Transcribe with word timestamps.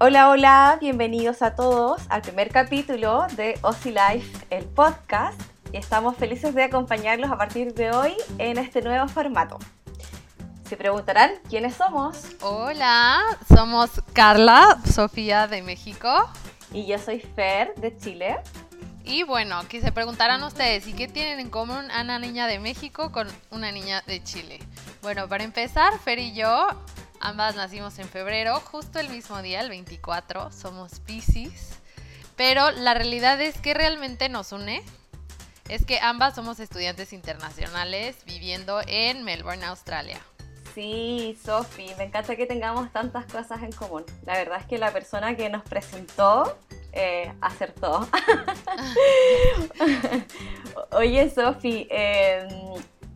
Hola, 0.00 0.30
hola, 0.30 0.78
bienvenidos 0.80 1.42
a 1.42 1.56
todos 1.56 2.02
al 2.08 2.22
primer 2.22 2.50
capítulo 2.50 3.26
de 3.34 3.58
Aussie 3.64 3.90
Life, 3.90 4.46
el 4.48 4.64
podcast. 4.64 5.40
Y 5.72 5.76
estamos 5.76 6.16
felices 6.16 6.54
de 6.54 6.62
acompañarlos 6.62 7.28
a 7.32 7.36
partir 7.36 7.74
de 7.74 7.90
hoy 7.90 8.14
en 8.38 8.58
este 8.58 8.80
nuevo 8.80 9.08
formato. 9.08 9.58
Se 10.68 10.76
preguntarán 10.76 11.32
quiénes 11.48 11.74
somos. 11.74 12.28
Hola, 12.42 13.20
somos 13.52 13.90
Carla, 14.12 14.78
Sofía 14.88 15.48
de 15.48 15.62
México. 15.62 16.30
Y 16.72 16.86
yo 16.86 16.96
soy 17.00 17.18
Fer 17.18 17.74
de 17.74 17.96
Chile. 17.96 18.36
Y 19.04 19.24
bueno, 19.24 19.66
que 19.68 19.80
se 19.80 19.90
preguntarán 19.90 20.44
ustedes, 20.44 20.86
¿y 20.86 20.92
qué 20.92 21.08
tienen 21.08 21.40
en 21.40 21.50
común 21.50 21.88
una 22.00 22.20
niña 22.20 22.46
de 22.46 22.60
México 22.60 23.10
con 23.10 23.26
una 23.50 23.72
niña 23.72 24.04
de 24.06 24.22
Chile? 24.22 24.60
Bueno, 25.02 25.26
para 25.28 25.42
empezar, 25.42 25.98
Fer 25.98 26.20
y 26.20 26.34
yo, 26.34 26.68
ambas 27.20 27.56
nacimos 27.56 27.98
en 27.98 28.08
febrero, 28.08 28.60
justo 28.60 28.98
el 28.98 29.08
mismo 29.08 29.42
día, 29.42 29.60
el 29.60 29.68
24, 29.68 30.50
somos 30.52 31.00
Pisces. 31.00 31.78
Pero 32.36 32.70
la 32.70 32.94
realidad 32.94 33.40
es 33.40 33.58
que 33.58 33.74
realmente 33.74 34.28
nos 34.28 34.52
une 34.52 34.82
es 35.68 35.84
que 35.84 36.00
ambas 36.00 36.34
somos 36.34 36.60
estudiantes 36.60 37.12
internacionales 37.12 38.16
viviendo 38.24 38.80
en 38.86 39.22
Melbourne, 39.24 39.64
Australia. 39.66 40.18
Sí, 40.74 41.38
Sofi, 41.44 41.90
me 41.98 42.04
encanta 42.04 42.36
que 42.36 42.46
tengamos 42.46 42.90
tantas 42.92 43.26
cosas 43.26 43.62
en 43.62 43.72
común. 43.72 44.04
La 44.24 44.34
verdad 44.34 44.60
es 44.60 44.66
que 44.66 44.78
la 44.78 44.92
persona 44.92 45.36
que 45.36 45.48
nos 45.50 45.62
presentó 45.64 46.56
eh, 46.92 47.32
acertó. 47.40 48.08
Oye, 50.92 51.30
Sofi, 51.30 51.86
em, 51.90 52.48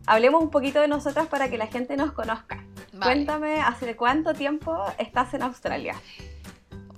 hablemos 0.05 0.41
un 0.41 0.49
poquito 0.49 0.81
de 0.81 0.87
nosotras 0.87 1.27
para 1.27 1.49
que 1.49 1.57
la 1.57 1.67
gente 1.67 1.97
nos 1.97 2.11
conozca. 2.11 2.63
Cuéntame, 3.01 3.61
¿hace 3.61 3.95
cuánto 3.95 4.33
tiempo 4.33 4.77
estás 4.97 5.33
en 5.33 5.43
Australia? 5.43 5.95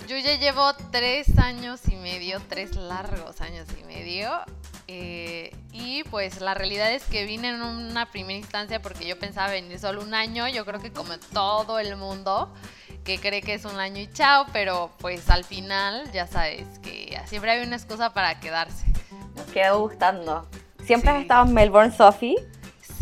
Yo 0.07 0.17
ya 0.17 0.38
llevo 0.38 0.73
tres 0.91 1.38
años 1.39 1.81
y 1.88 1.95
medio, 1.95 2.39
tres 2.47 2.75
largos 2.75 3.41
años 3.41 3.67
y 3.79 3.83
medio. 3.85 4.29
Eh, 4.88 5.55
y 5.71 6.03
pues 6.05 6.41
la 6.41 6.53
realidad 6.53 6.91
es 6.91 7.03
que 7.05 7.25
vine 7.25 7.49
en 7.49 7.61
una 7.61 8.11
primera 8.11 8.38
instancia 8.38 8.81
porque 8.81 9.07
yo 9.07 9.17
pensaba 9.17 9.49
venir 9.49 9.79
solo 9.79 10.03
un 10.03 10.13
año. 10.13 10.47
Yo 10.47 10.63
creo 10.63 10.79
que 10.79 10.91
como 10.91 11.17
todo 11.33 11.79
el 11.79 11.95
mundo 11.95 12.53
que 13.03 13.19
cree 13.19 13.41
que 13.41 13.55
es 13.55 13.66
un 13.66 13.79
año 13.79 14.01
y 14.01 14.07
chao, 14.11 14.45
pero 14.53 14.91
pues 14.99 15.29
al 15.29 15.44
final 15.44 16.11
ya 16.11 16.27
sabes 16.27 16.79
que 16.79 17.19
siempre 17.25 17.51
hay 17.51 17.66
una 17.66 17.75
excusa 17.75 18.13
para 18.13 18.39
quedarse. 18.39 18.85
Nos 19.35 19.45
quedó 19.47 19.79
gustando. 19.79 20.47
¿Siempre 20.83 21.09
has 21.09 21.22
estado 21.22 21.47
en 21.47 21.53
Melbourne, 21.53 21.91
Sophie? 21.91 22.35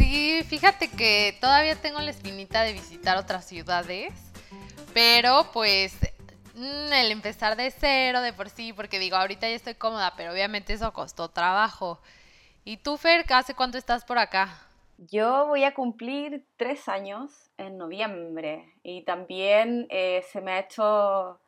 Sí, 0.03 0.43
fíjate 0.43 0.89
que 0.89 1.37
todavía 1.39 1.75
tengo 1.75 1.99
la 2.01 2.11
espinita 2.11 2.63
de 2.63 2.73
visitar 2.73 3.17
otras 3.17 3.45
ciudades, 3.45 4.13
pero 4.93 5.49
pues 5.53 5.95
Mm, 6.55 6.93
el 6.93 7.11
empezar 7.11 7.57
de 7.57 7.71
cero 7.71 8.21
de 8.21 8.31
por 8.31 8.49
sí, 8.49 8.73
porque 8.73 8.99
digo, 8.99 9.15
ahorita 9.15 9.49
ya 9.49 9.55
estoy 9.55 9.73
cómoda, 9.73 10.13
pero 10.15 10.31
obviamente 10.31 10.73
eso 10.73 10.93
costó 10.93 11.29
trabajo. 11.29 11.99
¿Y 12.63 12.77
tú, 12.77 12.97
Fer, 12.97 13.25
hace 13.33 13.55
cuánto 13.55 13.77
estás 13.77 14.05
por 14.05 14.19
acá? 14.19 14.59
Yo 14.97 15.47
voy 15.47 15.63
a 15.63 15.73
cumplir 15.73 16.45
tres 16.55 16.87
años 16.87 17.51
en 17.57 17.77
noviembre 17.77 18.71
y 18.83 19.03
también 19.03 19.87
eh, 19.89 20.23
se 20.31 20.41
me 20.41 20.53
ha 20.53 20.59
hecho 20.59 21.39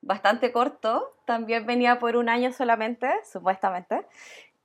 bastante 0.00 0.52
corto. 0.52 1.16
También 1.26 1.66
venía 1.66 1.98
por 1.98 2.16
un 2.16 2.28
año 2.28 2.52
solamente, 2.52 3.08
supuestamente. 3.30 4.06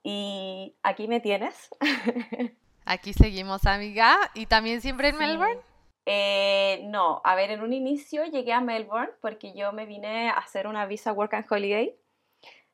Y 0.03 0.75
aquí 0.83 1.07
me 1.07 1.19
tienes. 1.19 1.69
Aquí 2.87 3.11
seguimos, 3.11 3.65
amiga. 3.65 4.17
¿Y 4.33 4.45
también 4.45 4.79
siempre 4.79 5.09
en 5.09 5.17
Melbourne? 5.17 5.59
Eh, 6.05 6.83
no, 6.85 7.21
a 7.25 7.35
ver, 7.35 7.51
en 7.51 7.61
un 7.61 7.73
inicio 7.73 8.23
llegué 8.23 8.53
a 8.53 8.61
Melbourne 8.61 9.11
porque 9.21 9.53
yo 9.53 9.73
me 9.73 9.85
vine 9.85 10.29
a 10.29 10.35
hacer 10.35 10.67
una 10.67 10.85
visa 10.85 11.11
Work 11.11 11.33
and 11.33 11.45
Holiday. 11.49 11.93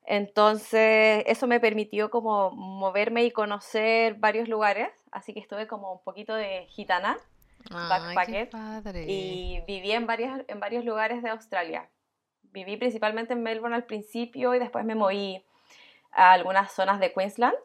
Entonces, 0.06 1.24
eso 1.25 1.47
me 1.47 1.59
permitió 1.59 2.12
como 2.12 2.51
moverme 2.51 3.24
y 3.24 3.31
conocer 3.31 4.13
varios 4.16 4.47
lugares. 4.47 4.90
Así 5.12 5.34
que 5.34 5.40
estuve 5.40 5.66
como 5.66 5.94
un 5.94 6.03
poquito 6.03 6.35
de 6.35 6.68
gitana, 6.68 7.18
backpacker. 7.72 8.50
Y 9.07 9.63
viví 9.66 9.94
en 9.94 10.06
varios, 10.06 10.41
en 10.47 10.59
varios 10.59 10.85
lugares 10.85 11.24
de 11.24 11.30
Australia. 11.30 11.90
Viví 12.51 12.78
principalmente 12.78 13.34
en 13.34 13.41
Melbourne 13.41 13.75
al 13.75 13.85
principio 13.85 14.53
y 14.53 14.59
después 14.59 14.85
me 14.85 14.94
moví 14.94 15.44
a 16.12 16.34
algunas 16.34 16.72
zonas 16.72 17.00
de 17.00 17.12
Queensland 17.12 17.56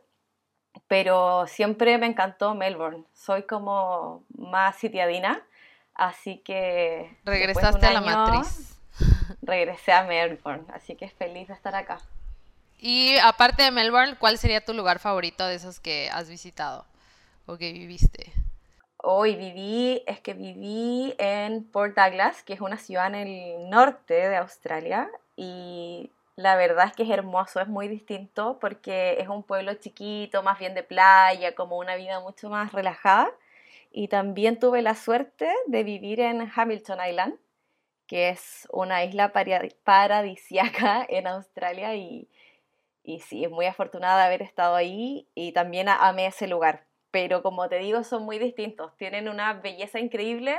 pero 0.86 1.46
siempre 1.46 1.98
me 1.98 2.06
encantó 2.06 2.54
Melbourne. 2.54 3.04
Soy 3.12 3.42
como 3.44 4.24
más 4.36 4.76
sitiadina 4.76 5.44
Así 5.98 6.38
que... 6.38 7.18
Regresaste 7.24 7.84
a 7.84 7.92
la 7.92 8.00
matriz. 8.00 8.78
Regresé 9.42 9.92
a 9.92 10.04
Melbourne, 10.04 10.64
así 10.72 10.94
que 10.94 11.08
feliz 11.10 11.48
de 11.48 11.54
estar 11.54 11.74
acá. 11.74 11.98
Y 12.78 13.16
aparte 13.18 13.64
de 13.64 13.72
Melbourne, 13.72 14.14
¿cuál 14.16 14.38
sería 14.38 14.64
tu 14.64 14.72
lugar 14.72 15.00
favorito 15.00 15.44
de 15.44 15.56
esos 15.56 15.80
que 15.80 16.08
has 16.12 16.30
visitado 16.30 16.86
o 17.46 17.58
que 17.58 17.72
viviste? 17.72 18.32
Hoy 18.98 19.34
viví, 19.34 20.04
es 20.06 20.20
que 20.20 20.34
viví 20.34 21.14
en 21.18 21.64
Port 21.64 21.96
Douglas, 21.96 22.44
que 22.44 22.52
es 22.52 22.60
una 22.60 22.78
ciudad 22.78 23.08
en 23.08 23.16
el 23.16 23.68
norte 23.68 24.14
de 24.14 24.36
Australia, 24.36 25.08
y 25.34 26.12
la 26.38 26.54
verdad 26.54 26.86
es 26.86 26.92
que 26.92 27.02
es 27.02 27.10
hermoso, 27.10 27.60
es 27.60 27.66
muy 27.66 27.88
distinto 27.88 28.58
porque 28.60 29.16
es 29.18 29.26
un 29.26 29.42
pueblo 29.42 29.74
chiquito, 29.74 30.44
más 30.44 30.56
bien 30.60 30.72
de 30.72 30.84
playa, 30.84 31.56
como 31.56 31.78
una 31.78 31.96
vida 31.96 32.20
mucho 32.20 32.48
más 32.48 32.70
relajada. 32.72 33.28
Y 33.90 34.06
también 34.06 34.60
tuve 34.60 34.80
la 34.80 34.94
suerte 34.94 35.50
de 35.66 35.82
vivir 35.82 36.20
en 36.20 36.48
Hamilton 36.54 36.98
Island, 37.08 37.34
que 38.06 38.28
es 38.28 38.68
una 38.70 39.02
isla 39.02 39.32
paradisiaca 39.82 41.04
en 41.08 41.26
Australia 41.26 41.96
y, 41.96 42.28
y 43.02 43.18
sí, 43.18 43.44
es 43.44 43.50
muy 43.50 43.66
afortunada 43.66 44.20
de 44.20 44.26
haber 44.26 44.42
estado 44.42 44.76
ahí 44.76 45.26
y 45.34 45.50
también 45.50 45.88
amé 45.88 46.26
ese 46.26 46.46
lugar. 46.46 46.86
Pero 47.10 47.42
como 47.42 47.68
te 47.68 47.78
digo, 47.78 48.04
son 48.04 48.22
muy 48.22 48.38
distintos, 48.38 48.96
tienen 48.96 49.28
una 49.28 49.54
belleza 49.54 49.98
increíble 49.98 50.56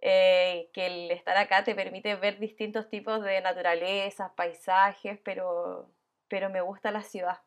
eh, 0.00 0.70
que 0.72 0.86
el 0.86 1.10
estar 1.10 1.36
acá 1.36 1.64
te 1.64 1.74
permite 1.74 2.14
ver 2.16 2.38
distintos 2.38 2.88
tipos 2.88 3.22
de 3.22 3.40
naturaleza, 3.40 4.32
paisajes, 4.36 5.18
pero, 5.24 5.90
pero 6.28 6.50
me 6.50 6.60
gusta 6.60 6.90
la 6.90 7.02
ciudad. 7.02 7.40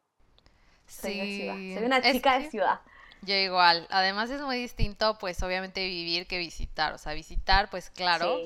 Soy, 0.88 1.38
ciudad. 1.38 1.56
Soy 1.56 1.85
una 1.85 2.01
chica 2.01 2.39
de 2.39 2.50
ciudad. 2.50 2.81
Yo 3.22 3.35
igual. 3.35 3.88
Además 3.89 4.29
es 4.29 4.41
muy 4.41 4.57
distinto, 4.57 5.17
pues 5.19 5.41
obviamente 5.44 5.85
vivir 5.85 6.28
que 6.28 6.38
visitar. 6.39 6.94
O 6.94 6.97
sea, 6.97 7.13
visitar, 7.13 7.69
pues 7.69 7.89
claro, 7.89 8.38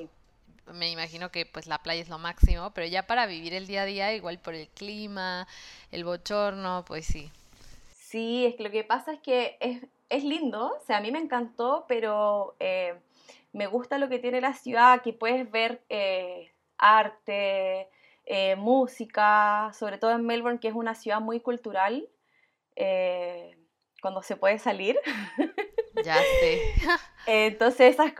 me 0.72 0.90
imagino 0.90 1.30
que 1.30 1.46
pues 1.46 1.66
la 1.66 1.78
playa 1.78 2.02
es 2.02 2.08
lo 2.08 2.18
máximo, 2.18 2.70
pero 2.70 2.86
ya 2.86 3.06
para 3.06 3.26
vivir 3.26 3.54
el 3.54 3.66
día 3.66 3.82
a 3.82 3.86
día, 3.86 4.14
igual 4.14 4.38
por 4.38 4.54
el 4.54 4.68
clima, 4.68 5.48
el 5.90 6.04
bochorno, 6.04 6.84
pues 6.86 7.06
sí. 7.06 7.30
Sí, 7.96 8.46
es 8.46 8.54
que 8.54 8.62
lo 8.62 8.70
que 8.70 8.84
pasa 8.84 9.12
es 9.12 9.20
que 9.20 9.56
es, 9.60 9.82
es 10.08 10.24
lindo, 10.24 10.76
o 10.76 10.86
sea, 10.86 10.98
a 10.98 11.00
mí 11.00 11.10
me 11.10 11.18
encantó, 11.18 11.84
pero 11.88 12.54
eh, 12.60 12.94
me 13.56 13.66
gusta 13.66 13.96
lo 13.96 14.10
que 14.10 14.18
tiene 14.18 14.42
la 14.42 14.52
ciudad, 14.52 15.00
que 15.00 15.14
puedes 15.14 15.50
ver 15.50 15.82
eh, 15.88 16.52
arte, 16.76 17.88
eh, 18.26 18.54
música, 18.56 19.70
sobre 19.72 19.96
todo 19.96 20.12
en 20.12 20.26
Melbourne, 20.26 20.60
que 20.60 20.68
es 20.68 20.74
una 20.74 20.94
ciudad 20.94 21.20
muy 21.20 21.40
cultural. 21.40 22.06
Eh, 22.76 23.56
cuando 24.02 24.22
se 24.22 24.36
puede 24.36 24.58
salir. 24.58 24.98
Ya 26.04 26.18
sé. 26.40 26.74
Entonces 27.26 27.94
esas, 27.94 28.12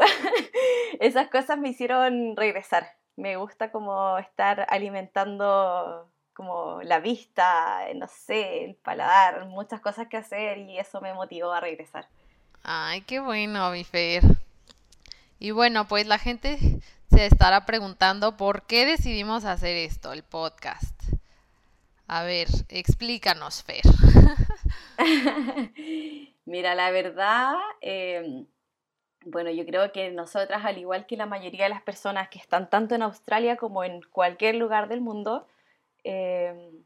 esas 0.99 1.29
cosas 1.29 1.59
me 1.59 1.69
hicieron 1.69 2.35
regresar. 2.35 2.97
Me 3.17 3.37
gusta 3.37 3.71
como 3.71 4.17
estar 4.17 4.67
alimentando 4.71 6.11
como 6.33 6.81
la 6.83 7.01
vista, 7.01 7.81
no 7.95 8.09
sé, 8.09 8.65
el 8.65 8.77
paladar, 8.77 9.45
muchas 9.45 9.83
cosas 9.83 10.09
que 10.09 10.17
hacer 10.17 10.57
y 10.57 10.79
eso 10.79 11.03
me 11.03 11.13
motivó 11.13 11.53
a 11.53 11.61
regresar. 11.61 12.09
Ay, 12.63 13.03
qué 13.03 13.21
bueno, 13.21 13.71
mi 13.73 13.85
Fer. 13.85 14.23
Y 15.39 15.51
bueno, 15.51 15.87
pues 15.87 16.07
la 16.07 16.19
gente 16.19 16.59
se 17.11 17.27
estará 17.27 17.67
preguntando 17.67 18.37
por 18.37 18.63
qué 18.63 18.87
decidimos 18.87 19.45
hacer 19.45 19.77
esto, 19.77 20.13
el 20.13 20.23
podcast. 20.23 20.95
A 22.09 22.23
ver, 22.23 22.49
explícanos, 22.69 23.63
Fer. 23.65 23.83
Mira, 26.45 26.75
la 26.75 26.91
verdad, 26.91 27.55
em, 27.81 28.47
bueno, 29.25 29.51
yo 29.51 29.67
creo 29.67 29.93
que 29.93 30.11
nosotras, 30.13 30.65
al 30.65 30.79
igual 30.79 31.07
que 31.07 31.17
la 31.17 31.27
mayoría 31.27 31.65
de 31.65 31.71
las 31.71 31.83
personas 31.83 32.29
que 32.29 32.39
están 32.39 32.71
tanto 32.71 32.95
en 32.95 33.03
Australia 33.03 33.57
como 33.57 33.83
en 33.85 34.03
cualquier 34.13 34.55
lugar 34.55 34.89
del 34.89 35.01
mundo, 35.01 35.47
em, 36.05 36.85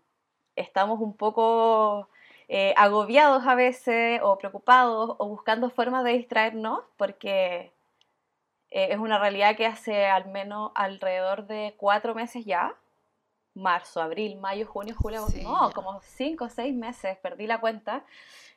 estamos 0.56 1.00
un 1.00 1.16
poco 1.16 2.08
eh, 2.48 2.74
agobiados 2.76 3.46
a 3.46 3.54
veces 3.54 4.20
o 4.22 4.38
preocupados 4.38 5.14
o 5.18 5.28
buscando 5.28 5.70
formas 5.70 6.04
de 6.04 6.12
distraernos 6.12 6.80
porque 6.96 7.72
eh, 8.70 8.88
es 8.90 8.98
una 8.98 9.18
realidad 9.18 9.56
que 9.56 9.66
hace 9.66 10.06
al 10.06 10.28
menos 10.28 10.70
alrededor 10.74 11.46
de 11.46 11.74
cuatro 11.76 12.14
meses 12.14 12.44
ya. 12.44 12.74
Marzo, 13.54 14.00
abril, 14.00 14.36
mayo, 14.38 14.66
junio, 14.66 14.94
julio, 14.96 15.26
no, 15.42 15.72
como 15.72 16.00
cinco 16.02 16.44
o 16.44 16.48
seis 16.48 16.72
meses, 16.72 17.18
perdí 17.18 17.48
la 17.48 17.60
cuenta. 17.60 18.04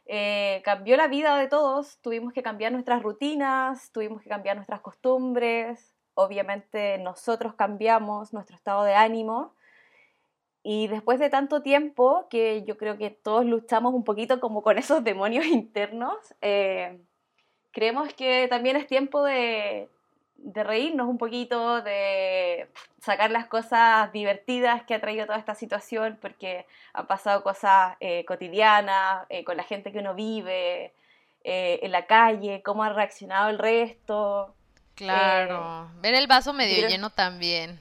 Eh, 0.06 0.62
cambió 0.64 0.98
la 0.98 1.08
vida 1.08 1.36
de 1.38 1.48
todos, 1.48 1.98
tuvimos 2.02 2.32
que 2.32 2.44
cambiar 2.44 2.72
nuestras 2.72 3.02
rutinas, 3.02 3.92
tuvimos 3.92 4.22
que 4.22 4.30
cambiar 4.30 4.56
nuestras 4.56 4.82
costumbres, 4.82 5.96
obviamente 6.14 7.00
nosotros 7.00 7.56
cambiamos 7.56 8.34
nuestro 8.34 8.56
estado 8.56 8.84
de 8.84 8.94
ánimo. 8.94 9.56
Y 10.62 10.88
después 10.88 11.20
de 11.20 11.30
tanto 11.30 11.62
tiempo 11.62 12.28
que 12.30 12.64
yo 12.64 12.78
creo 12.78 12.98
que 12.98 13.10
todos 13.10 13.46
luchamos 13.46 13.94
un 13.94 14.04
poquito 14.04 14.40
como 14.40 14.62
con 14.62 14.78
esos 14.78 15.04
demonios 15.04 15.46
internos, 15.48 16.18
eh, 16.42 17.00
creemos 17.72 18.14
que 18.14 18.48
también 18.48 18.76
es 18.76 18.88
tiempo 18.88 19.24
de, 19.24 19.90
de 20.44 20.64
reírnos 20.64 21.08
un 21.08 21.18
poquito, 21.18 21.82
de 21.82 22.68
sacar 23.00 23.32
las 23.32 23.48
cosas 23.48 24.12
divertidas 24.12 24.84
que 24.84 24.94
ha 24.94 25.02
traído 25.02 25.26
toda 25.26 25.40
esta 25.40 25.56
situación, 25.56 26.18
porque 26.22 26.66
han 26.94 27.08
pasado 27.08 27.44
cosas 27.44 27.96
eh, 28.00 28.26
cotidianas, 28.26 29.26
eh, 29.30 29.44
con 29.44 29.58
la 29.58 29.64
gente 29.64 29.92
que 29.92 30.00
uno 30.00 30.14
vive, 30.14 30.94
eh, 31.44 31.80
en 31.82 31.92
la 31.92 32.06
calle, 32.06 32.62
cómo 32.64 32.84
ha 32.84 32.90
reaccionado 32.90 33.50
el 33.50 33.58
resto. 33.58 34.54
Claro, 34.96 35.90
ver 36.02 36.14
el 36.14 36.28
vaso 36.28 36.54
medio 36.54 36.88
lleno 36.88 37.10
también. 37.10 37.80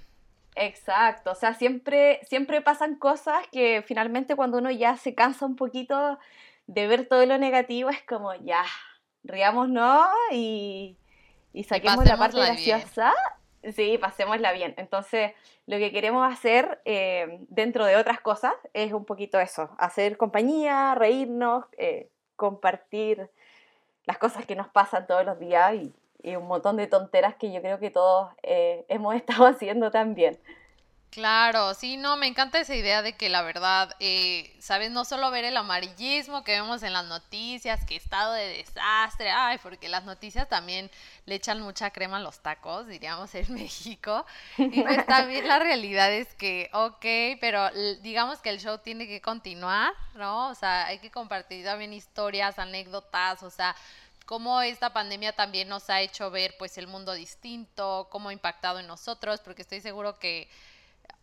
Exacto, 0.55 1.33
o 1.33 1.35
sea, 1.35 1.55
siempre, 1.55 2.21
siempre 2.29 2.61
pasan 2.61 2.97
cosas 2.97 3.45
que 3.51 3.83
finalmente 3.87 4.37
cuando 4.37 4.59
uno 4.59 4.71
ya 4.71 4.97
se 4.97 5.15
cansa 5.15 5.47
un 5.47 5.57
poquito 5.57 6.19
de 6.67 6.87
ver 6.87 7.09
todo 7.09 7.25
lo 7.27 7.39
negativo, 7.39 7.91
es 7.91 8.03
como 8.03 8.35
ya, 8.35 8.65
riámonos 9.25 10.09
y 10.31 10.97
y 11.53 11.65
saquemos 11.65 12.05
la 12.05 12.17
parte 12.17 12.39
graciosa. 12.39 13.13
Sí, 13.75 13.97
pasémosla 13.99 14.53
bien. 14.53 14.75
Entonces, 14.77 15.33
lo 15.67 15.79
que 15.79 15.93
queremos 15.93 16.31
hacer 16.31 16.81
eh, 16.85 17.39
dentro 17.49 17.85
de 17.87 17.97
otras 17.97 18.21
cosas 18.21 18.55
es 18.73 18.93
un 18.93 19.05
poquito 19.05 19.39
eso, 19.39 19.71
hacer 19.79 20.17
compañía, 20.17 20.95
reírnos, 20.97 21.67
eh, 21.79 22.11
compartir 22.35 23.31
las 24.05 24.19
cosas 24.19 24.47
que 24.47 24.57
nos 24.57 24.69
pasan 24.69 25.07
todos 25.07 25.25
los 25.25 25.39
días 25.39 25.75
y, 25.75 25.95
un 26.37 26.47
montón 26.47 26.77
de 26.77 26.87
tonteras 26.87 27.35
que 27.35 27.53
yo 27.53 27.61
creo 27.61 27.81
que 27.81 27.91
todos 27.91 28.31
eh, 28.45 28.85
hemos 28.89 29.15
estado 29.17 29.47
haciendo 29.47 29.91
también. 29.91 30.39
Claro, 31.13 31.75
sí, 31.75 31.99
no, 31.99 32.17
me 32.17 32.27
encanta 32.27 32.59
esa 32.59 32.75
idea 32.75 33.03
de 33.03 33.13
que 33.13 33.29
la 33.29 33.43
verdad, 33.43 33.95
eh, 34.01 34.51
¿sabes? 34.61 34.91
No 34.91 35.05
solo 35.05 35.31
ver 35.31 35.45
el 35.45 35.59
amarillismo 35.59 36.43
que 36.43 36.53
vemos 36.53 36.83
en 36.83 36.95
las 36.95 37.05
noticias, 37.05 37.85
que 37.85 37.97
estado 37.97 38.33
de 38.33 38.47
desastre, 38.65 39.31
ay, 39.31 39.59
porque 39.63 39.91
las 39.91 40.05
noticias 40.05 40.49
también 40.49 40.91
le 41.27 41.35
echan 41.35 41.61
mucha 41.61 41.91
crema 41.91 42.17
a 42.17 42.21
los 42.21 42.39
tacos, 42.41 42.87
diríamos 42.87 43.35
en 43.35 43.45
México. 43.55 44.25
Y 44.57 44.81
pues 44.81 45.05
también 45.05 45.47
la 45.47 45.59
realidad 45.59 46.11
es 46.11 46.33
que, 46.35 46.71
ok, 46.73 47.05
pero 47.43 47.71
digamos 48.01 48.39
que 48.41 48.49
el 48.49 48.59
show 48.59 48.79
tiene 48.79 49.07
que 49.07 49.21
continuar, 49.21 49.93
¿no? 50.15 50.49
O 50.49 50.55
sea, 50.55 50.87
hay 50.87 50.99
que 50.99 51.11
compartir 51.11 51.63
también 51.63 51.93
historias, 51.93 52.59
anécdotas, 52.59 53.43
o 53.43 53.51
sea, 53.51 53.77
cómo 54.25 54.63
esta 54.63 54.95
pandemia 54.95 55.35
también 55.35 55.69
nos 55.69 55.91
ha 55.91 56.01
hecho 56.01 56.31
ver 56.31 56.55
pues 56.59 56.79
el 56.79 56.87
mundo 56.87 57.13
distinto, 57.13 58.09
cómo 58.11 58.31
ha 58.31 58.33
impactado 58.33 58.79
en 58.79 58.87
nosotros, 58.87 59.41
porque 59.41 59.61
estoy 59.61 59.83
seguro 59.83 60.19
que 60.19 60.49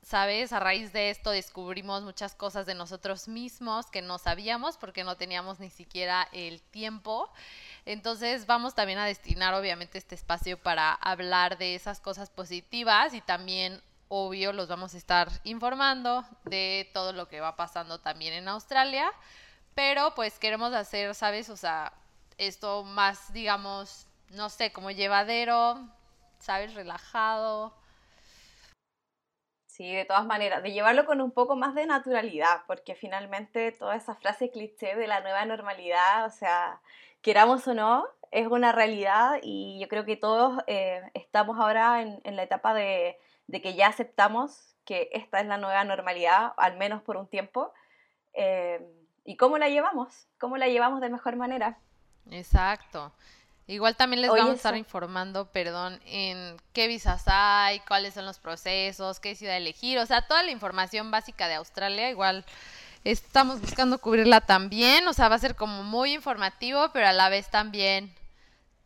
¿sabes? 0.09 0.53
A 0.53 0.59
raíz 0.59 0.91
de 0.91 1.11
esto 1.11 1.29
descubrimos 1.29 2.01
muchas 2.01 2.33
cosas 2.33 2.65
de 2.65 2.73
nosotros 2.73 3.27
mismos 3.27 3.85
que 3.91 4.01
no 4.01 4.17
sabíamos 4.17 4.75
porque 4.75 5.03
no 5.03 5.17
teníamos 5.17 5.59
ni 5.59 5.69
siquiera 5.69 6.27
el 6.31 6.63
tiempo. 6.63 7.31
Entonces 7.85 8.47
vamos 8.47 8.73
también 8.73 8.97
a 8.97 9.05
destinar 9.05 9.53
obviamente 9.53 9.99
este 9.99 10.15
espacio 10.15 10.57
para 10.57 10.93
hablar 10.93 11.59
de 11.59 11.75
esas 11.75 11.99
cosas 11.99 12.31
positivas 12.31 13.13
y 13.13 13.21
también 13.21 13.83
obvio 14.07 14.51
los 14.51 14.67
vamos 14.67 14.95
a 14.95 14.97
estar 14.97 15.29
informando 15.43 16.25
de 16.45 16.89
todo 16.91 17.13
lo 17.13 17.27
que 17.27 17.39
va 17.39 17.55
pasando 17.55 17.99
también 17.99 18.33
en 18.33 18.47
Australia. 18.47 19.11
Pero 19.75 20.15
pues 20.15 20.39
queremos 20.39 20.73
hacer, 20.73 21.13
¿sabes? 21.13 21.51
O 21.51 21.55
sea, 21.55 21.93
esto 22.39 22.83
más, 22.83 23.31
digamos, 23.31 24.07
no 24.31 24.49
sé, 24.49 24.71
como 24.71 24.89
llevadero, 24.89 25.87
¿sabes? 26.39 26.73
Relajado 26.73 27.77
Sí, 29.79 29.93
de 29.93 30.03
todas 30.03 30.25
maneras, 30.25 30.61
de 30.61 30.73
llevarlo 30.73 31.05
con 31.05 31.21
un 31.21 31.31
poco 31.31 31.55
más 31.55 31.73
de 31.73 31.85
naturalidad, 31.85 32.63
porque 32.67 32.95
finalmente 32.95 33.71
toda 33.71 33.95
esa 33.95 34.13
frase 34.13 34.51
cliché 34.51 34.93
de 34.97 35.07
la 35.07 35.21
nueva 35.21 35.45
normalidad, 35.45 36.25
o 36.25 36.31
sea, 36.31 36.81
queramos 37.21 37.65
o 37.65 37.73
no, 37.73 38.05
es 38.29 38.47
una 38.47 38.73
realidad 38.73 39.39
y 39.41 39.79
yo 39.79 39.87
creo 39.87 40.03
que 40.03 40.17
todos 40.17 40.61
eh, 40.67 41.01
estamos 41.13 41.57
ahora 41.57 42.01
en, 42.01 42.35
la 42.35 42.43
etapa 42.43 42.73
de, 42.73 43.21
que 43.49 43.73
ya 43.73 43.87
aceptamos 43.87 44.75
que 44.83 45.09
esta 45.13 45.39
es 45.39 45.47
la 45.47 45.55
nueva 45.55 45.85
normalidad, 45.85 46.51
al 46.57 46.75
menos 46.75 47.01
por 47.01 47.15
un 47.15 47.27
tiempo. 47.27 47.71
Eh, 48.33 48.85
¿Y 49.23 49.37
cómo 49.37 49.57
la 49.57 49.69
llevamos? 49.69 50.27
¿Cómo 50.39 50.57
la 50.57 50.67
llevamos 50.67 50.99
de 50.99 51.07
mejor 51.07 51.37
manera? 51.37 51.79
Exacto. 52.29 53.13
Igual 53.69 53.95
también 53.95 54.21
les 54.21 54.31
vamos 54.31 54.49
a 54.49 54.55
estar 54.55 54.75
informando, 54.75 55.45
perdón, 55.45 55.99
en 56.07 56.57
qué 56.73 56.87
visas 56.87 57.25
hay, 57.27 57.79
cuáles 57.81 58.15
son 58.15 58.25
los 58.25 58.39
procesos, 58.39 59.19
qué 59.19 59.35
ciudad 59.35 59.55
elegir, 59.55 59.99
o 59.99 60.05
sea, 60.07 60.23
toda 60.23 60.41
la 60.41 60.49
información 60.49 61.11
básica 61.11 61.47
de 61.47 61.53
Australia, 61.53 62.09
igual 62.09 62.45
estamos 63.03 63.61
buscando 63.61 63.99
cubrirla 63.99 64.41
también, 64.41 65.07
o 65.07 65.13
sea, 65.13 65.29
va 65.29 65.35
a 65.35 65.39
ser 65.39 65.55
como 65.55 65.83
muy 65.83 66.13
informativo, 66.13 66.89
pero 66.93 67.05
a 67.05 67.13
la 67.13 67.29
vez 67.29 67.51
también 67.51 68.11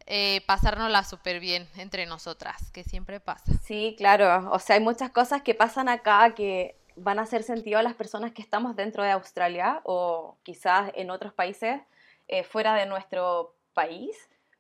eh, 0.06 0.41
pasárnosla 0.47 1.06
súper 1.06 1.39
bien 1.39 1.65
entre 1.77 2.06
nosotras, 2.06 2.69
que 2.71 2.83
siempre 2.83 3.21
pasa. 3.21 3.53
Sí, 3.63 3.95
claro, 3.97 4.51
o 4.51 4.59
sea, 4.59 4.75
hay 4.75 4.81
muchas 4.81 5.12
cosas 5.12 5.44
que 5.44 5.56
pasan 5.56 5.88
acá 5.88 6.33
que 6.36 6.75
van 6.97 7.19
a 7.19 7.21
hacer 7.21 7.44
sentido 7.44 7.79
a 7.79 7.83
las 7.83 7.94
personas 7.94 8.33
que 8.33 8.41
estamos 8.41 8.75
dentro 8.75 9.01
de 9.01 9.12
Australia 9.12 9.79
o 9.86 10.36
quizás 10.44 10.91
en 10.95 11.09
otros 11.09 11.31
países 11.31 11.79
eh, 12.27 12.44
fuera 12.44 12.75
de 12.75 12.86
nuestro 12.86 13.56
país 13.74 14.13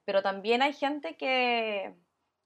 pero 0.05 0.21
también 0.21 0.61
hay 0.61 0.73
gente 0.73 1.15
que, 1.17 1.93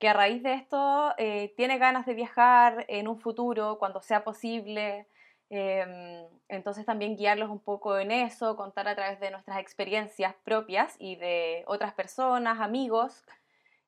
a 0.07 0.13
raíz 0.13 0.43
de 0.43 0.53
esto 0.53 1.13
eh, 1.17 1.53
tiene 1.57 1.77
ganas 1.77 2.05
de 2.05 2.13
viajar 2.13 2.85
en 2.87 3.07
un 3.07 3.19
futuro, 3.19 3.77
cuando 3.79 4.01
sea 4.01 4.23
posible. 4.23 5.07
Em, 5.49 6.27
entonces 6.49 6.85
también 6.85 7.15
guiarlos 7.15 7.49
un 7.49 7.59
poco 7.59 7.97
en 7.97 8.11
eso, 8.11 8.55
contar 8.57 8.87
a 8.87 8.95
través 8.95 9.19
de 9.19 9.31
nuestras 9.31 9.59
experiencias 9.59 10.35
propias 10.43 10.95
y 10.99 11.15
de 11.15 11.63
otras 11.67 11.93
personas, 11.93 12.59
amigos, 12.59 13.23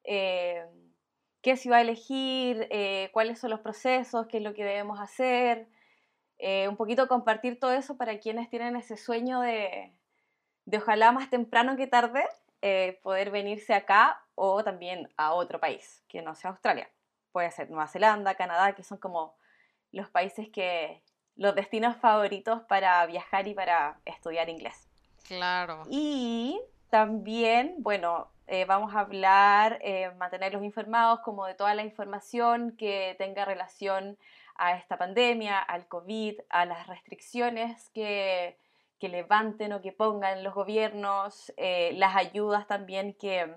eh, 0.05 0.65
qué 1.41 1.57
ciudad 1.57 1.77
va 1.77 1.79
a 1.79 1.81
elegir, 1.81 2.67
eh, 2.71 3.09
cuáles 3.13 3.39
son 3.39 3.51
los 3.51 3.59
procesos, 3.61 4.27
qué 4.27 4.37
es 4.37 4.43
lo 4.43 4.53
que 4.53 4.63
debemos 4.63 4.99
hacer. 4.99 5.67
un 6.69 6.77
poquito 6.77 7.07
compartir 7.07 7.59
todo 7.59 7.73
eso 7.73 7.97
para 7.97 8.19
quienes 8.19 8.49
tienen 8.49 8.75
ese 8.77 8.97
sueño 8.97 9.41
de, 9.41 9.91
de 10.65 10.77
ojalá 10.77 11.11
más 11.11 11.29
temprano 11.29 11.75
que 11.75 11.87
tarde 11.87 12.23
eh, 12.61 12.99
poder 13.03 13.31
venirse 13.31 13.73
acá 13.73 14.21
o 14.35 14.63
también 14.63 15.11
a 15.17 15.33
otro 15.33 15.59
país, 15.59 16.03
que 16.07 16.21
no 16.21 16.35
sea 16.35 16.51
Australia. 16.51 16.89
Puede 17.31 17.51
ser 17.51 17.69
Nueva 17.69 17.87
Zelanda, 17.87 18.35
Canadá, 18.35 18.73
que 18.73 18.83
son 18.83 18.97
como 18.97 19.35
los 19.91 20.09
países 20.09 20.49
que, 20.49 21.01
los 21.39 21.55
destinos 21.55 21.95
favoritos 21.97 22.61
para 22.63 23.05
viajar 23.05 23.47
y 23.47 23.53
para 23.53 23.97
estudiar 24.03 24.49
inglés. 24.49 24.89
Claro. 25.25 25.83
Y 25.89 26.59
también, 26.89 27.75
bueno, 27.79 28.29
eh, 28.47 28.65
vamos 28.65 28.93
a 28.93 28.99
hablar, 28.99 29.79
eh, 29.81 30.11
mantenerlos 30.17 30.63
informados 30.63 31.21
como 31.21 31.45
de 31.45 31.53
toda 31.53 31.73
la 31.75 31.83
información 31.83 32.75
que 32.77 33.15
tenga 33.17 33.45
relación 33.45 34.17
a 34.55 34.75
esta 34.75 34.97
pandemia, 34.97 35.59
al 35.59 35.87
COVID, 35.87 36.41
a 36.49 36.65
las 36.65 36.87
restricciones 36.87 37.89
que 37.91 38.57
que 38.99 39.09
levanten 39.09 39.73
o 39.73 39.81
que 39.81 39.91
pongan 39.91 40.43
los 40.43 40.53
gobiernos, 40.53 41.53
eh, 41.57 41.91
las 41.95 42.15
ayudas 42.15 42.67
también 42.67 43.13
que, 43.13 43.55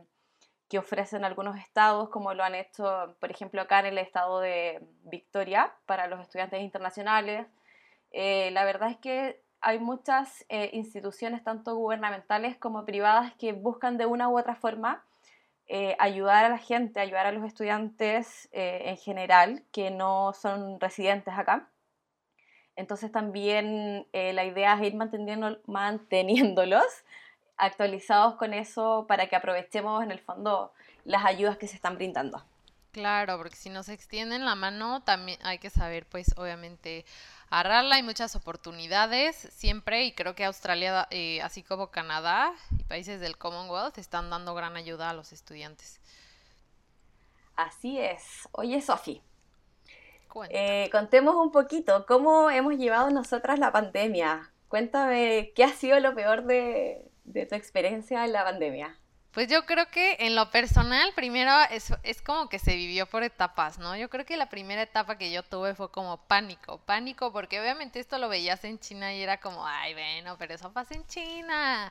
que, 0.68 0.78
ofrecen 0.78 1.25
algunos 1.25 1.58
estados, 1.58 2.08
como 2.11 2.32
lo 2.34 2.44
han 2.44 2.54
hecho, 2.54 3.16
por 3.20 3.30
ejemplo, 3.30 3.61
acá 3.61 3.80
en 3.80 3.87
el 3.87 3.99
estado 3.99 4.40
de 4.40 4.80
Victoria 5.04 5.75
para 5.87 6.06
los 6.06 6.20
estudiantes 6.20 6.61
internacionales. 6.62 7.46
Eh, 8.12 8.50
la 8.52 8.64
verdad 8.64 8.90
es 8.90 8.99
que 8.99 9.42
hay 9.61 9.78
muchas 9.78 10.44
eh, 10.49 10.70
instituciones, 10.72 11.44
tanto 11.44 11.75
gubernamentales 11.76 12.56
como 12.56 12.84
privadas, 12.84 13.34
que 13.34 13.52
buscan 13.52 13.99
de 13.99 14.06
una 14.06 14.28
u 14.28 14.38
otra 14.38 14.54
forma 14.54 15.04
ayudar 15.99 16.44
a 16.44 16.50
la 16.50 16.58
gente, 16.58 17.00
ayudar 17.00 17.25
a 17.25 17.32
los 17.32 17.46
estudiantes 17.46 18.46
en 18.52 18.99
general 18.99 19.64
que 19.72 19.90
no 19.90 20.34
son 20.34 20.78
residentes 20.78 21.32
acá. 21.34 21.72
Entonces 22.76 23.12
también 23.12 24.07
eh, 24.12 24.33
la 24.33 24.45
idea 24.45 24.75
es 24.75 24.83
ir 24.83 24.95
manteniendo, 24.95 25.59
manteniéndolos 25.67 26.85
actualizados 27.57 28.35
con 28.37 28.55
eso 28.55 29.07
para 29.09 29.29
que 29.29 29.37
aprovechemos 29.37 30.02
en 30.02 30.11
el 30.11 30.19
fondo 30.19 30.73
las 31.05 31.25
ayudas 31.25 31.59
que 31.59 31.69
se 31.69 31.76
están 31.76 31.97
brindando. 31.97 32.45
Claro, 32.93 33.38
porque 33.38 33.57
si 33.57 33.71
nos 33.71 33.88
extienden 33.88 34.45
la 34.45 34.55
mano, 34.55 35.02
también 35.02 35.38
hay 35.43 35.59
que 35.59 35.71
saber, 35.71 36.05
pues, 36.07 36.37
obviamente, 36.37 37.07
agarrarla. 37.49 37.95
Hay 37.95 38.02
muchas 38.02 38.37
oportunidades 38.37 39.35
siempre 39.50 40.05
y 40.05 40.12
creo 40.12 40.35
que 40.35 40.45
Australia, 40.45 41.09
eh, 41.11 41.41
así 41.41 41.62
como 41.62 41.91
Canadá 41.91 42.52
y 42.79 42.83
países 42.85 43.19
del 43.21 43.38
Commonwealth, 43.38 43.97
están 43.97 44.29
dando 44.29 44.55
gran 44.55 44.76
ayuda 44.76 45.09
a 45.09 45.14
los 45.14 45.33
estudiantes. 45.33 46.00
Así 47.57 47.99
es. 47.99 48.47
Oye, 48.52 48.83
Sofi, 48.83 49.23
eh, 50.50 50.88
contemos 50.92 51.36
un 51.36 51.50
poquito 51.50 52.06
cómo 52.06 52.50
hemos 52.50 52.76
llevado 52.76 53.10
nosotras 53.10 53.58
la 53.58 53.72
pandemia. 53.72 54.52
Cuéntame 54.68 55.52
qué 55.54 55.64
ha 55.64 55.72
sido 55.72 56.00
lo 56.00 56.14
peor 56.14 56.44
de, 56.44 57.10
tu 57.48 57.54
experiencia 57.54 58.24
en 58.24 58.32
la 58.32 58.44
pandemia. 58.44 58.98
Pues 59.32 59.48
yo 59.48 59.64
creo 59.64 59.86
que 59.88 60.16
en 60.20 60.34
lo 60.34 60.50
personal, 60.50 61.12
primero 61.14 61.50
es, 61.70 61.92
es 62.02 62.20
como 62.20 62.48
que 62.50 62.58
se 62.58 62.76
vivió 62.76 63.06
por 63.06 63.22
etapas, 63.22 63.78
¿no? 63.78 63.96
Yo 63.96 64.10
creo 64.10 64.26
que 64.26 64.36
la 64.36 64.50
primera 64.50 64.82
etapa 64.82 65.16
que 65.16 65.32
yo 65.32 65.42
tuve 65.42 65.74
fue 65.74 65.90
como 65.90 66.18
pánico, 66.26 66.78
pánico, 66.84 67.32
porque 67.32 67.58
obviamente 67.58 67.98
esto 67.98 68.18
lo 68.18 68.28
veías 68.28 68.62
en 68.64 68.78
China 68.78 69.14
y 69.14 69.22
era 69.22 69.40
como, 69.40 69.66
ay, 69.66 69.94
bueno, 69.94 70.36
pero 70.38 70.54
eso 70.54 70.70
pasa 70.72 70.94
en 70.94 71.06
China, 71.06 71.90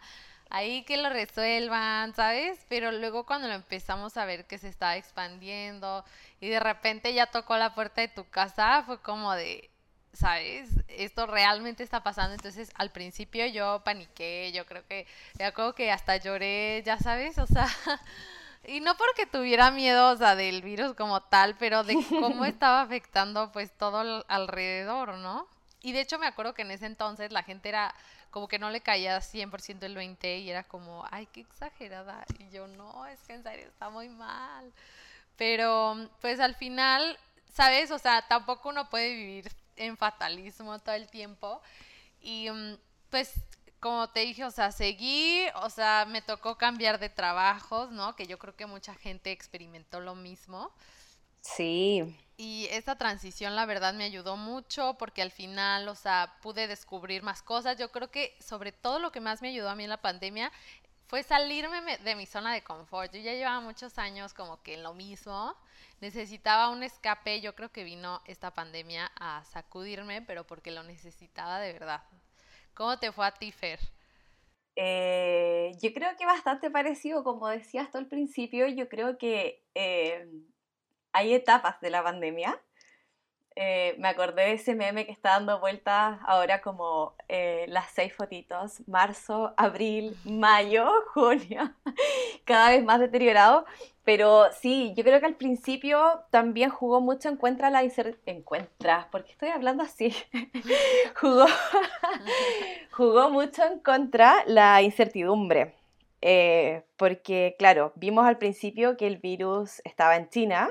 ahí 0.52 0.84
que 0.84 0.98
lo 0.98 1.10
resuelvan, 1.10 2.14
¿sabes? 2.14 2.60
Pero 2.70 2.92
luego 2.92 3.26
cuando 3.26 3.48
lo 3.48 3.54
empezamos 3.56 4.18
a 4.18 4.26
ver 4.26 4.46
que 4.46 4.58
se 4.58 4.68
estaba 4.68 4.98
expandiendo 4.98 6.06
y 6.40 6.50
de 6.50 6.60
repente 6.60 7.14
ya 7.14 7.26
tocó 7.28 7.58
la 7.58 7.74
puerta 7.74 8.02
de 8.02 8.10
tu 8.10 8.30
casa, 8.30 8.84
fue 8.86 9.02
como 9.02 9.34
de, 9.34 9.70
¿sabes? 10.14 10.70
Esto 10.90 11.26
realmente 11.26 11.84
está 11.84 12.04
pasando. 12.04 12.34
Entonces, 12.36 12.72
al 12.76 12.92
principio 12.92 13.46
yo 13.48 13.82
paniqué, 13.84 14.52
yo 14.54 14.66
creo 14.66 14.86
que, 14.88 15.08
ya 15.36 15.54
como 15.54 15.74
que 15.74 15.92
hasta 15.92 16.18
lloré, 16.18 16.84
ya 16.86 16.98
sabes, 17.00 17.38
o 17.38 17.48
sea, 17.48 17.68
y 18.68 18.82
no 18.82 18.96
porque 18.98 19.26
tuviera 19.26 19.72
miedo, 19.72 20.12
o 20.12 20.18
sea, 20.18 20.36
del 20.36 20.62
virus 20.62 20.94
como 20.96 21.22
tal, 21.22 21.56
pero 21.58 21.84
de 21.84 21.96
cómo 22.10 22.46
estaba 22.46 22.82
afectando 22.82 23.52
pues 23.54 23.72
todo 23.78 24.26
alrededor, 24.28 25.16
¿no? 25.16 25.48
Y 25.84 25.94
de 25.94 26.02
hecho 26.02 26.20
me 26.20 26.28
acuerdo 26.28 26.54
que 26.54 26.62
en 26.62 26.72
ese 26.72 26.86
entonces 26.86 27.32
la 27.32 27.42
gente 27.42 27.70
era 27.70 27.96
como 28.32 28.48
que 28.48 28.60
no 28.60 28.70
le 28.72 28.82
caía 28.82 29.20
100% 29.20 29.84
el 29.84 29.96
20 29.96 30.40
y 30.40 30.50
era 30.50 30.64
como, 30.64 31.06
ay, 31.12 31.28
qué 31.28 31.42
exagerada. 31.42 32.26
Y 32.40 32.50
yo, 32.50 32.68
no, 32.68 33.06
es 33.06 33.20
que 33.28 33.34
en 33.34 33.44
serio 33.44 33.68
está 33.68 33.90
muy 33.90 34.10
mal. 34.10 34.72
Pero 35.38 36.10
pues 36.22 36.40
al 36.40 36.56
final, 36.56 37.20
¿sabes? 37.54 37.92
O 37.92 38.00
sea, 38.00 38.28
tampoco 38.28 38.70
uno 38.70 38.90
puede 38.90 39.14
vivir 39.14 39.52
en 39.76 39.98
fatalismo 39.98 40.80
todo 40.80 40.96
el 40.96 41.10
tiempo. 41.10 41.62
Y 42.22 42.50
mm, 42.50 42.78
pues, 43.10 43.34
como 43.80 44.10
te 44.10 44.22
dije, 44.22 44.46
o 44.46 44.52
sea, 44.52 44.72
seguí, 44.72 45.44
o 45.56 45.70
sea, 45.70 46.06
me 46.08 46.22
tocó 46.22 46.58
cambiar 46.58 47.00
de 47.00 47.10
trabajos, 47.10 47.92
¿no? 47.92 48.16
Que 48.16 48.28
yo 48.28 48.38
creo 48.40 48.56
que 48.56 48.66
mucha 48.66 48.96
gente 48.96 49.32
experimentó 49.32 50.00
lo 50.00 50.16
mismo. 50.16 50.72
Sí. 51.42 52.16
Y 52.38 52.68
esta 52.72 52.98
transición, 52.98 53.56
la 53.56 53.66
verdad, 53.66 53.94
me 53.94 54.04
ayudó 54.04 54.36
mucho 54.36 54.96
porque 54.98 55.22
al 55.22 55.32
final, 55.32 55.88
o 55.88 55.96
sea, 55.96 56.38
pude 56.42 56.68
descubrir 56.68 57.22
más 57.22 57.44
cosas. 57.44 57.78
Yo 57.78 57.92
creo 57.92 58.10
que 58.10 58.36
sobre 58.40 58.72
todo 58.72 59.00
lo 59.00 59.12
que 59.12 59.20
más 59.20 59.42
me 59.42 59.50
ayudó 59.50 59.70
a 59.70 59.76
mí 59.76 59.84
en 59.84 59.92
la 59.92 60.02
pandemia 60.02 60.52
fue 61.06 61.24
salirme 61.24 61.98
de 61.98 62.16
mi 62.16 62.26
zona 62.26 62.54
de 62.54 62.64
confort. 62.64 63.14
Yo 63.14 63.20
ya 63.20 63.34
llevaba 63.34 63.60
muchos 63.60 63.98
años 63.98 64.34
como 64.34 64.64
que 64.64 64.76
en 64.76 64.84
lo 64.84 64.94
mismo 64.94 65.56
necesitaba 66.00 66.70
un 66.70 66.84
escape. 66.84 67.42
Yo 67.42 67.54
creo 67.54 67.70
que 67.70 67.84
vino 67.84 68.22
esta 68.26 68.52
pandemia 68.52 69.12
a 69.20 69.44
sacudirme, 69.44 70.22
pero 70.22 70.48
porque 70.48 70.72
lo 70.72 70.84
necesitaba 70.84 71.60
de 71.60 71.74
verdad. 71.74 72.02
¿Cómo 72.74 72.98
te 72.98 73.12
fue 73.12 73.28
a 73.28 73.32
ti, 73.32 73.52
Fer? 73.52 73.80
Eh, 74.76 75.74
yo 75.82 75.94
creo 75.94 76.16
que 76.18 76.26
bastante 76.26 76.72
parecido, 76.72 77.24
como 77.24 77.50
decías 77.50 77.86
hasta 77.86 78.00
el 78.00 78.08
principio, 78.08 78.68
yo 78.68 78.88
creo 78.88 79.18
que 79.18 79.64
eh, 79.76 80.28
hay 81.14 81.34
etapas 81.34 81.80
de 81.82 81.90
la 81.90 82.04
pandemia 82.04 82.60
eh, 83.56 83.96
me 83.98 84.08
acordé 84.08 84.44
de 84.44 84.54
ese 84.54 84.76
meme 84.76 85.06
que 85.06 85.12
está 85.12 85.32
dando 85.32 85.60
vueltas 85.60 86.20
ahora 86.26 86.62
como 86.62 87.16
eh, 87.28 87.66
las 87.68 87.92
seis 87.92 88.14
fotitos, 88.14 88.88
marzo, 88.88 89.54
abril, 89.58 90.16
mayo, 90.24 90.90
junio, 91.14 91.74
cada 92.46 92.70
vez 92.70 92.84
más 92.84 93.00
deteriorado. 93.00 93.66
Pero 94.04 94.46
sí, 94.54 94.94
yo 94.96 95.04
creo 95.04 95.20
que 95.20 95.26
al 95.26 95.36
principio 95.36 96.24
también 96.32 96.70
jugó 96.70 97.02
mucho 97.02 97.30
en 97.30 97.38
contra 97.38 97.70
la. 97.70 97.82
Encuentra, 98.26 99.10
porque 99.12 99.32
estoy 99.32 99.50
hablando 99.50 99.84
así. 99.84 100.16
jugó, 101.20 101.46
jugó 102.92 103.30
mucho 103.30 103.64
en 103.66 103.80
contra 103.80 104.44
la 104.48 104.82
incertidumbre. 104.82 105.76
Eh, 106.22 106.84
porque, 106.98 107.56
claro, 107.60 107.92
vimos 107.96 108.26
al 108.26 108.38
principio 108.38 108.96
que 108.96 109.08
el 109.08 109.18
virus 109.18 109.82
estaba 109.84 110.16
en 110.16 110.30
China, 110.30 110.70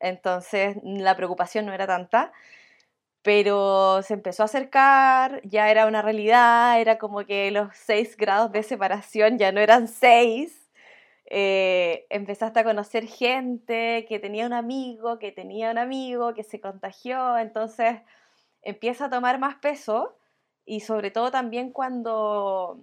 entonces 0.00 0.76
la 0.82 1.16
preocupación 1.16 1.66
no 1.66 1.72
era 1.72 1.86
tanta, 1.86 2.32
pero 3.22 4.02
se 4.02 4.14
empezó 4.14 4.42
a 4.42 4.46
acercar, 4.46 5.42
ya 5.44 5.70
era 5.70 5.86
una 5.86 6.02
realidad, 6.02 6.80
era 6.80 6.98
como 6.98 7.24
que 7.26 7.50
los 7.50 7.68
seis 7.76 8.16
grados 8.16 8.52
de 8.52 8.62
separación 8.62 9.38
ya 9.38 9.52
no 9.52 9.60
eran 9.60 9.88
seis. 9.88 10.70
Eh, 11.26 12.06
empezaste 12.10 12.60
a 12.60 12.64
conocer 12.64 13.06
gente 13.06 14.04
que 14.08 14.18
tenía 14.18 14.46
un 14.46 14.52
amigo, 14.52 15.18
que 15.18 15.32
tenía 15.32 15.70
un 15.70 15.78
amigo, 15.78 16.34
que 16.34 16.42
se 16.42 16.60
contagió, 16.60 17.38
entonces 17.38 18.00
empieza 18.62 19.06
a 19.06 19.10
tomar 19.10 19.38
más 19.38 19.56
peso 19.56 20.16
y 20.66 20.80
sobre 20.80 21.10
todo 21.10 21.30
también 21.30 21.72
cuando, 21.72 22.78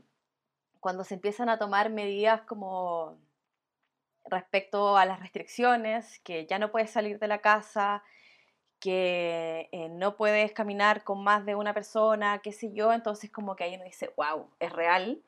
cuando 0.80 1.04
se 1.04 1.16
empiezan 1.16 1.50
a 1.50 1.60
tomar 1.60 1.90
medidas 1.90 2.42
como 2.42 3.18
respecto 4.30 4.98
a 4.98 5.06
las 5.06 5.20
restricciones, 5.20 6.20
que 6.20 6.46
ya 6.46 6.60
no 6.60 6.72
puedes 6.72 6.92
salir 6.92 7.20
de 7.20 7.28
la 7.28 7.40
casa, 7.40 8.04
que 8.80 9.70
eh, 9.72 9.90
no 9.90 10.16
puedes 10.18 10.52
caminar 10.54 11.04
con 11.04 11.24
más 11.24 11.46
de 11.46 11.56
una 11.56 11.74
persona, 11.74 12.40
qué 12.44 12.52
sé 12.52 12.74
yo, 12.74 12.94
entonces 12.94 13.32
como 13.32 13.56
que 13.56 13.64
ahí 13.64 13.76
uno 13.76 13.86
dice, 13.86 14.14
wow, 14.18 14.50
es 14.60 14.72
real. 14.72 15.22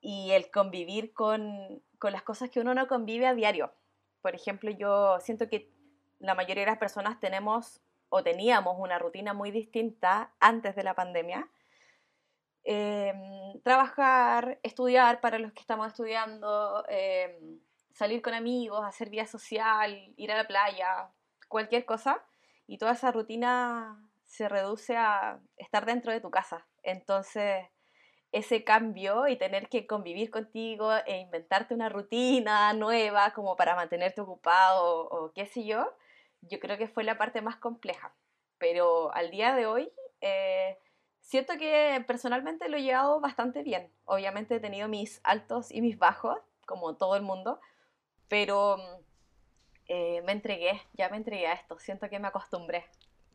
Y 0.00 0.32
el 0.32 0.50
convivir 0.50 1.12
con, 1.12 1.82
con 1.98 2.12
las 2.12 2.22
cosas 2.22 2.50
que 2.50 2.60
uno 2.60 2.74
no 2.74 2.86
convive 2.88 3.26
a 3.26 3.34
diario. 3.34 3.72
Por 4.22 4.34
ejemplo, 4.34 4.70
yo 4.70 5.18
siento 5.20 5.48
que 5.48 5.70
la 6.18 6.34
mayoría 6.34 6.64
de 6.64 6.70
las 6.70 6.78
personas 6.78 7.20
tenemos 7.20 7.80
o 8.08 8.22
teníamos 8.22 8.76
una 8.78 8.98
rutina 8.98 9.34
muy 9.34 9.50
distinta 9.50 10.32
antes 10.40 10.74
de 10.74 10.82
la 10.82 10.94
pandemia. 10.94 11.48
Em, 12.64 13.60
trabajar, 13.62 14.58
estudiar 14.62 15.20
para 15.20 15.38
los 15.38 15.52
que 15.52 15.60
estamos 15.60 15.86
estudiando, 15.86 16.84
em, 16.88 17.60
salir 17.96 18.20
con 18.20 18.34
amigos, 18.34 18.84
hacer 18.84 19.08
vida 19.08 19.26
social, 19.26 20.12
ir 20.16 20.30
a 20.30 20.36
la 20.36 20.46
playa, 20.46 21.08
cualquier 21.48 21.86
cosa. 21.86 22.22
Y 22.66 22.76
toda 22.76 22.92
esa 22.92 23.10
rutina 23.10 23.98
se 24.24 24.48
reduce 24.48 24.96
a 24.96 25.40
estar 25.56 25.86
dentro 25.86 26.12
de 26.12 26.20
tu 26.20 26.30
casa. 26.30 26.66
Entonces, 26.82 27.64
ese 28.32 28.64
cambio 28.64 29.28
y 29.28 29.36
tener 29.36 29.70
que 29.70 29.86
convivir 29.86 30.30
contigo 30.30 30.92
e 31.06 31.20
inventarte 31.20 31.72
una 31.72 31.88
rutina 31.88 32.74
nueva 32.74 33.32
como 33.32 33.56
para 33.56 33.74
mantenerte 33.74 34.20
ocupado 34.20 35.08
o, 35.08 35.32
qué 35.32 35.46
sé 35.46 35.64
yo, 35.64 35.90
yo 36.42 36.60
creo 36.60 36.76
que 36.76 36.88
fue 36.88 37.02
la 37.02 37.16
parte 37.16 37.40
más 37.40 37.56
compleja. 37.56 38.14
Pero 38.58 39.14
al 39.14 39.30
día 39.30 39.54
de 39.54 39.64
hoy, 39.64 39.90
eh, 40.20 40.78
siento 41.20 41.56
que 41.56 42.04
personalmente 42.06 42.68
lo 42.68 42.76
he 42.76 42.82
llevado 42.82 43.20
bastante 43.20 43.62
bien. 43.62 43.90
Obviamente 44.04 44.56
he 44.56 44.60
tenido 44.60 44.86
mis 44.86 45.20
altos 45.24 45.72
y 45.72 45.80
mis 45.80 45.98
bajos, 45.98 46.38
como 46.66 46.96
todo 46.96 47.16
el 47.16 47.22
mundo, 47.22 47.58
pero 48.28 48.78
eh, 49.88 50.22
me 50.24 50.32
entregué, 50.32 50.82
ya 50.94 51.08
me 51.08 51.16
entregué 51.16 51.46
a 51.46 51.52
esto, 51.52 51.78
siento 51.78 52.08
que 52.08 52.18
me 52.18 52.28
acostumbré. 52.28 52.84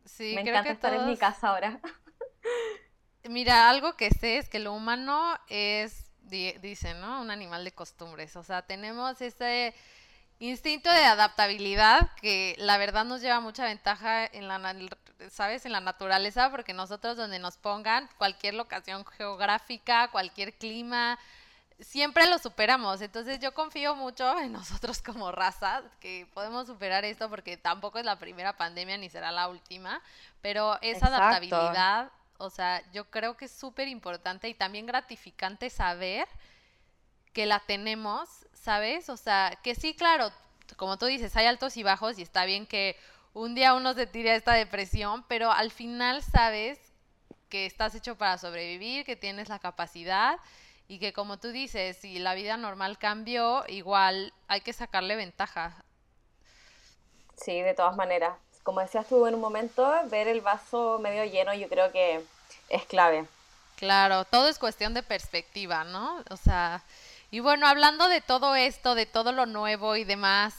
Sí, 0.06 0.34
me 0.36 0.42
encanta 0.42 0.72
estar 0.72 0.94
en 0.94 1.06
mi 1.06 1.18
casa 1.18 1.50
ahora. 1.50 1.80
Mira, 3.30 3.70
algo 3.70 3.96
que 3.96 4.10
sé 4.10 4.38
es 4.38 4.50
que 4.50 4.60
lo 4.60 4.74
humano 4.74 5.38
es, 5.48 6.12
dice, 6.22 6.94
¿no? 6.96 7.22
Un 7.22 7.30
animal 7.30 7.64
de 7.64 7.72
costumbres, 7.72 8.36
o 8.36 8.44
sea, 8.44 8.64
tenemos 8.64 9.22
ese 9.22 9.76
instinto 10.40 10.90
de 10.90 11.04
adaptabilidad 11.04 12.10
que 12.20 12.56
la 12.58 12.80
verdad 12.80 13.06
nos 13.06 13.22
lleva 13.22 13.40
mucha 13.40 13.66
ventaja 13.66 14.26
en 14.26 14.48
la, 14.48 14.76
¿sabes? 15.30 15.68
En 15.68 15.72
la 15.72 15.82
naturaleza, 15.82 16.50
porque 16.50 16.74
nosotros 16.74 17.16
donde 17.16 17.38
nos 17.38 17.58
pongan, 17.58 18.10
cualquier 18.18 18.56
locación 18.56 19.06
geográfica, 19.06 20.10
cualquier 20.10 20.58
clima, 20.58 21.20
siempre 21.82 22.28
lo 22.28 22.38
superamos. 22.38 23.02
Entonces 23.02 23.40
yo 23.40 23.54
confío 23.54 23.96
mucho 23.96 24.40
en 24.40 24.54
nosotros 24.54 25.02
como 25.02 25.32
raza, 25.32 25.84
que 26.00 26.28
podemos 26.34 26.68
superar 26.68 27.06
esto 27.06 27.30
porque 27.30 27.58
tampoco 27.58 28.00
es 28.00 28.06
la 28.06 28.20
primera 28.20 28.58
pandemia 28.58 28.98
ni 28.98 29.10
será 29.10 29.32
la 29.32 29.50
última, 29.50 30.02
pero 30.42 30.78
esa 30.82 31.08
adaptabilidad, 31.08 32.12
o 32.38 32.50
sea, 32.50 32.82
yo 32.92 33.10
creo 33.10 33.38
que 33.38 33.46
es 33.46 33.52
súper 33.52 33.88
importante 33.88 34.50
y 34.50 34.54
también 34.54 34.86
gratificante 34.86 35.70
saber 35.70 36.28
que 37.34 37.46
la 37.46 37.60
tenemos, 37.60 38.48
¿sabes? 38.54 39.10
O 39.10 39.18
sea, 39.18 39.58
que 39.64 39.76
sí, 39.76 39.96
claro, 39.96 40.32
como 40.76 40.98
tú 40.98 41.06
dices, 41.06 41.36
hay 41.36 41.46
altos 41.46 41.78
y 41.78 41.84
bajos 41.84 42.20
y 42.20 42.24
está 42.24 42.46
bien 42.46 42.66
que 42.66 42.98
un 43.34 43.56
día 43.56 43.74
uno 43.74 43.94
se 43.94 44.08
tire 44.08 44.32
a 44.32 44.36
esta 44.36 44.54
depresión, 44.54 45.24
pero 45.28 45.52
al 45.52 45.72
final 45.72 46.22
sabes 46.22 46.80
que 47.48 47.66
estás 47.66 47.96
hecho 47.96 48.18
para 48.18 48.38
sobrevivir, 48.38 49.06
que 49.06 49.16
tienes 49.16 49.50
la 49.50 49.60
capacidad 49.60 50.38
y 50.92 51.00
que 51.00 51.14
como 51.14 51.38
tú 51.38 51.54
dices, 51.54 51.96
si 51.96 52.20
la 52.20 52.34
vida 52.34 52.58
normal 52.58 52.98
cambió, 52.98 53.64
igual 53.70 54.34
hay 54.50 54.60
que 54.60 54.74
sacarle 54.74 55.16
ventaja. 55.16 55.74
Sí, 57.38 57.62
de 57.62 57.74
todas 57.74 57.96
maneras. 57.96 58.38
Como 58.64 58.82
decías 58.82 59.08
tú 59.08 59.26
en 59.26 59.36
un 59.36 59.40
momento, 59.40 59.90
ver 60.10 60.28
el 60.28 60.42
vaso 60.42 61.00
medio 61.00 61.24
lleno 61.24 61.54
yo 61.54 61.70
creo 61.70 61.94
que 61.94 62.22
es 62.68 62.84
clave. 62.88 63.26
Claro, 63.78 64.26
todo 64.26 64.50
es 64.50 64.60
cuestión 64.60 64.94
de 64.94 65.02
perspectiva, 65.02 65.86
¿no? 65.86 66.22
O 66.30 66.36
sea, 66.36 66.84
y 67.32 67.40
bueno, 67.40 67.68
hablando 67.68 68.10
de 68.10 68.20
todo 68.20 68.54
esto, 68.58 68.94
de 68.94 69.06
todo 69.06 69.32
lo 69.32 69.46
nuevo 69.46 69.96
y 69.96 70.04
demás, 70.04 70.56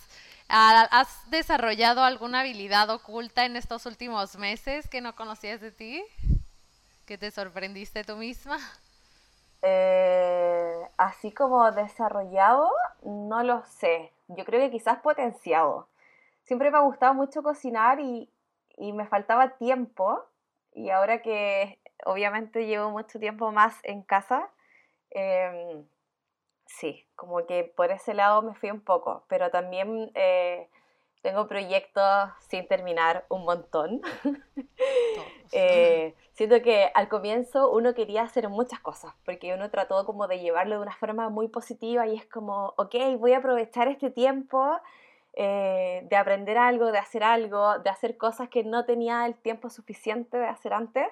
¿has 0.48 1.08
desarrollado 1.30 2.04
alguna 2.04 2.40
habilidad 2.40 2.88
oculta 2.88 3.44
en 3.44 3.56
estos 3.56 3.84
últimos 3.84 4.36
meses 4.36 4.88
que 4.88 5.02
no 5.02 5.14
conocías 5.14 5.60
de 5.60 5.72
ti? 5.72 6.02
¿Que 7.04 7.18
te 7.18 7.30
sorprendiste 7.30 8.02
tú 8.02 8.16
misma? 8.16 8.58
Eh, 9.62 10.88
así 10.96 11.32
como 11.32 11.70
desarrollado, 11.72 12.70
no 13.02 13.42
lo 13.44 13.62
sé. 13.64 14.12
Yo 14.28 14.44
creo 14.44 14.60
que 14.60 14.70
quizás 14.70 14.98
potenciado. 15.00 15.88
Siempre 16.44 16.70
me 16.70 16.78
ha 16.78 16.80
gustado 16.82 17.14
mucho 17.14 17.42
cocinar 17.42 18.00
y, 18.00 18.28
y 18.76 18.92
me 18.92 19.06
faltaba 19.06 19.50
tiempo. 19.56 20.24
Y 20.74 20.90
ahora 20.90 21.22
que 21.22 21.78
obviamente 22.04 22.66
llevo 22.66 22.90
mucho 22.90 23.18
tiempo 23.20 23.52
más 23.52 23.78
en 23.84 24.02
casa, 24.02 24.48
em, 25.10 25.84
sí, 26.66 27.06
como 27.16 27.46
que 27.46 27.64
por 27.64 27.90
ese 27.90 28.14
lado 28.14 28.42
me 28.42 28.54
fui 28.54 28.70
un 28.70 28.80
poco. 28.80 29.24
Pero 29.28 29.50
también 29.50 30.10
eh, 30.14 30.68
tengo 31.22 31.46
proyectos 31.46 32.30
sin 32.48 32.66
terminar 32.66 33.24
un 33.28 33.44
montón. 33.44 34.02
eh, 35.52 36.14
siento 36.32 36.60
que 36.62 36.90
al 36.94 37.08
comienzo 37.08 37.70
uno 37.70 37.94
quería 37.94 38.22
hacer 38.22 38.48
muchas 38.48 38.80
cosas, 38.80 39.14
porque 39.24 39.54
uno 39.54 39.70
trató 39.70 40.04
como 40.04 40.26
de 40.26 40.40
llevarlo 40.40 40.76
de 40.76 40.82
una 40.82 40.96
forma 40.96 41.28
muy 41.30 41.48
positiva 41.48 42.06
y 42.08 42.16
es 42.16 42.26
como, 42.26 42.74
ok, 42.76 42.94
voy 43.18 43.32
a 43.32 43.38
aprovechar 43.38 43.88
este 43.88 44.10
tiempo 44.10 44.80
eh, 45.34 46.02
de 46.10 46.16
aprender 46.16 46.58
algo, 46.58 46.90
de 46.90 46.98
hacer 46.98 47.22
algo, 47.22 47.78
de 47.78 47.88
hacer 47.88 48.16
cosas 48.16 48.48
que 48.48 48.64
no 48.64 48.84
tenía 48.84 49.24
el 49.24 49.36
tiempo 49.36 49.70
suficiente 49.70 50.36
de 50.36 50.46
hacer 50.46 50.74
antes. 50.74 51.06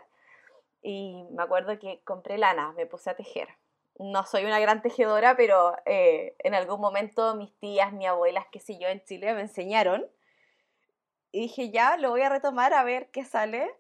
Y 0.82 1.24
me 1.30 1.42
acuerdo 1.42 1.78
que 1.78 2.00
compré 2.04 2.36
lana, 2.36 2.72
me 2.72 2.86
puse 2.86 3.10
a 3.10 3.14
tejer. 3.14 3.48
No 4.00 4.24
soy 4.24 4.46
una 4.46 4.58
gran 4.58 4.80
tejedora, 4.80 5.36
pero 5.36 5.76
eh, 5.84 6.34
en 6.38 6.54
algún 6.54 6.80
momento 6.80 7.34
mis 7.34 7.54
tías, 7.58 7.92
mi 7.92 8.06
abuelas, 8.06 8.46
qué 8.50 8.58
sé 8.58 8.78
yo, 8.78 8.88
en 8.88 9.04
Chile 9.04 9.34
me 9.34 9.42
enseñaron. 9.42 10.10
Y 11.32 11.42
dije, 11.42 11.70
ya, 11.70 11.98
lo 11.98 12.08
voy 12.08 12.22
a 12.22 12.30
retomar 12.30 12.72
a 12.72 12.82
ver 12.82 13.10
qué 13.10 13.26
sale. 13.26 13.70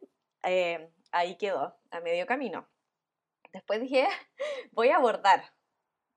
Eh, 0.42 0.90
ahí 1.10 1.36
quedó, 1.38 1.74
a 1.90 2.00
medio 2.00 2.26
camino. 2.26 2.68
Después 3.54 3.80
dije, 3.80 4.06
voy 4.72 4.90
a 4.90 4.98
bordar. 4.98 5.54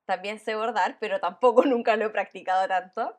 También 0.03 0.38
sé 0.38 0.55
bordar, 0.55 0.98
pero 1.00 1.22
tampoco 1.22 1.63
nunca 1.65 1.95
lo 1.95 2.07
he 2.07 2.10
practicado 2.10 2.67
tanto. 2.67 3.17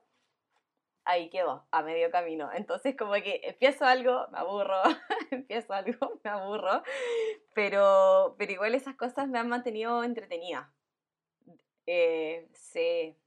Ahí 1.05 1.29
quedó, 1.29 1.67
a 1.71 1.83
medio 1.83 2.11
camino. 2.11 2.51
Entonces 2.53 2.97
como 2.97 3.13
que 3.15 3.41
empiezo 3.45 3.85
algo, 3.85 4.27
me 4.33 4.39
aburro, 4.39 4.81
empiezo 5.31 5.75
algo, 5.75 6.21
me 6.25 6.31
aburro, 6.31 6.83
pero, 7.55 8.35
pero 8.39 8.53
igual 8.53 8.75
esas 8.75 8.97
cosas 8.97 9.29
me 9.29 9.39
han 9.39 9.49
mantenido 9.49 10.03
entretenida. 10.03 10.73
Eh, 11.87 12.49
sé 12.55 13.19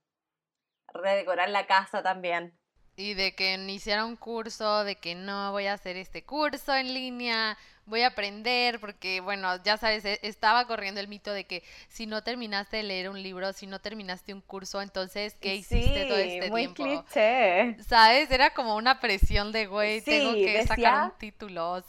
redecorar 0.94 1.50
la 1.50 1.68
casa 1.68 2.02
también. 2.02 2.58
Y 2.96 3.14
de 3.14 3.36
que 3.36 3.54
iniciara 3.54 4.06
un 4.06 4.16
curso, 4.16 4.84
de 4.84 4.96
que 4.96 5.14
no 5.14 5.52
voy 5.52 5.68
a 5.68 5.74
hacer 5.74 5.98
este 5.98 6.26
curso 6.26 6.74
en 6.74 6.94
línea, 6.96 7.56
voy 7.88 8.02
a 8.02 8.08
aprender, 8.08 8.80
porque 8.80 9.22
bueno, 9.22 9.62
ya 9.64 9.78
sabes, 9.78 10.06
e, 10.06 10.20
estaba 10.22 10.68
corriendo 10.68 11.02
el 11.02 11.08
mito 11.08 11.34
de 11.34 11.46
que 11.46 11.64
si 11.88 12.06
no 12.06 12.24
terminaste 12.24 12.78
de 12.78 12.84
leer 12.84 13.10
un 13.10 13.22
libro, 13.22 13.52
si 13.54 13.66
no 13.66 13.80
terminaste 13.80 14.34
un 14.34 14.42
curso, 14.42 14.82
entonces, 14.82 15.36
¿qué 15.42 15.56
hiciste 15.56 16.06
todo 16.06 16.18
este 16.18 16.50
muy 16.50 16.68
tiempo? 16.68 17.06
Cliché. 17.06 17.82
¿Sabes? 17.84 18.30
Era 18.30 18.54
como 18.54 18.76
una 18.76 19.00
presión 19.00 19.52
de, 19.52 19.66
güey, 19.66 20.02
tengo 20.02 20.34
que 20.34 20.68
sacar 20.68 21.06
un 21.06 21.18
título. 21.18 21.84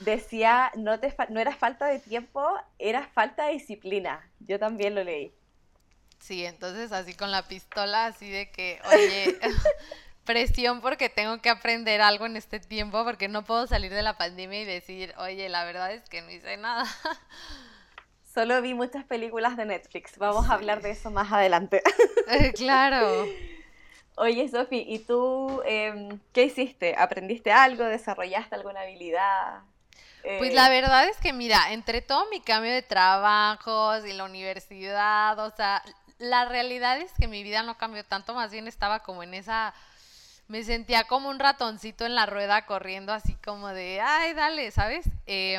Decía, 0.00 0.72
no, 0.76 0.98
te 1.00 1.14
no 1.30 1.40
era 1.40 1.54
falta 1.54 1.86
de 1.86 1.98
tiempo, 1.98 2.44
era 2.78 3.06
falta 3.06 3.46
de 3.46 3.52
disciplina. 3.52 4.28
Yo 4.40 4.58
también 4.58 4.94
lo 4.94 5.04
leí. 5.04 5.32
Sí, 6.18 6.44
entonces 6.44 6.92
así 6.92 7.14
con 7.14 7.30
la 7.30 7.46
pistola, 7.46 8.06
así 8.06 8.28
de 8.28 8.50
que, 8.50 8.80
oye, 8.90 9.38
presión 10.26 10.82
porque 10.82 11.08
tengo 11.08 11.40
que 11.40 11.48
aprender 11.48 12.02
algo 12.02 12.26
en 12.26 12.36
este 12.36 12.60
tiempo, 12.60 13.02
porque 13.04 13.28
no 13.28 13.44
puedo 13.44 13.66
salir 13.66 13.94
de 13.94 14.02
la 14.02 14.18
pandemia 14.18 14.60
y 14.60 14.64
decir, 14.66 15.14
oye, 15.16 15.48
la 15.48 15.64
verdad 15.64 15.92
es 15.92 16.06
que 16.10 16.20
no 16.20 16.30
hice 16.30 16.58
nada. 16.58 16.84
Solo 18.34 18.60
vi 18.60 18.74
muchas 18.74 19.04
películas 19.04 19.56
de 19.56 19.64
Netflix. 19.64 20.18
Vamos 20.18 20.50
a 20.50 20.52
hablar 20.52 20.82
de 20.82 20.90
eso 20.90 21.10
más 21.10 21.32
adelante. 21.32 21.82
Claro. 22.54 23.24
Oye, 24.18 24.48
Sofi, 24.48 24.84
¿y 24.86 24.98
tú 25.00 25.62
em, 25.64 26.18
qué 26.32 26.44
hiciste? 26.44 26.94
¿Aprendiste 26.98 27.52
algo? 27.52 27.84
¿Desarrollaste 27.84 28.54
alguna 28.54 28.80
habilidad? 28.80 29.60
Pues 30.38 30.54
la 30.54 30.66
eh, 30.66 30.80
verdad 30.80 31.06
es 31.06 31.18
que, 31.18 31.32
mira, 31.32 31.72
entre 31.72 32.00
todo 32.02 32.26
mi 32.30 32.40
cambio 32.40 32.72
de 32.72 32.82
trabajos 32.82 34.04
y 34.06 34.12
la 34.14 34.24
universidad, 34.24 35.38
o 35.38 35.50
sea, 35.54 35.82
la 36.18 36.46
realidad 36.46 36.98
es 36.98 37.12
que 37.12 37.28
mi 37.28 37.42
vida 37.42 37.62
no 37.62 37.76
cambió 37.76 38.04
tanto, 38.04 38.34
más 38.34 38.50
bien 38.50 38.66
estaba 38.68 39.00
como 39.00 39.22
en 39.22 39.34
esa 39.34 39.74
me 40.48 40.62
sentía 40.62 41.04
como 41.04 41.28
un 41.28 41.38
ratoncito 41.38 42.06
en 42.06 42.14
la 42.14 42.26
rueda 42.26 42.66
corriendo 42.66 43.12
así 43.12 43.34
como 43.44 43.68
de, 43.68 44.00
ay, 44.00 44.34
dale, 44.34 44.70
¿sabes? 44.70 45.06
Eh, 45.26 45.58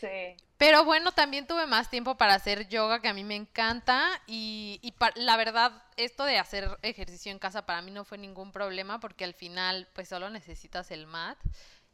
sí. 0.00 0.36
Pero 0.56 0.84
bueno, 0.84 1.10
también 1.10 1.46
tuve 1.46 1.66
más 1.66 1.90
tiempo 1.90 2.16
para 2.16 2.34
hacer 2.34 2.68
yoga, 2.68 3.00
que 3.00 3.08
a 3.08 3.14
mí 3.14 3.24
me 3.24 3.34
encanta, 3.34 4.08
y, 4.28 4.78
y 4.80 4.94
la 5.16 5.36
verdad, 5.36 5.72
esto 5.96 6.24
de 6.24 6.38
hacer 6.38 6.78
ejercicio 6.82 7.32
en 7.32 7.40
casa 7.40 7.66
para 7.66 7.82
mí 7.82 7.90
no 7.90 8.04
fue 8.04 8.16
ningún 8.16 8.52
problema, 8.52 9.00
porque 9.00 9.24
al 9.24 9.34
final, 9.34 9.88
pues 9.92 10.08
solo 10.08 10.30
necesitas 10.30 10.92
el 10.92 11.08
mat, 11.08 11.36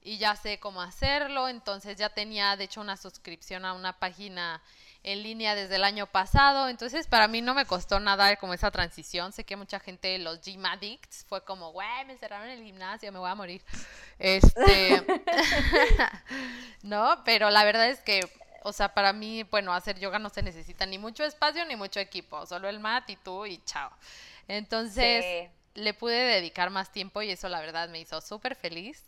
y 0.03 0.19
ya 0.19 0.37
sé 0.37 0.61
cómo 0.61 0.83
hacerlo, 0.83 1.49
entonces 1.49 1.97
ya 1.97 2.11
tenía, 2.11 2.57
de 2.57 2.65
hecho, 2.65 2.83
una 2.83 2.99
suscripción 2.99 3.65
a 3.65 3.73
una 3.73 3.99
página 3.99 4.63
en 5.13 5.23
línea 5.23 5.55
desde 5.55 5.77
el 5.77 5.85
año 5.85 6.07
pasado, 6.07 6.69
entonces 6.69 7.07
para 7.07 7.29
mí 7.29 7.41
no 7.41 7.55
me 7.55 7.65
costó 7.65 7.99
nada 7.99 8.37
como 8.37 8.53
esa 8.53 8.71
transición, 8.71 9.33
sé 9.33 9.43
que 9.43 9.57
mucha 9.57 9.81
gente, 9.81 10.19
los 10.19 10.43
gym 10.43 10.67
addicts, 10.67 11.25
fue 11.27 11.43
como, 11.43 11.73
güey, 11.73 12.05
me 12.05 12.19
cerraron 12.19 12.51
el 12.51 12.63
gimnasio, 12.63 13.11
me 13.11 13.19
voy 13.19 13.31
a 13.31 13.35
morir, 13.35 13.63
este, 14.19 15.03
no, 16.83 17.23
pero 17.25 17.49
la 17.49 17.65
verdad 17.65 17.89
es 17.89 18.01
que, 18.01 18.21
o 18.65 18.75
sea, 18.75 18.93
para 18.93 19.15
mí, 19.15 19.45
bueno, 19.45 19.73
hacer 19.73 19.99
yoga 19.99 20.19
no 20.19 20.29
se 20.29 20.43
necesita 20.43 20.85
ni 20.85 20.99
mucho 20.99 21.25
espacio 21.25 21.65
ni 21.65 21.75
mucho 21.75 22.01
equipo, 22.01 22.45
solo 22.45 22.69
el 22.69 22.79
mat 22.79 23.09
y 23.09 23.17
tú 23.17 23.47
y 23.47 23.63
chao, 23.65 23.91
entonces... 24.47 25.51
Le 25.75 25.95
pude 25.95 26.17
dedicar 26.17 26.71
más 26.71 26.91
tiempo 26.91 27.23
y 27.23 27.31
eso 27.31 27.49
la 27.49 27.61
verdad 27.61 27.89
me 27.89 28.01
hizo 28.01 28.21
súper 28.21 28.57
feliz. 28.57 29.01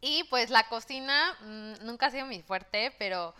Y 0.00 0.24
pues 0.24 0.50
la 0.50 0.66
cocina 0.66 1.36
mm, 1.42 1.84
nunca 1.84 2.06
ha 2.06 2.10
sido 2.10 2.26
mi 2.26 2.42
fuerte, 2.42 2.92
pero 2.98 3.36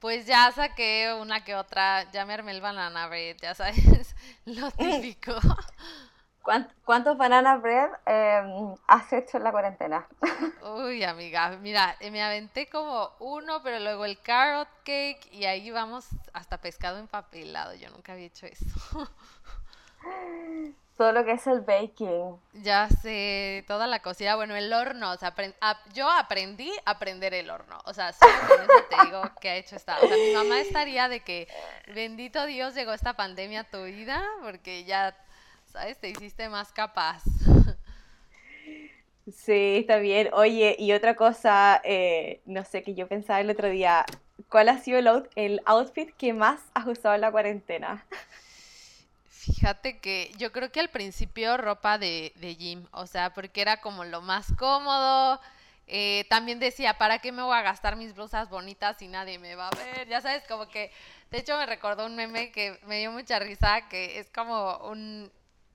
pues 0.00 0.26
ya 0.26 0.50
saqué 0.52 1.14
una 1.20 1.44
que 1.44 1.54
otra, 1.54 2.10
ya 2.12 2.26
me 2.26 2.34
armé 2.34 2.52
el 2.52 2.60
banana 2.60 3.06
bread, 3.08 3.36
ya 3.40 3.54
sabes, 3.54 4.14
lo 4.44 4.70
típico. 4.72 5.32
¿Cuántos 6.84 7.16
banana 7.16 7.56
bread 7.56 7.90
em, 8.06 8.74
has 8.86 9.12
hecho 9.12 9.38
en 9.38 9.44
la 9.44 9.50
cuarentena? 9.52 10.06
Uy, 10.60 11.02
amiga, 11.04 11.56
mira, 11.58 11.96
me 12.10 12.22
aventé 12.22 12.68
como 12.68 13.10
uno, 13.18 13.62
pero 13.62 13.78
luego 13.80 14.04
el 14.04 14.20
carrot 14.20 14.68
cake 14.84 15.28
y 15.32 15.44
ahí 15.44 15.70
vamos 15.70 16.08
hasta 16.32 16.60
pescado 16.60 16.98
empapelado. 16.98 17.74
Yo 17.74 17.90
nunca 17.90 18.12
había 18.12 18.26
hecho 18.26 18.46
eso. 18.46 18.66
Todo 20.96 21.12
lo 21.12 21.24
que 21.24 21.32
es 21.32 21.46
el 21.46 21.60
baking. 21.60 22.36
Ya 22.54 22.88
sé, 22.88 23.64
toda 23.66 23.86
la 23.86 24.00
cocina, 24.00 24.36
bueno, 24.36 24.54
el 24.54 24.72
horno, 24.72 25.12
o 25.12 25.16
sea, 25.16 25.34
yo 25.92 26.08
aprendí 26.08 26.70
a 26.84 26.92
aprender 26.92 27.34
el 27.34 27.50
horno, 27.50 27.78
o 27.84 27.92
sea, 27.92 28.12
solo 28.12 28.32
con 28.48 28.62
eso 28.62 28.84
te 28.88 29.04
digo 29.06 29.22
que 29.40 29.50
ha 29.50 29.56
hecho 29.56 29.76
esta, 29.76 29.96
o 30.00 30.06
sea, 30.06 30.16
mi 30.16 30.32
mamá 30.32 30.60
estaría 30.60 31.08
de 31.08 31.20
que, 31.20 31.48
bendito 31.94 32.46
Dios, 32.46 32.74
llegó 32.74 32.92
esta 32.92 33.14
pandemia 33.14 33.60
a 33.60 33.64
tu 33.64 33.82
vida, 33.84 34.24
porque 34.42 34.84
ya, 34.84 35.16
¿sabes? 35.66 35.98
Te 35.98 36.10
hiciste 36.10 36.48
más 36.48 36.72
capaz. 36.72 37.22
Sí, 39.32 39.78
está 39.78 39.96
bien. 39.96 40.28
Oye, 40.34 40.76
y 40.78 40.92
otra 40.92 41.16
cosa, 41.16 41.80
eh, 41.82 42.42
no 42.44 42.62
sé, 42.64 42.82
que 42.82 42.94
yo 42.94 43.08
pensaba 43.08 43.40
el 43.40 43.48
otro 43.48 43.70
día, 43.70 44.04
¿cuál 44.50 44.68
ha 44.68 44.78
sido 44.78 44.98
el, 44.98 45.30
el 45.34 45.62
outfit 45.64 46.14
que 46.16 46.34
más 46.34 46.60
has 46.74 46.86
usado 46.86 47.14
en 47.14 47.22
la 47.22 47.32
cuarentena? 47.32 48.04
Fíjate 49.44 49.98
que 49.98 50.32
yo 50.38 50.52
creo 50.52 50.72
que 50.72 50.80
al 50.80 50.88
principio 50.88 51.56
ropa 51.58 51.98
de, 51.98 52.32
de 52.36 52.56
gym, 52.56 52.86
o 52.92 53.06
sea, 53.06 53.34
porque 53.34 53.60
era 53.60 53.80
como 53.80 54.04
lo 54.04 54.22
más 54.22 54.52
cómodo. 54.58 55.38
Eh, 55.86 56.24
también 56.30 56.58
decía, 56.60 56.96
¿para 56.96 57.18
qué 57.18 57.30
me 57.30 57.42
voy 57.42 57.54
a 57.54 57.60
gastar 57.62 57.96
mis 57.96 58.14
blusas 58.14 58.48
bonitas 58.48 58.96
si 58.96 59.06
nadie 59.06 59.38
me 59.38 59.54
va 59.54 59.68
a 59.68 59.76
ver? 59.76 60.08
Ya 60.08 60.22
sabes, 60.22 60.44
como 60.48 60.66
que, 60.68 60.90
de 61.30 61.38
hecho 61.38 61.58
me 61.58 61.66
recordó 61.66 62.06
un 62.06 62.16
meme 62.16 62.52
que 62.52 62.80
me 62.86 63.00
dio 63.00 63.12
mucha 63.12 63.38
risa, 63.38 63.86
que 63.88 64.18
es 64.18 64.30
como 64.30 64.78
un, 64.88 65.30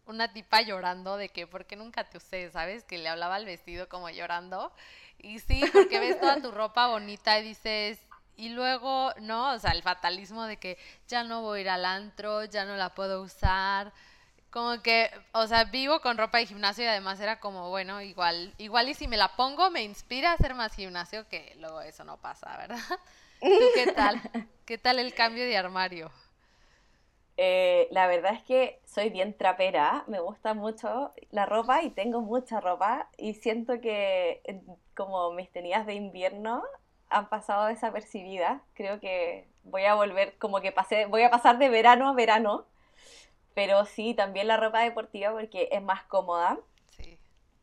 una 0.06 0.34
tipa 0.34 0.62
llorando 0.62 1.18
de 1.18 1.30
que, 1.30 1.46
¿por 1.46 1.66
qué 1.66 1.76
nunca 1.76 2.10
te 2.10 2.18
usé? 2.18 2.50
¿Sabes? 2.50 2.84
Que 2.86 2.98
le 2.98 3.08
hablaba 3.10 3.36
al 3.36 3.46
vestido 3.46 3.88
como 3.88 4.10
llorando. 4.10 4.74
Y 5.20 5.40
sí, 5.40 5.62
porque 5.72 6.00
ves 6.00 6.20
toda 6.20 6.42
tu 6.42 6.52
ropa 6.52 6.88
bonita 6.88 7.40
y 7.40 7.44
dices, 7.44 8.00
y 8.40 8.50
luego, 8.50 9.12
¿no? 9.20 9.52
O 9.52 9.60
sea, 9.60 9.72
el 9.72 9.84
fatalismo 9.84 10.46
de 10.46 10.56
que 10.56 10.78
ya 11.10 11.26
no 11.26 11.42
voy 11.42 11.60
a 11.60 11.62
ir 11.62 11.70
al 11.70 11.86
antro, 11.86 12.46
ya 12.46 12.64
no 12.64 12.78
la 12.78 12.96
puedo 12.96 13.22
usar. 13.22 13.92
Como 14.50 14.82
que, 14.82 15.12
o 15.34 15.46
sea, 15.46 15.66
vivo 15.66 16.00
con 16.00 16.18
ropa 16.18 16.38
de 16.38 16.46
gimnasio 16.46 16.86
y 16.86 16.88
además 16.88 17.20
era 17.20 17.42
como, 17.42 17.70
bueno, 17.70 18.02
igual, 18.02 18.54
igual 18.58 18.88
y 18.88 18.94
si 18.94 19.10
me 19.10 19.18
la 19.18 19.36
pongo 19.36 19.70
me 19.70 19.84
inspira 19.84 20.32
a 20.32 20.36
hacer 20.36 20.56
más 20.56 20.74
gimnasio, 20.74 21.28
que 21.28 21.54
luego 21.60 21.82
eso 21.82 22.06
no 22.06 22.16
pasa, 22.16 22.56
¿verdad? 22.58 22.80
¿Tú 23.42 23.66
qué 23.76 23.92
tal? 23.92 24.22
¿Qué 24.66 24.78
tal 24.78 25.00
el 25.00 25.14
cambio 25.14 25.44
de 25.44 25.58
armario? 25.58 26.10
Eh, 27.36 27.90
la 27.92 28.08
verdad 28.08 28.34
es 28.34 28.44
que 28.44 28.80
soy 28.86 29.10
bien 29.10 29.38
trapera, 29.38 30.06
me 30.08 30.22
gusta 30.22 30.54
mucho 30.54 31.14
la 31.32 31.46
ropa 31.46 31.84
y 31.84 31.90
tengo 31.90 32.22
mucha 32.22 32.62
ropa 32.62 33.10
y 33.18 33.34
siento 33.34 33.82
que 33.82 34.42
como 34.96 35.32
mis 35.34 35.52
tenidas 35.52 35.86
de 35.86 35.94
invierno 35.94 36.64
han 37.10 37.30
pasado 37.30 37.68
desapercibidas. 37.68 38.62
Creo 38.74 39.00
que 39.00 39.48
voy 39.64 39.86
a 39.86 39.96
volver, 39.96 40.38
como 40.38 40.62
que 40.62 40.72
pasé, 40.72 41.06
voy 41.06 41.24
a 41.24 41.32
pasar 41.32 41.58
de 41.58 41.70
verano 41.70 42.10
a 42.10 42.14
verano, 42.14 42.66
pero 43.54 43.86
sí, 43.86 44.14
también 44.14 44.48
la 44.48 44.58
ropa 44.58 44.82
deportiva 44.82 45.32
porque 45.32 45.70
es 45.72 45.82
más 45.82 46.04
cómoda. 46.04 46.60
Sí. 46.90 47.18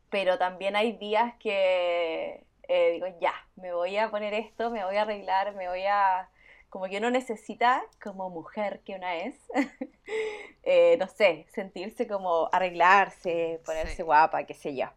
Pero 0.09 0.37
también 0.37 0.75
hay 0.75 0.93
días 0.93 1.33
que 1.39 2.47
eh, 2.67 2.91
digo, 2.93 3.07
ya, 3.19 3.33
me 3.55 3.73
voy 3.73 3.97
a 3.97 4.09
poner 4.11 4.33
esto, 4.33 4.69
me 4.69 4.83
voy 4.83 4.97
a 4.97 5.03
arreglar, 5.03 5.55
me 5.55 5.67
voy 5.69 5.83
a... 5.83 6.29
Como 6.69 6.87
que 6.87 6.97
uno 6.97 7.09
necesita, 7.09 7.81
como 8.03 8.29
mujer 8.29 8.81
que 8.85 8.95
una 8.95 9.15
es, 9.15 9.35
eh, 10.63 10.97
no 10.99 11.07
sé, 11.07 11.45
sentirse 11.53 12.07
como 12.07 12.49
arreglarse, 12.51 13.61
ponerse 13.65 14.03
guapa, 14.03 14.43
qué 14.43 14.53
sé 14.53 14.75
yo. 14.75 14.87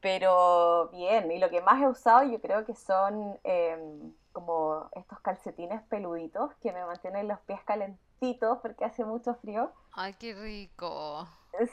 Pero 0.00 0.88
bien, 0.90 1.30
y 1.32 1.38
lo 1.38 1.50
que 1.50 1.60
más 1.60 1.82
he 1.82 1.88
usado 1.88 2.22
yo 2.22 2.40
creo 2.40 2.64
que 2.64 2.74
son 2.74 3.38
em, 3.42 4.12
como 4.32 4.88
estos 4.92 5.18
calcetines 5.20 5.82
peluditos 5.84 6.54
que 6.62 6.72
me 6.72 6.84
mantienen 6.84 7.26
los 7.26 7.40
pies 7.40 7.60
calentitos 7.64 8.58
porque 8.62 8.84
hace 8.84 9.04
mucho 9.04 9.34
frío. 9.34 9.72
Ay, 9.92 10.14
qué 10.14 10.34
rico. 10.34 11.28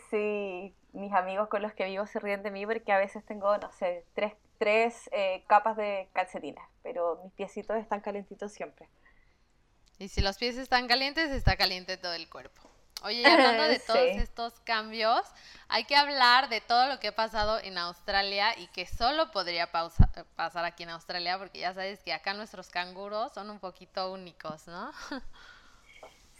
Sí, 0.09 0.75
mis 0.93 1.13
amigos 1.13 1.49
con 1.49 1.61
los 1.61 1.73
que 1.73 1.85
vivo 1.85 2.07
se 2.07 2.19
ríen 2.19 2.41
de 2.41 2.49
mí 2.49 2.65
porque 2.65 2.91
a 2.91 2.97
veces 2.97 3.23
tengo, 3.25 3.55
no 3.57 3.71
sé, 3.71 4.05
tres 4.15 4.33
tres 4.57 5.09
eh, 5.11 5.43
capas 5.47 5.77
de 5.77 6.09
calcetines, 6.13 6.63
pero 6.83 7.19
mis 7.23 7.33
piecitos 7.33 7.77
están 7.77 8.01
calentitos 8.01 8.51
siempre. 8.51 8.87
Y 9.97 10.09
si 10.09 10.21
los 10.21 10.37
pies 10.37 10.57
están 10.57 10.87
calientes, 10.87 11.31
está 11.31 11.55
caliente 11.55 11.97
todo 11.97 12.13
el 12.13 12.29
cuerpo. 12.29 12.69
Oye, 13.03 13.21
y 13.21 13.25
hablando 13.25 13.63
de 13.67 13.79
todos 13.79 13.99
estos 13.99 14.59
cambios, 14.61 15.21
hay 15.67 15.83
que 15.85 15.95
hablar 15.95 16.49
de 16.49 16.61
todo 16.61 16.87
lo 16.87 16.99
que 16.99 17.09
ha 17.09 17.15
pasado 17.15 17.59
en 17.59 17.77
Australia 17.77 18.57
y 18.57 18.67
que 18.67 18.85
solo 18.85 19.31
podría 19.31 19.71
pasar 19.71 20.65
aquí 20.65 20.83
en 20.83 20.89
Australia, 20.89 21.37
porque 21.37 21.59
ya 21.59 21.73
sabes 21.73 22.01
que 22.03 22.13
acá 22.13 22.33
nuestros 22.33 22.69
canguros 22.69 23.33
son 23.33 23.49
un 23.49 23.59
poquito 23.59 24.11
únicos, 24.11 24.67
¿no? 24.67 24.91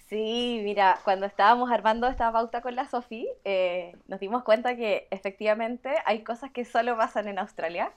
Sí, 0.08 0.62
mira, 0.63 1.00
cuando 1.04 1.26
estábamos 1.26 1.72
armando 1.72 2.08
esta 2.08 2.32
pauta 2.32 2.62
con 2.62 2.76
la 2.76 2.88
Sofi, 2.88 3.28
eh, 3.44 3.98
nos 4.08 4.20
dimos 4.20 4.44
cuenta 4.44 4.76
que 4.76 5.08
efectivamente 5.10 5.96
hay 6.06 6.24
cosas 6.24 6.52
que 6.52 6.63
solo 6.63 6.96
pasan 6.96 7.28
en 7.28 7.39
Australia. 7.39 7.91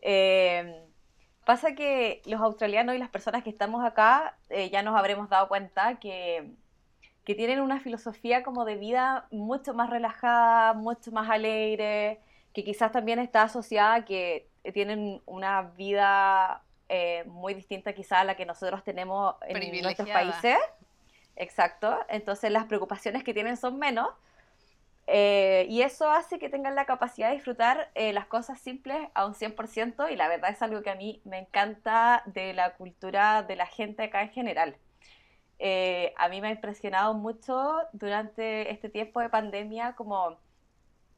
Eh, 0.00 0.82
pasa 1.44 1.74
que 1.74 2.22
los 2.26 2.40
australianos 2.40 2.94
y 2.94 2.98
las 2.98 3.10
personas 3.10 3.42
que 3.44 3.50
estamos 3.50 3.84
acá 3.84 4.36
eh, 4.48 4.70
ya 4.70 4.82
nos 4.82 4.96
habremos 4.96 5.28
dado 5.28 5.48
cuenta 5.48 5.98
que, 6.00 6.54
que, 7.26 7.34
tienen 7.34 7.60
una 7.60 7.80
filosofía 7.80 8.42
como 8.42 8.64
de 8.64 8.76
vida 8.76 9.26
mucho 9.30 9.74
más 9.74 9.90
relajada, 9.90 10.72
mucho 10.72 11.10
más 11.12 11.28
alegre, 11.28 12.20
que 12.54 12.64
quizás 12.64 12.92
también 12.92 13.18
está 13.18 13.42
asociada 13.42 13.94
a 13.94 14.04
que 14.04 14.48
tienen 14.72 15.20
una 15.26 15.62
vida 15.62 16.62
muy 17.26 17.52
distinta 17.52 17.92
quizás 17.92 18.20
a 18.20 18.24
la 18.24 18.36
que 18.36 18.46
nosotros 18.46 18.84
tenemos 18.84 19.34
en 19.48 19.82
nuestros 19.82 20.08
países. 20.08 20.56
Exacto, 21.34 21.98
entonces 22.08 22.50
las 22.50 22.64
preocupaciones 22.64 23.22
que 23.22 23.34
tienen 23.34 23.56
son 23.56 23.78
menos 23.78 24.08
eh, 25.06 25.66
y 25.68 25.82
eso 25.82 26.10
hace 26.10 26.38
que 26.38 26.48
tengan 26.48 26.74
la 26.74 26.84
capacidad 26.84 27.28
de 27.28 27.34
disfrutar 27.34 27.90
eh, 27.94 28.12
las 28.12 28.26
cosas 28.26 28.58
simples 28.58 29.08
a 29.14 29.24
un 29.26 29.34
100% 29.34 30.10
y 30.10 30.16
la 30.16 30.28
verdad 30.28 30.50
es 30.50 30.60
algo 30.62 30.82
que 30.82 30.90
a 30.90 30.96
mí 30.96 31.20
me 31.24 31.38
encanta 31.38 32.22
de 32.26 32.52
la 32.54 32.74
cultura 32.74 33.44
de 33.44 33.54
la 33.54 33.66
gente 33.66 34.02
acá 34.02 34.22
en 34.22 34.30
general. 34.30 34.76
Eh, 35.58 36.12
a 36.16 36.28
mí 36.28 36.40
me 36.40 36.48
ha 36.48 36.50
impresionado 36.50 37.14
mucho 37.14 37.74
durante 37.92 38.70
este 38.70 38.88
tiempo 38.88 39.20
de 39.20 39.30
pandemia 39.30 39.94
como 39.94 40.38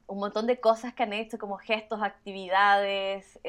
un 0.07 0.17
montón 0.19 0.47
de 0.47 0.59
cosas 0.59 0.93
que 0.93 1.03
han 1.03 1.13
hecho, 1.13 1.37
como 1.37 1.57
gestos, 1.57 2.01
actividades, 2.01 3.39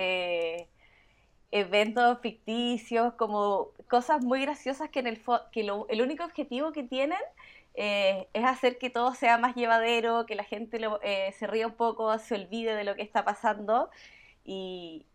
eventos 1.51 2.21
ficticios, 2.21 3.15
como 3.15 3.71
cosas 3.89 4.25
muy 4.25 4.43
graciosas 4.43 4.91
que, 4.91 5.01
en 5.01 5.07
el, 5.09 5.23
que 5.53 5.61
el 5.61 6.03
único 6.03 6.25
objetivo 6.25 6.73
que 6.73 6.83
tienen 6.83 7.19
eh, 7.75 8.29
es 8.33 8.45
hacer 8.45 8.79
que 8.79 8.91
todo 8.91 9.15
sea 9.15 9.39
más 9.39 9.55
llevadero, 9.55 10.27
que 10.27 10.35
la 10.35 10.45
gente 10.45 10.81
eh, 11.03 11.33
se 11.39 11.47
ríe 11.47 11.67
un 11.67 11.75
poco, 11.75 12.17
se 12.19 12.35
olvide 12.35 12.75
de 12.75 12.85
lo 12.85 12.95
que 12.95 13.03
está 13.03 13.25
pasando. 13.25 13.91
Y, 14.45 15.07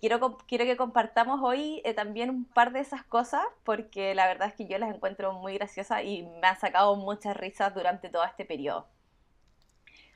quiero, 0.00 0.38
quiero 0.48 0.64
que 0.64 0.76
compartamos 0.76 1.40
hoy 1.42 1.80
eh, 1.84 1.94
también 1.94 2.30
un 2.30 2.44
par 2.44 2.72
de 2.72 2.80
esas 2.80 3.04
cosas, 3.04 3.42
porque 3.64 4.14
la 4.14 4.26
verdad 4.26 4.48
es 4.48 4.54
que 4.54 4.66
yo 4.66 4.78
las 4.78 4.94
encuentro 4.94 5.32
muy 5.32 5.54
graciosas 5.54 6.04
y 6.04 6.22
me 6.22 6.46
han 6.46 6.58
sacado 6.58 6.96
muchas 6.96 7.36
risas 7.36 7.74
durante 7.74 8.08
todo 8.08 8.24
este 8.24 8.44
periodo. 8.44 8.86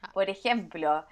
Ah. 0.03 0.11
Por 0.13 0.31
ejemplo, 0.31 1.05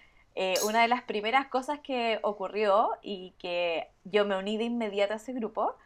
una 0.67 0.83
de 0.83 0.89
las 0.89 1.03
primeras 1.03 1.49
cosas 1.49 1.81
que 1.81 2.19
ocurrió 2.23 2.91
y 3.01 3.35
que 3.39 3.89
yo 4.05 4.27
me 4.27 4.37
uní 4.37 4.59
de 4.59 4.65
inmediato 4.65 5.15
a 5.15 5.17
ese 5.17 5.33
grupo 5.33 5.77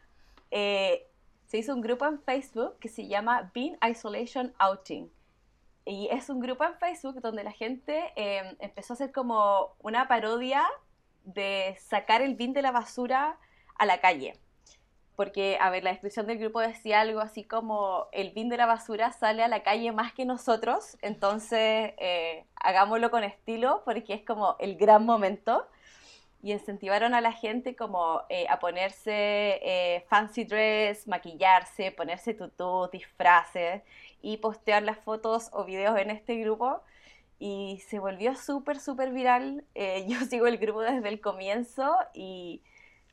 eh, 0.50 1.06
se 1.46 1.59
hizo 1.59 1.74
un 1.74 1.80
grupo 1.80 2.06
en 2.06 2.20
Facebook 2.20 2.78
que 2.78 2.88
se 2.88 3.09
llama 3.09 3.50
Bean 3.54 3.76
Isolation 3.88 4.54
Outing. 4.59 5.11
Y 5.85 6.09
es 6.11 6.28
un 6.28 6.40
grupo 6.40 6.64
en 6.64 6.76
Facebook 6.76 7.20
donde 7.20 7.42
la 7.42 7.52
gente 7.52 8.12
em, 8.14 8.56
empezó 8.61 8.92
a 8.92 8.94
hacer 8.94 9.12
como 9.12 9.74
una 9.80 10.06
parodia 10.06 10.64
de 11.34 11.76
sacar 11.80 12.22
el 12.22 12.34
bin 12.34 12.52
de 12.52 12.62
la 12.62 12.72
basura 12.72 13.38
a 13.76 13.86
la 13.86 14.00
calle. 14.00 14.34
Porque, 15.16 15.58
a 15.60 15.68
ver, 15.70 15.84
la 15.84 15.90
descripción 15.90 16.26
del 16.26 16.38
grupo 16.38 16.60
decía 16.60 17.00
algo 17.00 17.20
así 17.20 17.44
como 17.44 18.06
el 18.12 18.30
bin 18.30 18.48
de 18.48 18.56
la 18.56 18.66
basura 18.66 19.12
sale 19.12 19.42
a 19.42 19.48
la 19.48 19.62
calle 19.62 19.92
más 19.92 20.12
que 20.14 20.24
nosotros, 20.24 20.96
entonces 21.02 21.92
eh, 21.98 22.44
hagámoslo 22.56 23.10
con 23.10 23.22
estilo 23.22 23.82
porque 23.84 24.14
es 24.14 24.22
como 24.24 24.56
el 24.60 24.76
gran 24.76 25.04
momento 25.04 25.66
y 26.42 26.52
incentivaron 26.52 27.14
a 27.14 27.20
la 27.20 27.32
gente 27.32 27.76
como 27.76 28.22
eh, 28.30 28.46
a 28.48 28.58
ponerse 28.58 29.60
eh, 29.62 30.06
fancy 30.08 30.44
dress, 30.44 31.06
maquillarse, 31.06 31.92
ponerse 31.92 32.34
tutú, 32.34 32.88
disfraces 32.90 33.82
y 34.22 34.38
postear 34.38 34.82
las 34.82 34.98
fotos 34.98 35.50
o 35.52 35.64
videos 35.64 35.98
en 35.98 36.10
este 36.10 36.36
grupo. 36.36 36.82
Y 37.40 37.83
se 37.88 37.98
volvió 37.98 38.37
súper, 38.37 38.79
súper 38.79 39.11
viral. 39.11 39.64
Eh, 39.74 40.05
yo 40.09 40.20
sigo 40.20 40.46
el 40.46 40.59
grupo 40.59 40.83
desde 40.83 41.09
el 41.09 41.20
comienzo 41.20 41.96
y 42.14 42.62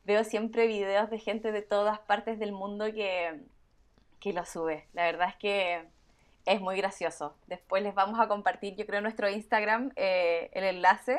veo 0.04 0.22
siempre 0.22 0.68
videos 0.68 1.10
de 1.10 1.18
gente 1.18 1.50
de 1.50 1.62
todas 1.62 1.98
partes 1.98 2.38
del 2.38 2.52
mundo 2.52 2.84
que, 2.92 3.40
que 4.20 4.32
lo 4.32 4.44
sube. 4.44 4.86
La 4.92 5.02
verdad 5.02 5.30
es 5.30 5.36
que 5.36 5.84
es 6.46 6.60
muy 6.60 6.76
gracioso. 6.76 7.34
Después 7.48 7.82
les 7.82 7.94
vamos 7.94 8.20
a 8.20 8.28
compartir, 8.28 8.76
yo 8.76 8.86
creo, 8.86 8.98
en 8.98 9.04
nuestro 9.04 9.28
Instagram 9.28 9.90
el 9.96 10.64
enlace 10.64 11.18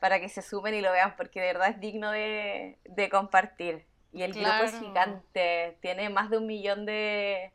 para 0.00 0.20
que 0.20 0.28
se 0.28 0.42
sumen 0.42 0.74
y 0.74 0.80
lo 0.80 0.92
vean, 0.92 1.14
porque 1.16 1.40
de 1.40 1.46
verdad 1.48 1.70
es 1.70 1.80
digno 1.80 2.10
de, 2.10 2.78
compartir. 3.10 3.84
Y 4.12 4.22
el 4.22 4.32
grupo 4.32 4.64
es 4.64 4.78
gigante, 4.78 5.76
tiene 5.80 6.08
más 6.08 6.30
de 6.30 6.38
un 6.38 6.46
millón 6.46 6.86
de, 6.86 7.52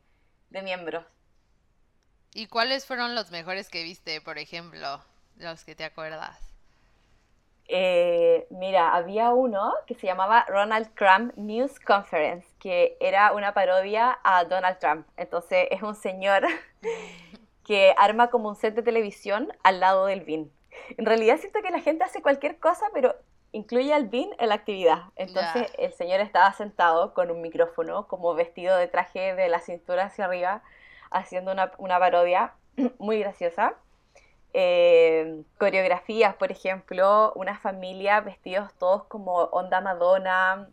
miembros. 0.50 1.04
¿Y 2.34 2.48
cuáles 2.48 2.84
fueron 2.84 3.14
los 3.14 3.30
mejores 3.30 3.70
que 3.70 3.84
viste, 3.84 4.20
por 4.20 4.38
ejemplo, 4.38 5.00
los 5.36 5.64
que 5.64 5.76
te 5.76 5.84
acuerdas? 5.84 6.36
Eh, 7.68 8.46
mira, 8.50 8.92
había 8.92 9.30
uno 9.30 9.72
que 9.86 9.94
se 9.94 10.08
llamaba 10.08 10.44
Ronald 10.48 10.92
Trump 10.96 11.32
News 11.36 11.78
Conference, 11.78 12.46
que 12.58 12.96
era 13.00 13.32
una 13.32 13.54
parodia 13.54 14.18
a 14.24 14.44
Donald 14.44 14.78
Trump. 14.80 15.06
Entonces 15.16 15.68
es 15.70 15.82
un 15.82 15.94
señor 15.94 16.44
que 17.64 17.94
arma 17.96 18.30
como 18.30 18.48
un 18.48 18.56
set 18.56 18.74
de 18.74 18.82
televisión 18.82 19.52
al 19.62 19.78
lado 19.78 20.06
del 20.06 20.22
BIN. 20.22 20.52
En 20.98 21.06
realidad 21.06 21.38
siento 21.38 21.62
que 21.62 21.70
la 21.70 21.80
gente 21.80 22.02
hace 22.02 22.20
cualquier 22.20 22.58
cosa, 22.58 22.84
pero 22.92 23.14
incluye 23.52 23.94
al 23.94 24.08
BIN 24.08 24.30
en 24.40 24.48
la 24.48 24.56
actividad. 24.56 25.04
Entonces 25.14 25.72
el 25.78 25.92
señor 25.92 26.20
estaba 26.20 26.52
sentado 26.52 27.14
con 27.14 27.30
un 27.30 27.40
micrófono, 27.40 28.08
como 28.08 28.34
vestido 28.34 28.76
de 28.76 28.88
traje 28.88 29.36
de 29.36 29.48
la 29.48 29.60
cintura 29.60 30.06
hacia 30.06 30.24
arriba, 30.24 30.64
haciendo 31.10 31.52
una, 31.52 31.98
parodia 31.98 32.54
muy 32.98 33.18
graciosa. 33.18 33.74
Eh, 34.52 35.42
coreografías, 35.58 36.34
por 36.36 36.52
ejemplo, 36.52 37.32
una 37.34 37.58
familia 37.58 38.20
vestidos 38.20 38.72
todos 38.78 39.04
como 39.04 39.34
onda 39.34 39.80
Madonna, 39.80 40.68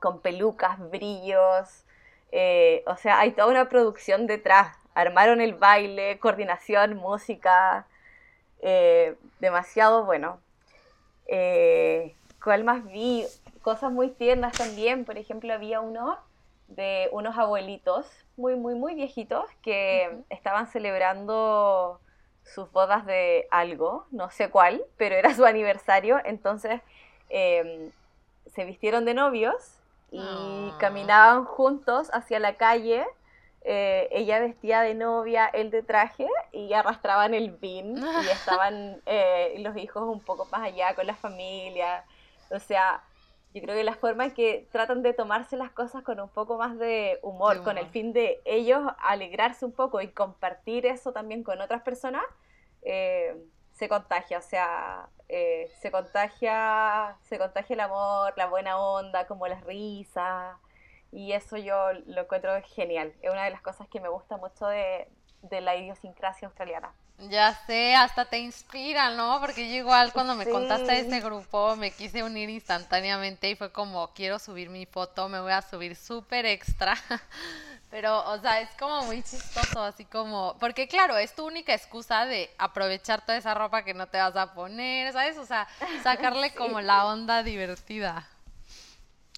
con 0.00 0.20
pelucas, 0.20 0.78
brillos. 0.90 1.84
Eh, 2.30 2.84
o 2.86 2.96
sea, 2.96 3.18
hay 3.18 3.32
toda 3.32 3.48
una 3.48 3.68
producción 3.68 4.26
detrás. 4.26 4.76
Armaron 4.94 5.40
el 5.40 5.54
baile, 5.54 6.18
coordinación, 6.18 6.96
música. 6.96 7.86
Eh, 8.60 9.16
demasiado 9.40 10.04
bueno. 10.04 10.40
¿Cuál 12.42 12.64
más 12.64 12.84
vi? 12.86 13.26
Cosas 13.62 13.92
muy 13.92 14.10
tiernas 14.10 14.52
también. 14.56 15.04
Por 15.04 15.18
ejemplo, 15.18 15.52
había 15.52 15.80
uno 15.80 16.18
de 16.68 17.08
unos 17.12 17.36
abuelitos 17.36 18.06
muy, 18.38 18.56
muy, 18.56 18.74
muy 18.74 18.94
viejitos 18.94 19.44
que 19.62 20.22
estaban 20.30 20.66
celebrando 20.68 22.00
sus 22.44 22.70
bodas 22.72 23.04
de 23.04 23.46
algo, 23.50 24.06
no 24.10 24.30
sé 24.30 24.48
cuál, 24.48 24.82
pero 24.96 25.14
era 25.14 25.34
su 25.34 25.44
aniversario. 25.46 26.18
Entonces 26.24 26.80
em, 27.28 27.90
se 28.46 28.64
vistieron 28.64 29.04
de 29.04 29.14
novios 29.14 29.74
y 30.10 30.20
ah. 30.22 30.76
caminaban 30.78 31.44
juntos 31.44 32.08
hacia 32.14 32.38
la 32.38 32.54
calle 32.54 33.04
eh, 33.62 34.08
ella 34.12 34.38
vestía 34.38 34.80
de 34.80 34.94
novia, 34.94 35.46
él 35.46 35.70
de 35.70 35.82
traje 35.82 36.26
y 36.52 36.72
arrastraban 36.72 37.34
el 37.34 37.50
bin 37.50 37.98
y 37.98 38.28
estaban 38.30 39.02
eh, 39.04 39.56
los 39.58 39.76
hijos 39.76 40.04
un 40.04 40.20
poco 40.20 40.46
más 40.46 40.62
allá 40.62 40.94
con 40.94 41.06
la 41.06 41.14
familia. 41.14 42.04
O 42.50 42.58
sea, 42.58 43.02
Yo 43.54 43.62
creo 43.62 43.74
que 43.74 43.84
la 43.84 43.94
forma 43.94 44.26
en 44.26 44.30
que 44.32 44.68
tratan 44.70 45.02
de 45.02 45.14
tomarse 45.14 45.56
las 45.56 45.70
cosas 45.70 46.02
con 46.02 46.20
un 46.20 46.28
poco 46.28 46.58
más 46.58 46.78
de 46.78 47.18
humor, 47.22 47.62
con 47.62 47.78
el 47.78 47.86
fin 47.86 48.12
de 48.12 48.40
ellos 48.44 48.82
alegrarse 48.98 49.64
un 49.64 49.72
poco 49.72 50.00
y 50.02 50.08
compartir 50.08 50.84
eso 50.86 51.12
también 51.12 51.42
con 51.42 51.60
otras 51.60 51.82
personas, 51.82 52.24
eh, 52.82 53.34
se 53.72 53.88
contagia, 53.88 54.38
o 54.38 54.42
sea, 54.42 55.08
eh, 55.28 55.70
se 55.80 55.90
contagia, 55.90 57.16
se 57.22 57.38
contagia 57.38 57.74
el 57.74 57.80
amor, 57.80 58.34
la 58.36 58.46
buena 58.46 58.78
onda, 58.78 59.26
como 59.26 59.46
las 59.46 59.64
risas, 59.64 60.56
y 61.10 61.32
eso 61.32 61.56
yo 61.56 61.92
lo 62.06 62.22
encuentro 62.22 62.50
genial. 62.62 63.14
Es 63.22 63.30
una 63.30 63.44
de 63.44 63.50
las 63.50 63.62
cosas 63.62 63.88
que 63.88 64.00
me 64.00 64.08
gusta 64.08 64.36
mucho 64.36 64.66
de, 64.66 65.08
de 65.42 65.60
la 65.60 65.76
idiosincrasia 65.76 66.48
australiana. 66.48 66.92
Ya 67.18 67.52
sé, 67.66 67.96
hasta 67.96 68.24
te 68.26 68.38
inspira, 68.38 69.10
¿no? 69.10 69.40
Porque 69.40 69.68
yo 69.68 69.74
igual 69.74 70.12
cuando 70.12 70.36
me 70.36 70.46
contaste 70.46 70.92
de 70.92 71.00
este 71.00 71.20
grupo 71.20 71.74
me 71.74 71.90
quise 71.90 72.22
unir 72.22 72.48
instantáneamente 72.48 73.50
y 73.50 73.56
fue 73.56 73.72
como, 73.72 74.12
quiero 74.14 74.38
subir 74.38 74.70
mi 74.70 74.86
foto, 74.86 75.28
me 75.28 75.40
voy 75.40 75.50
a 75.50 75.62
subir 75.62 75.96
súper 75.96 76.46
extra. 76.46 76.94
Pero, 77.90 78.22
o 78.30 78.38
sea, 78.40 78.60
es 78.60 78.68
como 78.78 79.02
muy 79.02 79.22
chistoso, 79.22 79.82
así 79.82 80.04
como, 80.04 80.56
porque 80.60 80.86
claro, 80.86 81.16
es 81.16 81.34
tu 81.34 81.46
única 81.46 81.74
excusa 81.74 82.24
de 82.26 82.50
aprovechar 82.58 83.24
toda 83.24 83.38
esa 83.38 83.54
ropa 83.54 83.82
que 83.82 83.94
no 83.94 84.06
te 84.06 84.18
vas 84.18 84.36
a 84.36 84.52
poner, 84.52 85.12
¿sabes? 85.12 85.38
O 85.38 85.46
sea, 85.46 85.66
sacarle 86.02 86.50
como 86.54 86.80
la 86.80 87.06
onda 87.06 87.42
divertida. 87.42 88.28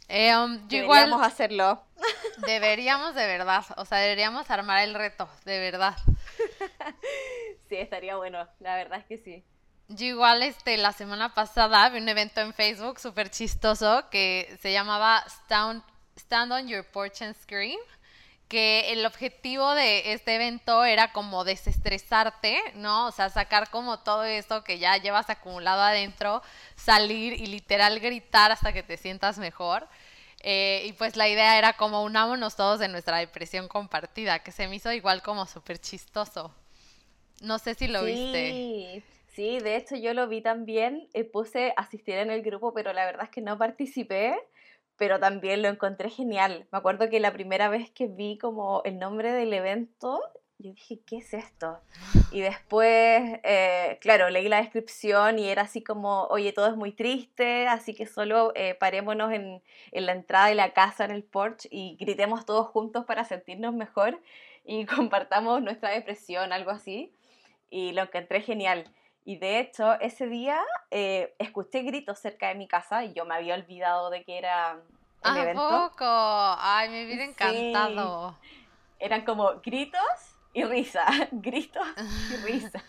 Eh, 0.09 0.37
um, 0.37 0.67
deberíamos 0.67 1.23
hacerlo. 1.23 1.81
Deberíamos 2.47 3.15
de 3.15 3.27
verdad, 3.27 3.65
o 3.77 3.85
sea, 3.85 3.99
deberíamos 3.99 4.51
armar 4.51 4.83
el 4.83 4.95
reto, 4.95 5.29
de 5.45 5.61
verdad. 5.61 5.95
Sí, 7.69 7.77
estaría 7.77 8.17
bueno, 8.17 8.49
la 8.59 8.75
verdad 8.75 8.99
es 8.99 9.07
que 9.07 9.19
sí. 9.19 9.45
Yo 9.87 10.07
igual 10.07 10.43
este, 10.43 10.77
la 10.77 10.93
semana 10.93 11.35
pasada 11.35 11.89
vi 11.89 11.99
un 11.99 12.09
evento 12.09 12.41
en 12.41 12.53
Facebook 12.53 12.99
súper 12.99 13.31
chistoso 13.31 14.09
que 14.11 14.57
se 14.61 14.73
llamaba 14.73 15.25
Stand, 15.27 15.83
Stand 16.17 16.53
on 16.53 16.69
Your 16.69 16.85
Porch 16.85 17.23
and 17.23 17.35
Scream, 17.35 17.79
que 18.49 18.93
el 18.93 19.07
objetivo 19.07 19.73
de 19.75 20.13
este 20.13 20.35
evento 20.35 20.85
era 20.85 21.13
como 21.13 21.45
desestresarte, 21.45 22.61
¿no? 22.75 23.07
O 23.07 23.13
sea, 23.13 23.31
sacar 23.31 23.71
como 23.71 24.01
todo 24.01 24.25
esto 24.25 24.65
que 24.65 24.79
ya 24.79 24.97
llevas 24.97 25.31
acumulado 25.31 25.83
adentro, 25.83 26.43
salir 26.77 27.33
y 27.35 27.47
literal 27.47 28.01
gritar 28.01 28.51
hasta 28.53 28.73
que 28.73 28.83
te 28.83 28.97
sientas 28.97 29.39
mejor. 29.39 29.89
Eh, 30.41 30.85
y 30.87 30.93
pues 30.95 31.17
la 31.17 31.29
idea 31.29 31.59
era 31.59 31.75
como 31.75 32.03
unámonos 32.03 32.57
todos 32.57 32.81
de 32.81 32.89
nuestra 32.89 33.19
depresión 33.19 33.69
compartida, 33.69 34.41
que 34.41 34.53
se 34.53 34.69
me 34.69 34.77
hizo 34.77 34.93
igual 34.93 35.23
como 35.23 35.47
súper 35.47 35.79
chistoso. 35.81 36.55
No 37.41 37.59
sé 37.59 37.75
si 37.75 37.89
lo 37.89 38.05
viste. 38.05 39.03
Sí, 39.29 39.61
de 39.61 39.77
hecho 39.77 39.97
yo 39.97 40.13
lo 40.13 40.29
vi 40.29 40.43
también, 40.43 41.09
eh, 41.15 41.25
puse 41.25 41.73
asistir 41.77 42.17
en 42.17 42.31
el 42.31 42.43
grupo, 42.43 42.75
pero 42.75 42.93
la 42.93 43.07
verdad 43.07 43.25
es 43.25 43.31
que 43.31 43.41
no 43.41 43.57
participé, 43.57 44.39
pero 44.97 45.19
también 45.19 45.63
lo 45.63 45.69
encontré 45.69 46.11
genial. 46.11 46.67
Me 46.73 46.79
acuerdo 46.79 47.09
que 47.09 47.21
la 47.21 47.33
primera 47.33 47.69
vez 47.69 47.91
que 47.91 48.07
vi 48.09 48.37
como 48.37 48.83
el 48.85 48.99
nombre 48.99 49.33
del 49.33 49.55
evento, 49.55 50.21
yo 50.59 50.73
dije, 50.73 51.01
¿qué 51.07 51.19
es 51.19 51.33
esto? 51.33 51.79
Y 52.33 52.41
después, 52.41 53.41
eh, 53.45 53.99
claro, 54.03 54.29
leí 54.29 54.49
la 54.49 54.61
descripción 54.61 55.39
y 55.39 55.49
era 55.49 55.63
así 55.63 55.83
como, 55.83 56.25
oye, 56.25 56.53
todo 56.53 56.67
es 56.67 56.77
muy 56.77 56.93
triste, 56.93 57.67
así 57.69 57.95
que 57.95 58.05
solo 58.05 58.53
eh, 58.57 58.75
parémonos 58.75 59.33
en, 59.33 59.63
en, 59.93 60.07
la 60.07 60.13
entrada 60.13 60.49
de 60.49 60.57
la 60.57 60.75
casa, 60.75 61.07
en 61.07 61.13
el 61.13 61.23
porch, 61.23 61.67
y 61.71 61.97
gritemos 61.99 62.45
todos 62.45 62.67
juntos 62.67 63.07
para 63.07 63.25
sentirnos 63.25 63.73
mejor 63.73 64.21
y 64.65 64.85
compartamos 64.87 65.63
nuestra 65.63 65.91
depresión, 65.91 66.53
algo 66.53 66.73
así 66.73 67.15
y 67.71 67.93
lo 67.93 68.03
encontré 68.03 68.43
genial. 68.43 68.85
Y 69.25 69.37
de 69.37 69.61
hecho, 69.61 69.99
ese 70.01 70.27
día 70.27 70.61
eh, 70.91 71.35
escuché 71.39 71.83
gritos 71.83 72.19
cerca 72.19 72.49
de 72.49 72.55
mi 72.57 72.67
casa 72.67 73.05
y 73.05 73.13
yo 73.13 73.25
me 73.25 73.35
había 73.35 73.55
olvidado 73.55 74.11
de 74.11 74.25
que 74.25 74.39
era 74.39 74.81
un 75.23 75.39
¿A 75.39 75.53
poco? 75.53 76.05
Ay, 76.05 76.89
me 76.89 77.05
hubiera 77.05 77.25
encantado. 77.25 78.37
Eran 78.99 79.25
como 79.25 79.61
gritos 79.61 80.01
y 80.53 80.65
risa, 80.65 81.05
gritos 81.33 81.87
y 82.31 82.37
risa. 82.45 82.83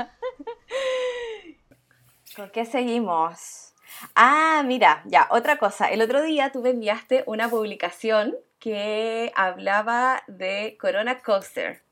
¿Con 2.36 2.50
qué 2.50 2.66
seguimos? 2.66 3.74
Ah, 4.16 4.64
mira, 4.66 5.04
ya, 5.06 5.28
otra 5.32 5.58
cosa. 5.58 5.88
El 5.88 6.02
otro 6.02 6.22
día 6.22 6.52
tú 6.52 6.62
me 6.62 6.70
enviaste 6.70 7.24
una 7.28 7.50
publicación 7.50 8.36
que 8.60 9.32
hablaba 9.36 10.24
de 10.28 10.78
Corona 10.80 11.20
Coaster. 11.20 11.84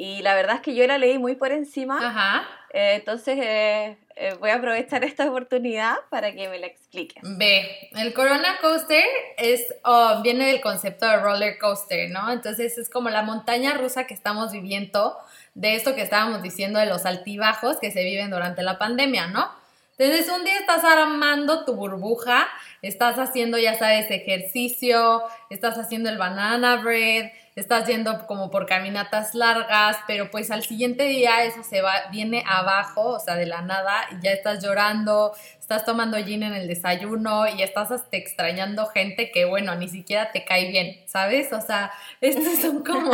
Y 0.00 0.22
la 0.22 0.34
verdad 0.34 0.56
es 0.56 0.62
que 0.62 0.74
yo 0.74 0.86
la 0.86 0.96
leí 0.96 1.18
muy 1.18 1.34
por 1.34 1.52
encima. 1.52 1.98
Ajá. 2.02 2.48
Eh, 2.72 2.94
entonces 2.94 3.38
eh, 3.38 3.98
eh, 4.16 4.34
voy 4.40 4.48
a 4.48 4.54
aprovechar 4.54 5.04
esta 5.04 5.28
oportunidad 5.28 5.96
para 6.08 6.32
que 6.32 6.48
me 6.48 6.58
la 6.58 6.68
expliques. 6.68 7.22
Ve, 7.22 7.90
el 7.92 8.14
Corona 8.14 8.56
Coaster 8.62 9.04
es, 9.36 9.62
oh, 9.84 10.22
viene 10.22 10.46
del 10.46 10.62
concepto 10.62 11.04
de 11.04 11.18
roller 11.18 11.58
coaster, 11.58 12.08
¿no? 12.10 12.32
Entonces 12.32 12.78
es 12.78 12.88
como 12.88 13.10
la 13.10 13.22
montaña 13.24 13.74
rusa 13.74 14.06
que 14.06 14.14
estamos 14.14 14.52
viviendo, 14.52 15.18
de 15.52 15.74
esto 15.74 15.94
que 15.94 16.00
estábamos 16.00 16.40
diciendo 16.40 16.78
de 16.78 16.86
los 16.86 17.04
altibajos 17.04 17.76
que 17.76 17.90
se 17.90 18.02
viven 18.02 18.30
durante 18.30 18.62
la 18.62 18.78
pandemia, 18.78 19.26
¿no? 19.26 19.50
Entonces 19.98 20.32
un 20.34 20.44
día 20.44 20.58
estás 20.58 20.82
armando 20.82 21.66
tu 21.66 21.74
burbuja, 21.74 22.48
estás 22.80 23.18
haciendo, 23.18 23.58
ya 23.58 23.78
sabes, 23.78 24.10
ejercicio, 24.10 25.22
estás 25.50 25.76
haciendo 25.76 26.08
el 26.08 26.16
banana 26.16 26.76
bread, 26.76 27.32
estás 27.60 27.86
yendo 27.86 28.26
como 28.26 28.50
por 28.50 28.66
caminatas 28.66 29.34
largas, 29.34 29.98
pero 30.06 30.30
pues 30.30 30.50
al 30.50 30.62
siguiente 30.62 31.04
día 31.04 31.44
eso 31.44 31.62
se 31.62 31.82
va, 31.82 32.08
viene 32.10 32.42
abajo, 32.46 33.12
o 33.12 33.20
sea, 33.20 33.36
de 33.36 33.46
la 33.46 33.62
nada, 33.62 34.06
y 34.10 34.24
ya 34.24 34.32
estás 34.32 34.62
llorando, 34.62 35.32
estás 35.60 35.84
tomando 35.84 36.16
gin 36.16 36.42
en 36.42 36.54
el 36.54 36.66
desayuno 36.66 37.46
y 37.46 37.62
estás 37.62 37.92
hasta 37.92 38.16
extrañando 38.16 38.86
gente 38.86 39.30
que, 39.30 39.44
bueno, 39.44 39.74
ni 39.76 39.88
siquiera 39.88 40.32
te 40.32 40.44
cae 40.44 40.68
bien, 40.70 41.00
¿sabes? 41.06 41.52
O 41.52 41.60
sea, 41.60 41.92
estos 42.20 42.58
son 42.58 42.82
como... 42.82 43.12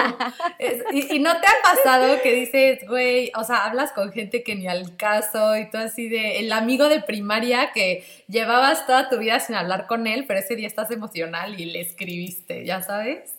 y, 0.92 1.18
no 1.18 1.38
te 1.40 1.46
ha 1.46 1.62
pasado 1.62 2.22
que 2.22 2.32
dices, 2.32 2.88
güey, 2.88 3.30
o 3.36 3.44
sea, 3.44 3.66
hablas 3.66 3.92
con 3.92 4.10
gente 4.10 4.42
que 4.42 4.54
ni 4.54 4.68
al 4.68 4.96
caso 4.96 5.56
y 5.56 5.68
todo 5.68 5.82
así 5.82 6.08
de... 6.08 6.38
El 6.38 6.50
amigo 6.52 6.88
de 6.88 7.02
primaria 7.02 7.72
que 7.72 8.04
llevabas 8.26 8.86
toda 8.86 9.10
tu 9.10 9.18
vida 9.18 9.38
sin 9.40 9.54
hablar 9.54 9.86
con 9.86 10.06
él, 10.06 10.24
pero 10.26 10.40
ese 10.40 10.56
día 10.56 10.66
estás 10.66 10.90
emocional 10.90 11.60
y 11.60 11.66
le 11.66 11.80
escribiste, 11.80 12.64
¿ya 12.64 12.80
sabes? 12.80 13.35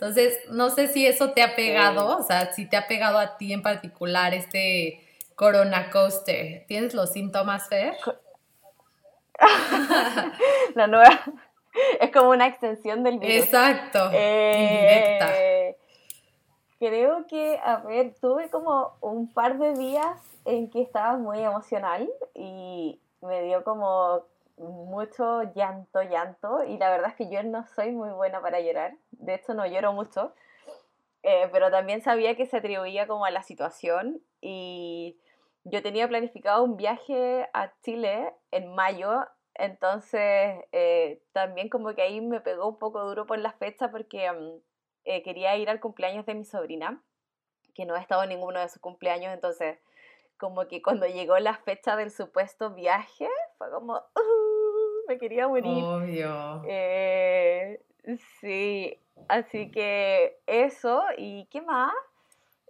Entonces, 0.00 0.40
no 0.48 0.70
sé 0.70 0.88
si 0.88 1.06
eso 1.06 1.32
te 1.32 1.42
ha 1.42 1.54
pegado, 1.54 2.16
o 2.16 2.22
sea, 2.22 2.54
si 2.54 2.66
te 2.66 2.78
ha 2.78 2.86
pegado 2.86 3.18
a 3.18 3.36
ti 3.36 3.52
en 3.52 3.60
particular 3.60 4.32
este 4.32 5.06
Corona 5.34 5.90
Coaster. 5.90 6.64
¿Tienes 6.66 6.94
los 6.94 7.12
síntomas, 7.12 7.68
Fer? 7.68 7.98
La 10.74 10.86
nueva. 10.86 11.20
Es 12.00 12.10
como 12.10 12.30
una 12.30 12.48
extensión 12.48 13.04
del 13.04 13.20
virus. 13.20 13.44
Exacto, 13.44 14.06
indirecta. 14.06 15.38
Eh, 15.38 15.76
creo 16.80 17.26
que, 17.28 17.60
a 17.62 17.76
ver, 17.76 18.14
tuve 18.20 18.50
como 18.50 18.96
un 19.00 19.32
par 19.32 19.56
de 19.58 19.74
días 19.74 20.18
en 20.46 20.68
que 20.68 20.82
estaba 20.82 21.16
muy 21.16 21.38
emocional 21.40 22.10
y 22.34 22.98
me 23.20 23.42
dio 23.42 23.62
como 23.62 24.24
mucho 24.60 25.42
llanto, 25.54 26.02
llanto, 26.02 26.64
y 26.64 26.78
la 26.78 26.90
verdad 26.90 27.10
es 27.10 27.16
que 27.16 27.30
yo 27.30 27.42
no 27.42 27.66
soy 27.66 27.92
muy 27.92 28.10
buena 28.10 28.40
para 28.40 28.60
llorar, 28.60 28.94
de 29.12 29.34
hecho 29.34 29.54
no 29.54 29.66
lloro 29.66 29.92
mucho, 29.92 30.34
eh, 31.22 31.48
pero 31.52 31.70
también 31.70 32.02
sabía 32.02 32.36
que 32.36 32.46
se 32.46 32.58
atribuía 32.58 33.06
como 33.06 33.24
a 33.24 33.30
la 33.30 33.42
situación 33.42 34.22
y 34.40 35.18
yo 35.64 35.82
tenía 35.82 36.08
planificado 36.08 36.62
un 36.62 36.76
viaje 36.76 37.48
a 37.52 37.72
Chile 37.82 38.34
en 38.50 38.74
mayo, 38.74 39.26
entonces 39.54 40.64
eh, 40.72 41.22
también 41.32 41.68
como 41.68 41.94
que 41.94 42.02
ahí 42.02 42.20
me 42.20 42.40
pegó 42.40 42.68
un 42.68 42.78
poco 42.78 43.04
duro 43.04 43.26
por 43.26 43.38
la 43.38 43.52
fecha 43.52 43.90
porque 43.90 44.30
mm, 44.30 44.60
eh, 45.04 45.22
quería 45.22 45.56
ir 45.56 45.68
al 45.68 45.80
cumpleaños 45.80 46.24
de 46.26 46.34
mi 46.34 46.44
sobrina, 46.44 47.02
que 47.74 47.84
no 47.84 47.96
he 47.96 48.00
estado 48.00 48.22
en 48.22 48.30
ninguno 48.30 48.60
de 48.60 48.68
sus 48.68 48.80
cumpleaños, 48.80 49.32
entonces 49.32 49.78
como 50.38 50.66
que 50.66 50.80
cuando 50.80 51.06
llegó 51.06 51.38
la 51.38 51.54
fecha 51.54 51.96
del 51.96 52.10
supuesto 52.10 52.70
viaje, 52.70 53.28
fue 53.58 53.70
como, 53.70 54.02
me 55.10 55.18
quería 55.18 55.48
morir. 55.48 55.66
Obvio. 55.66 56.62
Eh, 56.68 57.80
sí, 58.40 58.96
así 59.28 59.70
que 59.70 60.38
eso, 60.46 61.02
¿y 61.18 61.46
qué 61.46 61.60
más? 61.62 61.92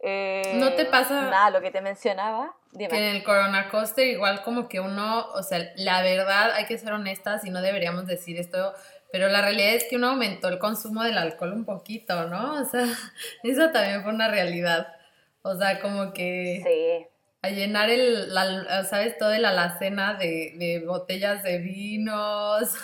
¿No 0.02 0.72
te 0.72 0.82
eh, 0.82 0.88
pasa? 0.90 1.28
Nada, 1.30 1.50
lo 1.50 1.60
que 1.60 1.70
te 1.70 1.82
mencionaba. 1.82 2.54
Que 2.76 2.84
en 2.84 3.16
el 3.16 3.22
Corona 3.22 3.68
Coaster 3.68 4.06
igual 4.06 4.42
como 4.42 4.68
que 4.68 4.80
uno, 4.80 5.26
o 5.34 5.42
sea, 5.42 5.70
la 5.76 6.02
verdad 6.02 6.52
hay 6.52 6.64
que 6.64 6.78
ser 6.78 6.92
honestas 6.92 7.44
y 7.44 7.50
no 7.50 7.60
deberíamos 7.60 8.06
decir 8.06 8.38
esto, 8.38 8.72
pero 9.12 9.28
la 9.28 9.42
realidad 9.42 9.74
es 9.74 9.84
que 9.84 9.96
uno 9.96 10.08
aumentó 10.08 10.48
el 10.48 10.58
consumo 10.58 11.02
del 11.02 11.18
alcohol 11.18 11.52
un 11.52 11.66
poquito, 11.66 12.26
¿no? 12.28 12.62
O 12.62 12.64
sea, 12.64 12.86
eso 13.42 13.70
también 13.70 14.02
fue 14.02 14.14
una 14.14 14.28
realidad. 14.28 14.88
O 15.42 15.54
sea, 15.56 15.80
como 15.80 16.14
que... 16.14 16.62
Sí 16.64 17.10
a 17.42 17.48
llenar 17.48 17.90
el, 17.90 18.30
¿sabes? 18.88 19.16
Toda 19.18 19.38
la 19.38 19.50
alacena 19.50 20.14
de, 20.14 20.82
botellas 20.86 21.42
de 21.42 21.58
vinos. 21.58 22.74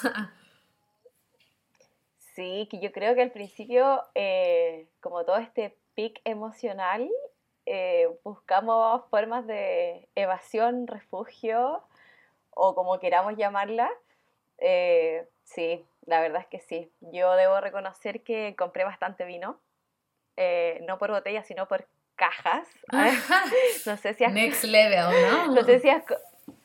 Sí, 2.34 2.68
que 2.70 2.80
yo 2.80 2.92
creo 2.92 3.14
que 3.14 3.22
al 3.22 3.32
principio, 3.32 4.02
eh, 4.14 4.86
como 5.00 5.24
todo 5.24 5.38
este 5.38 5.74
pic 5.94 6.20
emocional, 6.24 7.08
eh, 7.64 8.08
buscamos 8.24 9.02
formas 9.08 9.46
de 9.46 10.06
evasión, 10.14 10.86
refugio, 10.86 11.82
o 12.50 12.74
como 12.74 12.98
queramos 13.00 13.36
llamarla, 13.36 13.90
eh, 14.58 15.26
Sí, 15.44 15.86
la 16.06 16.20
verdad 16.20 16.40
es 16.42 16.48
que 16.48 16.58
sí. 16.58 16.90
Yo 17.00 17.32
debo 17.36 17.60
reconocer 17.60 18.22
que 18.22 18.56
compré 18.58 18.84
bastante 18.84 19.24
vino, 19.24 19.60
no 20.86 20.98
por 20.98 21.12
botellas, 21.12 21.46
sino 21.46 21.68
por 21.68 21.86
cajas. 22.16 22.68
no 23.86 23.96
sé 23.96 24.14
si 24.14 24.24
has... 24.24 24.32
Next 24.32 24.64
level, 24.64 25.06
¿no? 25.30 25.46
No 25.54 25.62
sé 25.62 25.78
si 25.80 25.88
has... 25.88 26.04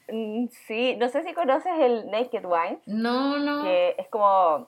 Mm, 0.10 0.48
sí, 0.68 0.96
no 0.98 1.08
sé 1.10 1.24
si 1.24 1.34
conoces 1.34 1.74
el 1.80 2.10
Naked 2.10 2.46
Wine. 2.46 2.82
No, 2.86 3.38
no. 3.38 3.64
Que 3.64 3.96
es 3.98 4.08
como 4.08 4.68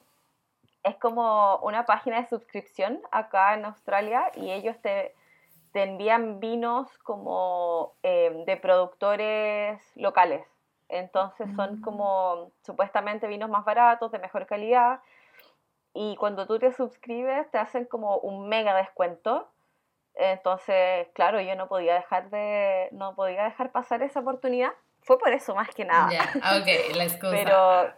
es 0.84 0.98
como 0.98 1.58
una 1.60 1.86
página 1.86 2.22
de 2.22 2.28
suscripción 2.28 3.02
acá 3.12 3.54
en 3.54 3.66
Australia 3.66 4.32
y 4.36 4.52
ellos 4.52 4.76
te, 4.82 5.16
te 5.72 5.84
envían 5.84 6.40
vinos 6.40 6.90
como 7.00 7.94
eh, 8.04 8.44
de 8.46 8.58
productores 8.58 9.82
locales. 9.96 10.46
Entonces 10.90 11.48
son 11.56 11.80
mm. 11.80 11.82
como 11.82 12.52
supuestamente 12.66 13.28
vinos 13.28 13.50
más 13.50 13.64
baratos, 13.64 14.12
de 14.12 14.20
mejor 14.20 14.46
calidad. 14.46 15.00
Y 15.94 16.16
cuando 16.18 16.46
tú 16.48 16.60
te 16.60 16.74
suscribes 16.74 17.50
te 17.50 17.58
hacen 17.58 17.86
como 17.86 18.18
un 18.18 18.50
mega 18.50 18.76
descuento. 18.76 19.48
Entonces, 20.16 21.08
claro, 21.14 21.42
yo 21.42 21.56
no 21.56 21.68
podía 21.68 21.96
dejar 21.96 22.30
de 22.30 22.90
no 22.92 23.16
podía 23.16 23.44
dejar 23.46 23.72
pasar 23.72 24.04
esa 24.04 24.20
oportunidad. 24.20 24.72
Fue 25.02 25.18
por 25.18 25.34
eso 25.34 25.54
más 25.56 25.70
que 25.70 25.86
nada. 25.86 26.10
Ya, 26.12 26.60
ok, 26.60 26.68
la 26.96 27.04
excusa. 27.04 27.32
Pero 27.32 27.94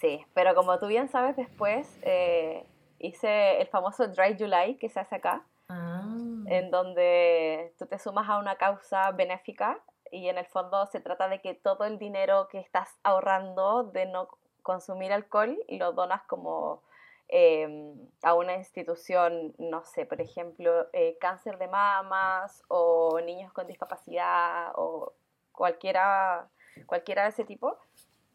Sí, 0.00 0.24
pero 0.32 0.54
como 0.54 0.78
tú 0.78 0.86
bien 0.86 1.08
sabes, 1.10 1.36
después 1.36 1.86
eh, 2.02 2.64
hice 2.98 3.60
el 3.60 3.66
famoso 3.66 4.08
Dry 4.08 4.34
July 4.38 4.76
que 4.76 4.88
se 4.88 4.98
hace 4.98 5.16
acá, 5.16 5.44
ah. 5.68 6.02
en 6.46 6.70
donde 6.70 7.74
tú 7.78 7.84
te 7.84 7.98
sumas 7.98 8.26
a 8.30 8.38
una 8.38 8.56
causa 8.56 9.10
benéfica 9.10 9.78
y 10.10 10.28
en 10.28 10.38
el 10.38 10.46
fondo 10.46 10.86
se 10.86 11.00
trata 11.00 11.28
de 11.28 11.42
que 11.42 11.52
todo 11.52 11.84
el 11.84 11.98
dinero 11.98 12.48
que 12.48 12.60
estás 12.60 12.88
ahorrando 13.02 13.84
de 13.84 14.06
no 14.06 14.28
consumir 14.62 15.12
alcohol 15.12 15.58
lo 15.68 15.92
donas 15.92 16.22
como 16.22 16.82
em, 17.30 17.94
a 18.22 18.34
una 18.34 18.54
institución, 18.54 19.54
no 19.58 19.84
sé, 19.84 20.06
por 20.06 20.20
ejemplo, 20.20 20.88
eh, 20.92 21.16
cáncer 21.20 21.58
de 21.58 21.68
mamas 21.68 22.62
o 22.68 23.20
niños 23.20 23.52
con 23.52 23.66
discapacidad 23.66 24.72
o 24.74 25.14
cualquiera, 25.52 26.48
cualquiera 26.86 27.24
de 27.24 27.28
ese 27.30 27.44
tipo. 27.44 27.78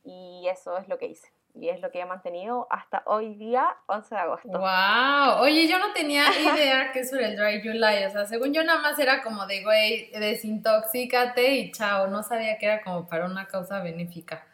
Y 0.04 0.48
eso 0.48 0.78
es 0.78 0.88
lo 0.88 0.98
que 0.98 1.08
hice 1.08 1.36
y 1.56 1.70
es 1.70 1.80
lo 1.80 1.90
que 1.92 2.02
he 2.02 2.06
mantenido 2.06 2.68
hasta 2.70 3.04
hoy 3.06 3.36
día, 3.36 3.66
11 3.88 4.14
de 4.14 4.22
agosto. 4.22 4.50
¡Wow! 4.50 5.42
Oye, 5.42 5.68
yo 5.68 5.80
no 5.80 5.94
tenía 5.94 6.26
idea 6.40 6.92
que 6.92 7.00
eso 7.00 7.16
era 7.18 7.28
el 7.30 7.38
Dry 7.38 7.62
July, 7.62 8.06
o 8.06 8.10
sea, 8.10 8.26
según 8.26 8.54
yo 8.54 8.64
nada 8.64 8.82
más 8.82 9.00
era 9.00 9.24
como 9.24 9.46
de, 9.48 9.64
güey, 9.64 10.12
desintoxícate 10.12 11.56
y 11.56 11.72
chao, 11.72 12.08
no 12.08 12.24
sabía 12.24 12.58
que 12.58 12.66
era 12.66 12.82
como 12.84 13.08
para 13.08 13.26
una 13.26 13.48
causa 13.48 13.82
benéfica. 13.82 14.46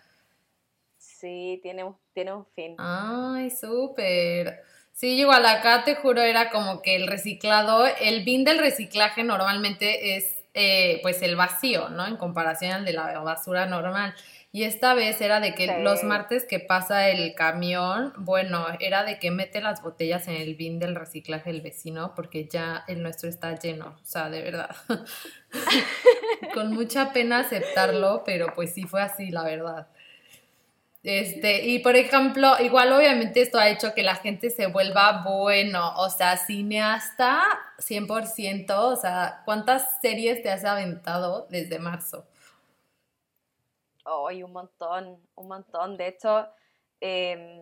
Sí, 1.21 1.59
tiene, 1.61 1.83
un, 1.83 1.95
tiene 2.13 2.33
un 2.33 2.47
fin. 2.55 2.75
Ay, 2.79 3.51
súper. 3.51 4.63
Sí, 4.91 5.19
igual 5.19 5.45
acá 5.45 5.83
te 5.83 5.93
juro 5.93 6.19
era 6.21 6.49
como 6.49 6.81
que 6.81 6.95
el 6.95 7.05
reciclado, 7.05 7.85
el 7.85 8.23
bin 8.23 8.43
del 8.43 8.57
reciclaje 8.57 9.23
normalmente 9.23 10.17
es 10.17 10.43
eh, 10.55 10.99
pues 11.03 11.21
el 11.21 11.35
vacío, 11.35 11.89
¿no? 11.89 12.07
En 12.07 12.17
comparación 12.17 12.71
al 12.71 12.85
de 12.85 12.93
la 12.93 13.19
basura 13.19 13.67
normal. 13.67 14.15
Y 14.51 14.63
esta 14.63 14.95
vez 14.95 15.21
era 15.21 15.39
de 15.39 15.53
que 15.53 15.81
los 15.81 16.03
martes 16.03 16.43
que 16.43 16.59
pasa 16.59 17.07
el 17.07 17.35
camión, 17.35 18.13
bueno, 18.17 18.65
era 18.79 19.03
de 19.03 19.17
que 19.17 19.29
mete 19.29 19.61
las 19.61 19.81
botellas 19.81 20.27
en 20.27 20.35
el 20.35 20.55
bin 20.55 20.79
del 20.79 20.95
reciclaje 20.95 21.51
del 21.51 21.61
vecino 21.61 22.13
porque 22.15 22.49
ya 22.51 22.83
el 22.87 23.01
nuestro 23.01 23.29
está 23.29 23.57
lleno, 23.57 23.95
o 24.01 24.05
sea, 24.05 24.29
de 24.29 24.41
verdad. 24.41 24.75
Con 26.53 26.73
mucha 26.73 27.13
pena 27.13 27.39
aceptarlo, 27.39 28.23
pero 28.25 28.53
pues 28.55 28.73
sí 28.73 28.83
fue 28.83 29.03
así, 29.03 29.29
la 29.29 29.43
verdad. 29.43 29.87
Este, 31.03 31.65
y 31.65 31.79
por 31.79 31.95
ejemplo, 31.95 32.53
igual 32.59 32.93
obviamente 32.93 33.41
esto 33.41 33.57
ha 33.57 33.69
hecho 33.69 33.95
que 33.95 34.03
la 34.03 34.15
gente 34.15 34.51
se 34.51 34.67
vuelva 34.67 35.23
bueno, 35.25 35.95
o 35.97 36.09
sea, 36.09 36.37
cineasta 36.37 37.41
100%, 37.79 38.71
o 38.77 38.95
sea, 38.95 39.41
¿cuántas 39.45 39.99
series 40.01 40.43
te 40.43 40.51
has 40.51 40.63
aventado 40.63 41.47
desde 41.49 41.79
marzo? 41.79 42.27
Hoy 44.05 44.43
un 44.43 44.53
montón, 44.53 45.19
un 45.35 45.47
montón. 45.47 45.97
De 45.97 46.07
hecho, 46.07 46.47
em, 46.99 47.61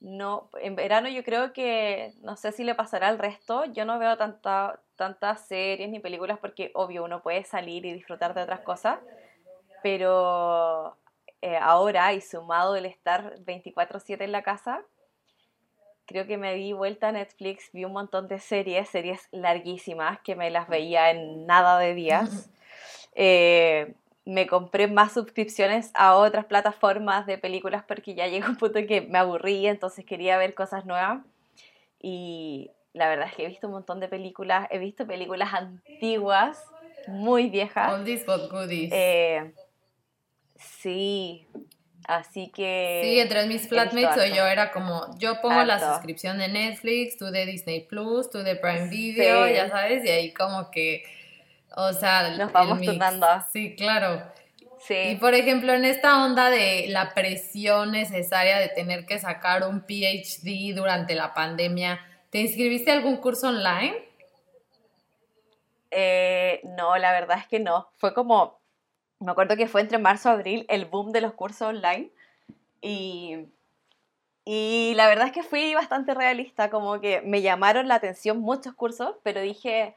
no, 0.00 0.50
en 0.60 0.76
verano 0.76 1.08
yo 1.08 1.24
creo 1.24 1.54
que, 1.54 2.12
no 2.20 2.36
sé 2.36 2.52
si 2.52 2.64
le 2.64 2.74
pasará 2.74 3.08
al 3.08 3.18
resto, 3.18 3.64
yo 3.66 3.86
no 3.86 3.98
veo 3.98 4.18
tanta, 4.18 4.82
tantas 4.96 5.46
series 5.46 5.88
ni 5.88 6.00
películas 6.00 6.38
porque 6.38 6.70
obvio 6.74 7.04
uno 7.04 7.22
puede 7.22 7.44
salir 7.44 7.86
y 7.86 7.94
disfrutar 7.94 8.34
de 8.34 8.42
otras 8.42 8.60
cosas, 8.60 8.98
pero 9.82 10.96
eh, 11.42 11.56
ahora 11.60 12.12
y 12.12 12.20
sumado 12.20 12.76
el 12.76 12.86
estar 12.86 13.38
24/7 13.44 14.24
en 14.24 14.32
la 14.32 14.42
casa, 14.42 14.82
creo 16.06 16.26
que 16.26 16.38
me 16.38 16.54
di 16.54 16.72
vuelta 16.72 17.08
a 17.08 17.12
Netflix, 17.12 17.70
vi 17.72 17.84
un 17.84 17.92
montón 17.92 18.28
de 18.28 18.38
series, 18.38 18.88
series 18.88 19.28
larguísimas 19.32 20.20
que 20.20 20.36
me 20.36 20.50
las 20.50 20.68
veía 20.68 21.10
en 21.10 21.46
nada 21.46 21.78
de 21.78 21.94
días. 21.94 22.50
Eh, 23.18 23.94
me 24.26 24.46
compré 24.46 24.88
más 24.88 25.12
suscripciones 25.12 25.90
a 25.94 26.16
otras 26.16 26.44
plataformas 26.44 27.24
de 27.24 27.38
películas 27.38 27.82
porque 27.88 28.14
ya 28.14 28.26
llegó 28.26 28.48
un 28.48 28.56
punto 28.56 28.78
en 28.78 28.86
que 28.86 29.00
me 29.00 29.16
aburrí, 29.16 29.66
entonces 29.66 30.04
quería 30.04 30.36
ver 30.36 30.52
cosas 30.52 30.84
nuevas. 30.84 31.24
Y 32.02 32.70
la 32.92 33.08
verdad 33.08 33.28
es 33.28 33.34
que 33.34 33.44
he 33.44 33.48
visto 33.48 33.68
un 33.68 33.72
montón 33.72 34.00
de 34.00 34.08
películas, 34.08 34.68
he 34.70 34.78
visto 34.78 35.06
películas 35.06 35.54
antiguas, 35.54 36.62
muy 37.06 37.48
viejas. 37.48 37.94
Oldies 37.94 38.26
but 38.26 38.50
goodies. 38.50 38.90
Eh, 38.92 39.54
sí, 40.58 41.46
así 42.06 42.50
que... 42.54 43.00
Sí, 43.04 43.20
entre 43.20 43.46
mis 43.46 43.68
flatmates 43.68 44.16
o 44.16 44.34
yo 44.34 44.46
era 44.46 44.72
como, 44.72 45.16
yo 45.18 45.40
pongo 45.40 45.62
la 45.64 45.78
suscripción 45.78 46.38
de 46.38 46.48
Netflix, 46.48 47.16
tú 47.16 47.26
de 47.26 47.46
Disney 47.46 47.80
Plus, 47.80 48.30
tú 48.30 48.38
de 48.38 48.56
Prime 48.56 48.88
Video, 48.88 49.48
ya 49.48 49.68
sabes, 49.68 50.04
y 50.04 50.08
ahí 50.08 50.32
como 50.32 50.70
que 50.70 51.04
o 51.78 51.92
sea, 51.92 52.30
nos 52.36 52.52
vamos 52.52 52.80
turnando. 52.80 53.26
Sí, 53.52 53.76
claro. 53.76 54.22
Sí. 54.78 54.94
Y 54.94 55.16
por 55.16 55.34
ejemplo, 55.34 55.74
en 55.74 55.84
esta 55.84 56.24
onda 56.24 56.48
de 56.48 56.86
la 56.88 57.12
presión 57.12 57.92
necesaria 57.92 58.58
de 58.58 58.68
tener 58.68 59.04
que 59.04 59.18
sacar 59.18 59.62
un 59.68 59.82
PhD 59.82 60.74
durante 60.74 61.14
la 61.14 61.34
pandemia, 61.34 62.00
¿te 62.30 62.38
inscribiste 62.38 62.90
a 62.90 62.94
algún 62.94 63.18
curso 63.18 63.48
online? 63.48 63.94
Eh, 65.90 66.60
no, 66.64 66.96
la 66.96 67.12
verdad 67.12 67.38
es 67.38 67.46
que 67.46 67.60
no. 67.60 67.90
Fue 67.96 68.14
como, 68.14 68.58
me 69.20 69.30
acuerdo 69.30 69.56
que 69.56 69.68
fue 69.68 69.80
entre 69.80 69.98
marzo 69.98 70.28
y 70.28 70.32
abril 70.32 70.66
el 70.68 70.84
boom 70.84 71.12
de 71.12 71.20
los 71.20 71.34
cursos 71.34 71.62
online 71.62 72.10
y, 72.80 73.46
y 74.44 74.94
la 74.96 75.06
verdad 75.06 75.26
es 75.26 75.32
que 75.32 75.42
fui 75.42 75.74
bastante 75.74 76.14
realista, 76.14 76.70
como 76.70 77.00
que 77.00 77.20
me 77.22 77.42
llamaron 77.42 77.88
la 77.88 77.96
atención 77.96 78.40
muchos 78.40 78.74
cursos, 78.74 79.16
pero 79.22 79.40
dije, 79.40 79.94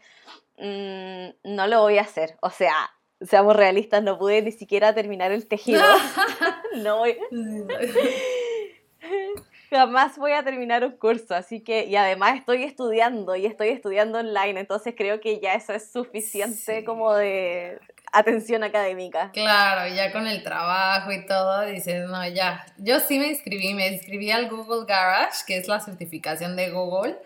Mm, 0.60 1.29
no 1.43 1.67
lo 1.67 1.82
voy 1.82 1.97
a 1.97 2.01
hacer. 2.01 2.38
O 2.41 2.49
sea, 2.49 2.73
seamos 3.21 3.55
realistas, 3.55 4.03
no 4.03 4.19
pude 4.19 4.41
ni 4.41 4.51
siquiera 4.51 4.93
terminar 4.93 5.32
el 5.32 5.47
tejido. 5.47 5.82
no 6.84 6.97
voy. 6.97 7.17
Jamás 9.69 10.17
voy 10.17 10.32
a 10.32 10.43
terminar 10.43 10.84
un 10.84 10.97
curso, 10.97 11.36
así 11.36 11.62
que, 11.62 11.86
y 11.86 11.95
además 11.95 12.38
estoy 12.38 12.63
estudiando 12.63 13.36
y 13.36 13.45
estoy 13.45 13.69
estudiando 13.69 14.17
online, 14.17 14.60
entonces 14.60 14.95
creo 14.97 15.21
que 15.21 15.39
ya 15.39 15.53
eso 15.53 15.73
es 15.73 15.91
suficiente 15.91 16.84
como 16.84 17.13
de 17.13 17.79
atención 18.12 18.63
académica. 18.63 19.32
Claro, 19.32 19.93
ya 19.93 20.12
con 20.12 20.28
el 20.28 20.43
trabajo 20.43 21.12
y 21.12 21.26
todo, 21.26 21.62
dices, 21.62 22.08
no, 22.08 22.28
ya. 22.28 22.65
Yo 22.78 23.00
sí 23.00 23.19
me 23.19 23.28
inscribí, 23.28 23.74
me 23.74 23.88
inscribí 23.88 24.32
al 24.32 24.50
Google 24.50 24.86
Garage, 24.88 25.43
que 25.45 25.58
es 25.58 25.67
la 25.67 25.80
certificación 25.80 26.56
de 26.56 26.72
Google 26.72 27.17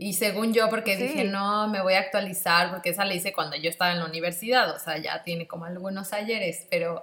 y 0.00 0.12
según 0.12 0.54
yo, 0.54 0.70
porque 0.70 0.96
dije, 0.96 1.24
no, 1.24 1.66
me 1.66 1.82
voy 1.82 1.94
a 1.94 1.98
actualizar, 1.98 2.70
porque 2.70 2.90
esa 2.90 3.04
la 3.04 3.14
hice 3.14 3.32
cuando 3.32 3.56
yo 3.56 3.68
estaba 3.68 3.90
en 3.90 3.98
la 3.98 4.06
universidad, 4.06 4.70
o 4.70 4.78
sea, 4.78 4.96
ya 4.98 5.24
tiene 5.24 5.48
como 5.48 5.64
algunos 5.64 6.12
ayeres, 6.12 6.68
pero 6.70 7.02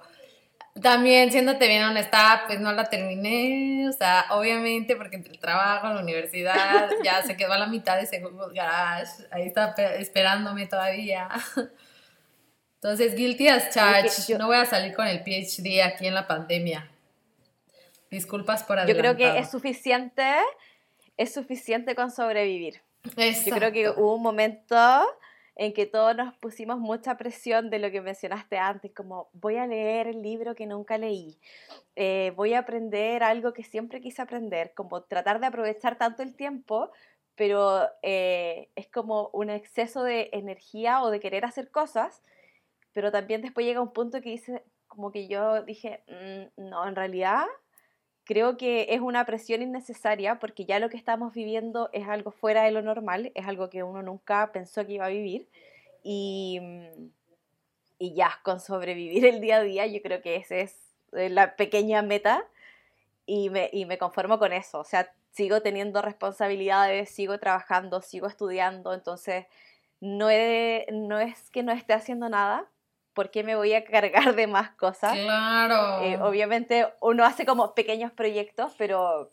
también, 0.82 1.30
siéndote 1.30 1.68
bien 1.68 1.84
honesta, 1.84 2.44
pues 2.48 2.62
no 2.62 2.72
la 2.72 2.86
terminé, 2.86 3.90
o 3.90 3.92
sea, 3.92 4.28
obviamente, 4.30 4.96
porque 4.96 5.18
entre 5.18 5.34
el 5.34 5.40
trabajo, 5.40 5.90
la 5.90 6.00
universidad, 6.00 6.90
ya 7.04 7.22
se 7.22 7.36
quedó 7.36 7.52
a 7.52 7.58
la 7.58 7.68
mitad 7.68 7.98
de 7.98 8.04
ese 8.04 8.22
Google 8.22 8.54
Garage, 8.54 9.24
ahí 9.30 9.48
está 9.48 9.76
esperándome 10.00 10.66
todavía. 10.66 11.28
Entonces, 12.86 13.16
guilty 13.16 13.48
as 13.48 13.72
charged, 13.72 14.38
no 14.38 14.46
voy 14.46 14.58
a 14.58 14.66
salir 14.66 14.94
con 14.94 15.08
el 15.08 15.24
PhD 15.24 15.82
aquí 15.82 16.06
en 16.06 16.14
la 16.14 16.28
pandemia. 16.28 16.88
Disculpas 18.12 18.64
por 18.64 18.78
adelantado. 18.78 19.12
Yo 19.12 19.18
creo 19.18 19.34
que 19.34 19.40
es 19.40 19.50
suficiente, 19.50 20.24
es 21.18 21.34
suficiente 21.34 21.96
con 21.96 22.12
sobrevivir. 22.12 22.84
Yo 23.04 23.56
creo 23.56 23.72
que 23.72 23.90
hubo 23.90 24.14
un 24.14 24.22
momento 24.22 24.78
en 25.56 25.74
que 25.74 25.88
todos 25.88 26.16
nos 26.16 26.36
pusimos 26.36 26.78
mucha 26.78 27.18
presión 27.18 27.72
de 27.72 27.80
lo 27.80 27.90
que 27.90 28.02
mencionaste 28.02 28.60
antes, 28.60 28.92
como 28.94 29.30
voy 29.34 29.56
a 29.56 29.66
leer 29.66 30.06
el 30.06 30.22
libro 30.22 30.54
que 30.54 30.68
nunca 30.68 31.00
leí, 31.00 31.40
eh, 31.96 32.34
voy 32.36 32.54
a 32.54 32.60
aprender 32.60 33.24
algo 33.24 33.52
que 33.52 33.64
siempre 33.64 34.00
quise 34.00 34.22
aprender, 34.22 34.74
como 34.76 35.02
tratar 35.02 35.40
de 35.40 35.48
aprovechar 35.48 35.98
tanto 35.98 36.22
el 36.22 36.36
tiempo, 36.36 36.92
pero 37.34 37.90
eh, 38.04 38.70
es 38.76 38.88
como 38.90 39.32
un 39.34 39.50
exceso 39.50 40.04
de 40.04 40.30
energía 40.34 41.02
o 41.02 41.10
de 41.10 41.20
querer 41.20 41.46
hacer 41.46 41.72
cosas, 41.72 42.22
pero 42.96 43.12
también 43.12 43.42
después 43.42 43.66
llega 43.66 43.82
un 43.82 43.92
punto 43.92 44.22
que 44.22 44.30
dice, 44.30 44.64
como 44.88 45.12
que 45.12 45.28
yo 45.28 45.64
dije, 45.64 46.02
mm, 46.08 46.70
no, 46.70 46.88
en 46.88 46.96
realidad 46.96 47.44
creo 48.24 48.56
que 48.56 48.88
es 48.92 49.02
una 49.02 49.26
presión 49.26 49.62
innecesaria 49.62 50.40
porque 50.40 50.64
ya 50.64 50.80
lo 50.80 50.90
que 50.90 50.96
estamos 50.96 51.34
viviendo 51.34 51.90
es 51.92 52.08
algo 52.08 52.32
fuera 52.32 52.64
de 52.64 52.72
lo 52.72 52.82
normal, 52.82 53.34
es 53.36 53.46
algo 53.48 53.70
que 53.70 53.84
uno 53.84 54.02
nunca 54.02 54.50
pensó 54.54 54.86
que 54.86 54.94
iba 54.94 55.06
a 55.08 55.10
vivir 55.10 55.50
y, 56.04 56.60
mm, 56.62 57.10
y 58.00 58.14
ya, 58.14 58.40
con 58.44 58.62
sobrevivir 58.62 59.26
el 59.26 59.42
día 59.42 59.58
a 59.58 59.62
día, 59.64 59.86
yo 59.88 60.02
creo 60.02 60.22
que 60.22 60.38
esa 60.38 60.56
es 60.56 60.78
eh, 61.12 61.30
la 61.30 61.58
pequeña 61.58 62.02
meta 62.02 62.48
y 63.26 63.50
me, 63.50 63.70
y 63.74 63.86
me 63.86 63.98
conformo 63.98 64.40
con 64.40 64.54
eso, 64.54 64.80
o 64.80 64.86
sea, 64.86 65.14
sigo 65.32 65.62
teniendo 65.62 66.02
responsabilidades, 66.02 67.10
sigo 67.10 67.40
trabajando, 67.40 68.02
sigo 68.02 68.28
estudiando, 68.28 68.94
entonces 68.94 69.48
no, 70.00 70.28
no 70.94 71.20
es 71.20 71.50
que 71.52 71.62
no 71.62 71.74
esté 71.74 71.92
haciendo 71.92 72.30
nada, 72.30 72.70
¿por 73.16 73.32
qué 73.32 73.44
me 73.44 73.56
voy 73.56 73.74
a 73.74 73.84
cargar 73.84 74.36
de 74.36 74.46
más 74.46 74.72
cosas? 74.72 75.18
Claro. 75.18 76.04
Eh, 76.04 76.20
obviamente 76.22 76.88
uno 77.02 77.26
hace 77.26 77.48
como 77.48 77.74
pequeños 77.74 78.12
proyectos, 78.12 78.74
pero, 78.78 79.32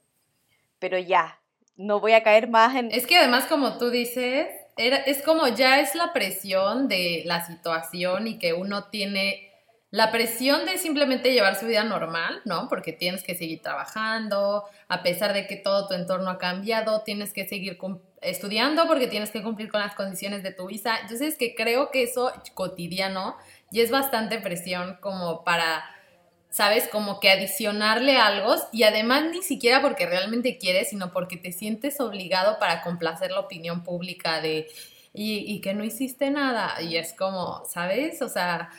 pero 0.78 0.98
ya, 0.98 1.38
no 1.76 2.00
voy 2.00 2.12
a 2.12 2.22
caer 2.22 2.48
más 2.48 2.74
en... 2.76 2.90
Es 2.90 3.06
que 3.06 3.18
además, 3.18 3.44
como 3.46 3.76
tú 3.76 3.90
dices, 3.90 4.48
era, 4.78 4.96
es 4.96 5.22
como 5.22 5.48
ya 5.48 5.80
es 5.80 5.94
la 5.94 6.14
presión 6.14 6.88
de 6.88 7.22
la 7.26 7.44
situación 7.44 8.26
y 8.28 8.38
que 8.38 8.54
uno 8.54 8.84
tiene 8.84 9.50
la 9.90 10.10
presión 10.10 10.64
de 10.64 10.78
simplemente 10.78 11.34
llevar 11.34 11.54
su 11.60 11.66
vida 11.66 11.84
normal, 11.84 12.40
¿no? 12.46 12.66
Porque 12.70 12.94
tienes 12.94 13.22
que 13.22 13.34
seguir 13.34 13.60
trabajando, 13.60 14.64
a 14.88 15.02
pesar 15.02 15.34
de 15.34 15.46
que 15.46 15.56
todo 15.56 15.86
tu 15.86 15.92
entorno 15.92 16.30
ha 16.30 16.38
cambiado, 16.38 17.02
tienes 17.02 17.34
que 17.34 17.46
seguir 17.46 17.76
estudiando 18.22 18.86
porque 18.86 19.06
tienes 19.06 19.30
que 19.30 19.42
cumplir 19.42 19.70
con 19.70 19.80
las 19.80 19.94
condiciones 19.94 20.42
de 20.42 20.52
tu 20.52 20.66
visa. 20.66 20.98
Entonces, 21.02 21.36
que 21.36 21.54
creo 21.54 21.90
que 21.90 22.04
eso 22.04 22.32
cotidiano 22.54 23.36
y 23.72 23.80
es 23.80 23.90
bastante 23.90 24.38
presión 24.38 24.98
como 25.00 25.44
para, 25.44 25.82
¿sabes? 26.50 26.88
Como 26.88 27.20
que 27.20 27.30
adicionarle 27.30 28.18
algo 28.18 28.54
y 28.70 28.82
además 28.82 29.24
ni 29.32 29.42
siquiera 29.42 29.80
porque 29.80 30.06
realmente 30.06 30.58
quieres, 30.58 30.90
sino 30.90 31.10
porque 31.10 31.38
te 31.38 31.52
sientes 31.52 31.98
obligado 31.98 32.58
para 32.58 32.82
complacer 32.82 33.30
la 33.30 33.40
opinión 33.40 33.82
pública 33.82 34.42
de, 34.42 34.68
y, 35.14 35.38
y 35.50 35.60
que 35.62 35.72
no 35.72 35.84
hiciste 35.84 36.30
nada. 36.30 36.82
Y 36.82 36.96
es 36.96 37.14
como, 37.14 37.64
¿sabes? 37.66 38.20
O 38.22 38.28
sea... 38.28 38.70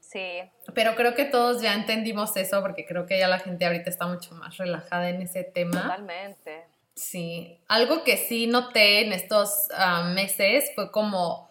Sí. 0.00 0.42
Pero 0.72 0.94
creo 0.94 1.14
que 1.14 1.24
todos 1.24 1.60
ya 1.62 1.74
entendimos 1.74 2.36
eso 2.36 2.62
porque 2.62 2.86
creo 2.86 3.06
que 3.06 3.18
ya 3.18 3.28
la 3.28 3.40
gente 3.40 3.66
ahorita 3.66 3.90
está 3.90 4.06
mucho 4.06 4.34
más 4.34 4.56
relajada 4.56 5.10
en 5.10 5.20
ese 5.20 5.42
tema. 5.42 5.82
Totalmente. 5.82 6.64
Sí. 6.94 7.58
Algo 7.68 8.04
que 8.04 8.16
sí 8.16 8.46
noté 8.46 9.04
en 9.04 9.12
estos 9.12 9.68
ah, 9.74 10.04
meses 10.14 10.70
fue 10.74 10.92
como 10.92 11.45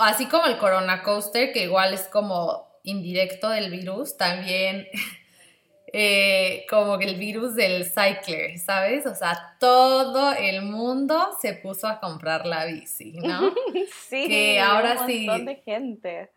así 0.00 0.26
como 0.26 0.46
el 0.46 0.58
Corona 0.58 1.02
Coaster, 1.02 1.52
que 1.52 1.64
igual 1.64 1.94
es 1.94 2.02
como 2.02 2.70
indirecto 2.82 3.48
del 3.50 3.70
virus, 3.70 4.16
también 4.16 4.86
eh, 5.92 6.66
como 6.68 6.98
el 7.00 7.16
virus 7.16 7.54
del 7.54 7.84
cycler, 7.84 8.58
¿sabes? 8.58 9.06
O 9.06 9.14
sea, 9.14 9.56
todo 9.58 10.32
el 10.32 10.62
mundo 10.62 11.30
se 11.40 11.54
puso 11.54 11.88
a 11.88 12.00
comprar 12.00 12.46
la 12.46 12.64
bici, 12.64 13.12
¿no? 13.12 13.52
sí, 14.08 14.28
que 14.28 14.60
ahora 14.60 15.00
un 15.00 15.06
sí. 15.06 15.26
montón 15.26 15.46
de 15.46 15.56
gente. 15.56 16.30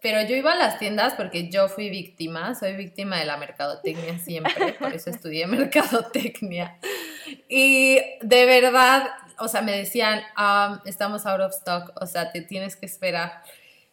Pero 0.00 0.22
yo 0.22 0.36
iba 0.36 0.52
a 0.52 0.56
las 0.56 0.78
tiendas 0.78 1.14
porque 1.14 1.50
yo 1.50 1.68
fui 1.68 1.90
víctima, 1.90 2.54
soy 2.54 2.76
víctima 2.76 3.18
de 3.18 3.24
la 3.24 3.36
mercadotecnia 3.36 4.18
siempre, 4.18 4.74
por 4.74 4.94
eso 4.94 5.10
estudié 5.10 5.46
mercadotecnia. 5.48 6.78
Y 7.48 7.98
de 8.22 8.46
verdad, 8.46 9.08
o 9.38 9.48
sea, 9.48 9.62
me 9.62 9.72
decían, 9.72 10.20
um, 10.36 10.78
estamos 10.84 11.26
out 11.26 11.40
of 11.40 11.52
stock, 11.52 11.92
o 12.00 12.06
sea, 12.06 12.32
te 12.32 12.42
tienes 12.42 12.76
que 12.76 12.86
esperar. 12.86 13.42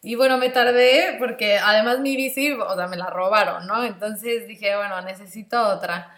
Y 0.02 0.14
bueno, 0.14 0.38
me 0.38 0.50
tardé 0.50 1.16
porque 1.18 1.58
además 1.58 2.00
mi 2.00 2.16
bici, 2.16 2.52
o 2.52 2.74
sea, 2.76 2.86
me 2.86 2.96
la 2.96 3.10
robaron, 3.10 3.66
¿no? 3.66 3.84
Entonces 3.84 4.46
dije, 4.46 4.76
bueno, 4.76 5.00
necesito 5.02 5.60
otra. 5.68 6.14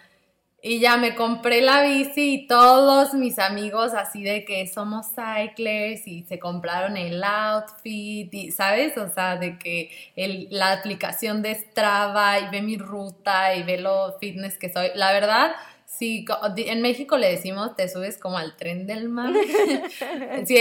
Y 0.61 0.79
ya 0.79 0.97
me 0.97 1.15
compré 1.15 1.61
la 1.61 1.81
bici 1.83 2.33
y 2.33 2.47
todos 2.47 3.13
mis 3.13 3.39
amigos 3.39 3.93
así 3.93 4.23
de 4.23 4.43
que 4.43 4.67
somos 4.67 5.07
cyclers 5.15 6.05
y 6.05 6.23
se 6.23 6.37
compraron 6.37 6.97
el 6.97 7.23
outfit 7.23 8.33
y, 8.33 8.51
¿sabes? 8.51 8.97
O 8.97 9.07
sea, 9.07 9.37
de 9.37 9.57
que 9.57 9.89
el, 10.17 10.47
la 10.51 10.73
aplicación 10.73 11.41
de 11.41 11.55
Strava 11.55 12.39
y 12.39 12.49
ve 12.49 12.61
mi 12.61 12.77
ruta 12.77 13.55
y 13.55 13.63
ve 13.63 13.77
lo 13.77 14.17
fitness 14.19 14.57
que 14.57 14.69
soy. 14.71 14.89
La 14.95 15.13
verdad, 15.13 15.53
Sí, 15.99 16.25
en 16.55 16.81
México 16.81 17.17
le 17.17 17.29
decimos, 17.29 17.75
te 17.75 17.89
subes 17.89 18.17
como 18.17 18.37
al 18.37 18.55
tren 18.55 18.87
del 18.87 19.09
mar. 19.09 19.33
si, 20.45 20.55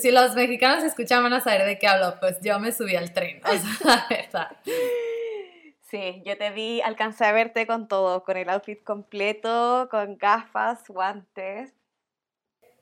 si 0.00 0.10
los 0.10 0.34
mexicanos 0.34 0.82
escuchan 0.82 1.22
van 1.22 1.32
a 1.32 1.40
saber 1.40 1.64
de 1.64 1.78
qué 1.78 1.86
hablo, 1.86 2.18
pues 2.18 2.38
yo 2.42 2.58
me 2.58 2.72
subí 2.72 2.96
al 2.96 3.12
tren, 3.12 3.40
o 3.44 3.48
sea, 3.50 4.06
verdad. 4.10 4.56
Sí, 5.88 6.22
yo 6.26 6.36
te 6.36 6.50
vi, 6.50 6.80
alcancé 6.80 7.24
a 7.24 7.30
verte 7.30 7.68
con 7.68 7.86
todo, 7.86 8.24
con 8.24 8.36
el 8.36 8.48
outfit 8.48 8.82
completo, 8.82 9.86
con 9.92 10.18
gafas, 10.18 10.88
guantes. 10.88 11.72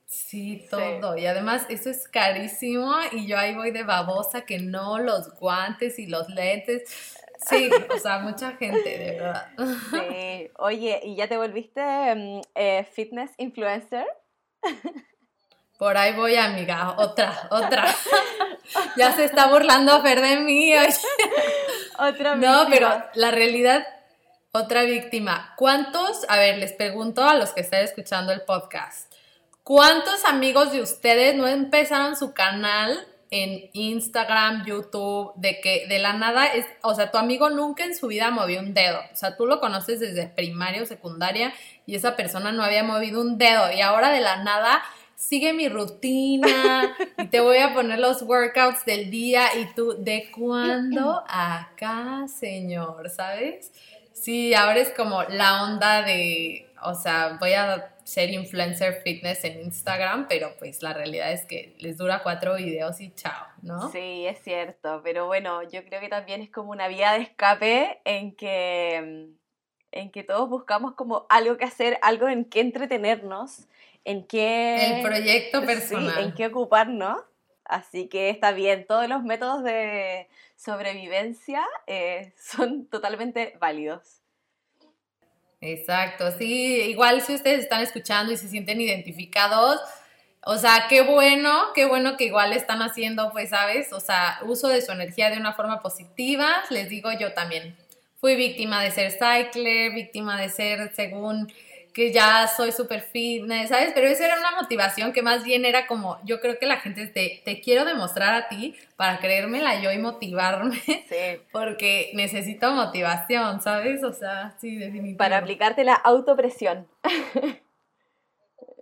Sí, 0.06 0.66
todo. 0.70 1.18
Y 1.18 1.26
además 1.26 1.66
eso 1.68 1.90
es 1.90 2.08
carísimo 2.08 2.94
y 3.12 3.26
yo 3.26 3.36
ahí 3.36 3.54
voy 3.54 3.70
de 3.70 3.82
babosa 3.82 4.46
que 4.46 4.60
no, 4.60 4.98
los 4.98 5.34
guantes 5.38 5.98
y 5.98 6.06
los 6.06 6.30
lentes. 6.30 7.18
Sí, 7.46 7.70
o 7.94 7.98
sea, 7.98 8.18
mucha 8.18 8.52
gente, 8.52 8.98
de 8.98 9.18
verdad. 9.18 9.48
Sí, 9.90 10.50
oye, 10.56 11.00
¿y 11.04 11.16
ya 11.16 11.28
te 11.28 11.36
volviste 11.36 11.80
mm, 12.14 12.40
eh, 12.54 12.88
fitness 12.92 13.30
influencer? 13.38 14.06
Por 15.78 15.96
ahí 15.96 16.12
voy, 16.12 16.34
amiga, 16.34 16.96
otra, 16.98 17.48
otra. 17.50 17.86
ya 18.96 19.12
se 19.12 19.24
está 19.24 19.46
burlando 19.46 20.02
Fer 20.02 20.20
de 20.20 20.40
mí. 20.40 20.72
Otra 21.98 22.34
No, 22.34 22.66
pero 22.68 23.04
la 23.14 23.30
realidad, 23.30 23.86
otra 24.50 24.82
víctima. 24.82 25.54
¿Cuántos, 25.56 26.26
a 26.28 26.36
ver, 26.36 26.58
les 26.58 26.72
pregunto 26.72 27.22
a 27.24 27.34
los 27.34 27.50
que 27.50 27.60
están 27.60 27.82
escuchando 27.82 28.32
el 28.32 28.42
podcast, 28.42 29.12
¿cuántos 29.62 30.24
amigos 30.24 30.72
de 30.72 30.82
ustedes 30.82 31.36
no 31.36 31.46
empezaron 31.46 32.16
su 32.16 32.34
canal 32.34 33.06
en 33.30 33.68
Instagram, 33.72 34.64
YouTube, 34.64 35.32
de 35.36 35.60
que 35.60 35.86
de 35.86 35.98
la 35.98 36.14
nada 36.14 36.46
es, 36.46 36.64
o 36.82 36.94
sea, 36.94 37.10
tu 37.10 37.18
amigo 37.18 37.50
nunca 37.50 37.84
en 37.84 37.96
su 37.96 38.06
vida 38.06 38.30
movió 38.30 38.60
un 38.60 38.74
dedo, 38.74 39.00
o 39.12 39.16
sea, 39.16 39.36
tú 39.36 39.46
lo 39.46 39.60
conoces 39.60 40.00
desde 40.00 40.26
primaria 40.26 40.82
o 40.82 40.86
secundaria 40.86 41.52
y 41.86 41.94
esa 41.94 42.16
persona 42.16 42.52
no 42.52 42.62
había 42.62 42.82
movido 42.82 43.20
un 43.20 43.38
dedo 43.38 43.70
y 43.72 43.80
ahora 43.80 44.10
de 44.10 44.20
la 44.20 44.42
nada 44.42 44.82
sigue 45.14 45.52
mi 45.52 45.68
rutina 45.68 46.94
y 47.18 47.26
te 47.26 47.40
voy 47.40 47.58
a 47.58 47.74
poner 47.74 47.98
los 47.98 48.22
workouts 48.22 48.84
del 48.84 49.10
día 49.10 49.58
y 49.58 49.66
tú, 49.74 49.96
¿de 49.98 50.30
cuándo 50.30 51.24
acá, 51.28 52.26
señor? 52.28 53.10
¿Sabes? 53.10 53.72
Sí, 54.12 54.54
ahora 54.54 54.78
es 54.80 54.90
como 54.90 55.22
la 55.24 55.64
onda 55.64 56.02
de, 56.02 56.70
o 56.82 56.94
sea, 56.94 57.36
voy 57.40 57.52
a 57.52 57.94
ser 58.08 58.30
influencer 58.30 59.02
fitness 59.02 59.44
en 59.44 59.60
Instagram, 59.60 60.28
pero 60.30 60.54
pues 60.58 60.82
la 60.82 60.94
realidad 60.94 61.30
es 61.30 61.44
que 61.44 61.76
les 61.78 61.98
dura 61.98 62.22
cuatro 62.22 62.56
videos 62.56 63.02
y 63.02 63.10
chao, 63.14 63.46
¿no? 63.60 63.92
Sí, 63.92 64.24
es 64.26 64.42
cierto, 64.42 65.02
pero 65.04 65.26
bueno, 65.26 65.62
yo 65.64 65.84
creo 65.84 66.00
que 66.00 66.08
también 66.08 66.40
es 66.40 66.48
como 66.48 66.70
una 66.70 66.88
vía 66.88 67.12
de 67.12 67.18
escape 67.18 68.00
en 68.06 68.34
que, 68.34 69.28
en 69.92 70.10
que 70.10 70.24
todos 70.24 70.48
buscamos 70.48 70.94
como 70.94 71.26
algo 71.28 71.58
que 71.58 71.66
hacer, 71.66 71.98
algo 72.00 72.28
en 72.28 72.46
que 72.46 72.60
entretenernos, 72.60 73.66
en 74.06 74.26
qué... 74.26 75.00
El 75.00 75.02
proyecto 75.02 75.66
personal. 75.66 76.24
en 76.24 76.32
qué 76.32 76.46
ocuparnos. 76.46 77.20
Así 77.66 78.08
que 78.08 78.30
está 78.30 78.52
bien, 78.52 78.86
todos 78.86 79.06
los 79.06 79.22
métodos 79.22 79.62
de 79.64 80.28
sobrevivencia 80.56 81.62
eh, 81.86 82.32
son 82.38 82.86
totalmente 82.86 83.54
válidos. 83.60 84.22
Exacto, 85.60 86.30
sí, 86.38 86.82
igual 86.82 87.20
si 87.20 87.34
ustedes 87.34 87.60
están 87.60 87.82
escuchando 87.82 88.32
y 88.32 88.36
se 88.36 88.48
sienten 88.48 88.80
identificados, 88.80 89.80
o 90.44 90.56
sea, 90.56 90.86
qué 90.88 91.02
bueno, 91.02 91.72
qué 91.74 91.84
bueno 91.84 92.16
que 92.16 92.26
igual 92.26 92.52
están 92.52 92.80
haciendo, 92.80 93.32
pues, 93.32 93.50
¿sabes? 93.50 93.92
O 93.92 93.98
sea, 93.98 94.38
uso 94.46 94.68
de 94.68 94.80
su 94.82 94.92
energía 94.92 95.30
de 95.30 95.36
una 95.36 95.54
forma 95.54 95.80
positiva, 95.82 96.48
les 96.70 96.88
digo 96.88 97.10
yo 97.12 97.32
también. 97.32 97.76
Fui 98.20 98.36
víctima 98.36 98.80
de 98.82 98.92
ser 98.92 99.10
cycler, 99.10 99.92
víctima 99.92 100.40
de 100.40 100.48
ser 100.48 100.92
según 100.94 101.52
que 101.98 102.12
ya 102.12 102.46
soy 102.46 102.70
súper 102.70 103.00
fitness, 103.02 103.70
¿sabes? 103.70 103.90
Pero 103.92 104.06
esa 104.06 104.24
era 104.24 104.38
una 104.38 104.52
motivación 104.52 105.12
que 105.12 105.20
más 105.20 105.42
bien 105.42 105.64
era 105.64 105.88
como, 105.88 106.16
yo 106.24 106.40
creo 106.40 106.56
que 106.56 106.64
la 106.64 106.76
gente 106.76 107.08
te, 107.08 107.42
te 107.44 107.60
quiero 107.60 107.84
demostrar 107.84 108.34
a 108.34 108.48
ti 108.48 108.76
para 108.94 109.18
creérmela 109.18 109.80
yo 109.82 109.90
y 109.90 109.98
motivarme, 109.98 110.76
Sí. 110.86 111.40
porque 111.52 112.12
necesito 112.14 112.70
motivación, 112.70 113.60
¿sabes? 113.60 114.04
O 114.04 114.12
sea, 114.12 114.54
sí, 114.60 114.76
definitivamente. 114.76 115.18
Para 115.18 115.38
aplicarte 115.38 115.82
la 115.82 115.94
autopresión. 115.94 116.86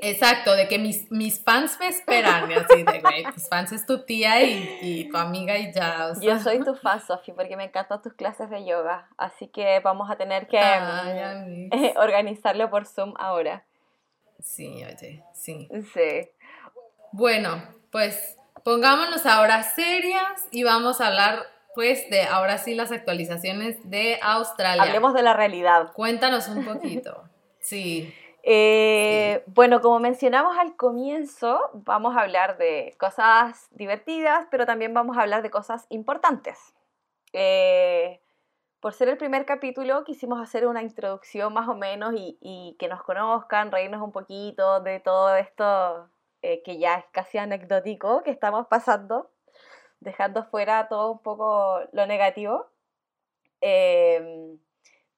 Exacto, 0.00 0.54
de 0.54 0.68
que 0.68 0.78
mis, 0.78 1.10
mis 1.10 1.42
fans 1.42 1.78
me 1.80 1.88
esperan, 1.88 2.50
y 2.50 2.54
así 2.54 2.82
de, 2.82 3.00
güey, 3.00 3.24
tus 3.32 3.48
fans 3.48 3.72
es 3.72 3.86
tu 3.86 4.04
tía 4.04 4.42
y, 4.42 4.78
y 4.82 5.08
tu 5.08 5.16
amiga 5.16 5.56
y 5.56 5.72
ya, 5.72 6.08
o 6.10 6.14
sea. 6.14 6.22
Yo 6.22 6.38
soy 6.38 6.62
tu 6.62 6.74
fan, 6.74 7.00
Sofi, 7.00 7.32
porque 7.32 7.56
me 7.56 7.64
encantan 7.64 8.02
tus 8.02 8.12
clases 8.12 8.50
de 8.50 8.66
yoga, 8.66 9.08
así 9.16 9.48
que 9.48 9.80
vamos 9.80 10.10
a 10.10 10.16
tener 10.16 10.48
que 10.48 10.58
Ay, 10.58 11.68
eh, 11.72 11.94
organizarlo 11.96 12.68
por 12.68 12.86
Zoom 12.86 13.14
ahora. 13.18 13.64
Sí, 14.40 14.84
oye, 14.84 15.24
sí. 15.32 15.68
Sí. 15.94 16.30
Bueno, 17.12 17.62
pues 17.90 18.36
pongámonos 18.64 19.24
ahora 19.24 19.62
serias 19.62 20.46
y 20.50 20.62
vamos 20.62 21.00
a 21.00 21.06
hablar 21.06 21.46
pues 21.74 22.08
de 22.10 22.22
ahora 22.22 22.58
sí 22.58 22.74
las 22.74 22.90
actualizaciones 22.90 23.76
de 23.84 24.18
Australia. 24.22 24.82
Hablemos 24.82 25.14
de 25.14 25.22
la 25.22 25.34
realidad. 25.34 25.92
Cuéntanos 25.92 26.48
un 26.48 26.64
poquito. 26.64 27.24
Sí. 27.60 28.14
Eh, 28.48 29.42
bueno, 29.48 29.80
como 29.80 29.98
mencionamos 29.98 30.56
al 30.56 30.76
comienzo, 30.76 31.58
vamos 31.74 32.16
a 32.16 32.20
hablar 32.20 32.58
de 32.58 32.94
cosas 32.96 33.66
divertidas, 33.72 34.46
pero 34.52 34.66
también 34.66 34.94
vamos 34.94 35.18
a 35.18 35.22
hablar 35.22 35.42
de 35.42 35.50
cosas 35.50 35.86
importantes. 35.88 36.56
Eh, 37.32 38.20
por 38.78 38.94
ser 38.94 39.08
el 39.08 39.16
primer 39.16 39.46
capítulo, 39.46 40.04
quisimos 40.04 40.40
hacer 40.40 40.68
una 40.68 40.82
introducción 40.82 41.52
más 41.54 41.68
o 41.68 41.74
menos 41.74 42.14
y, 42.16 42.76
que 42.78 42.86
nos 42.86 43.02
conozcan, 43.02 43.72
reírnos 43.72 44.00
un 44.00 44.12
poquito 44.12 44.78
de 44.80 45.00
todo 45.00 45.34
esto 45.34 46.08
eh, 46.42 46.62
que 46.62 46.78
ya 46.78 46.98
es 46.98 47.04
casi 47.10 47.38
anecdótico 47.38 48.22
que 48.22 48.30
estamos 48.30 48.68
pasando, 48.68 49.32
dejando 49.98 50.44
fuera 50.44 50.86
todo 50.86 51.10
un 51.10 51.18
poco 51.18 51.80
lo 51.92 52.06
negativo. 52.06 52.66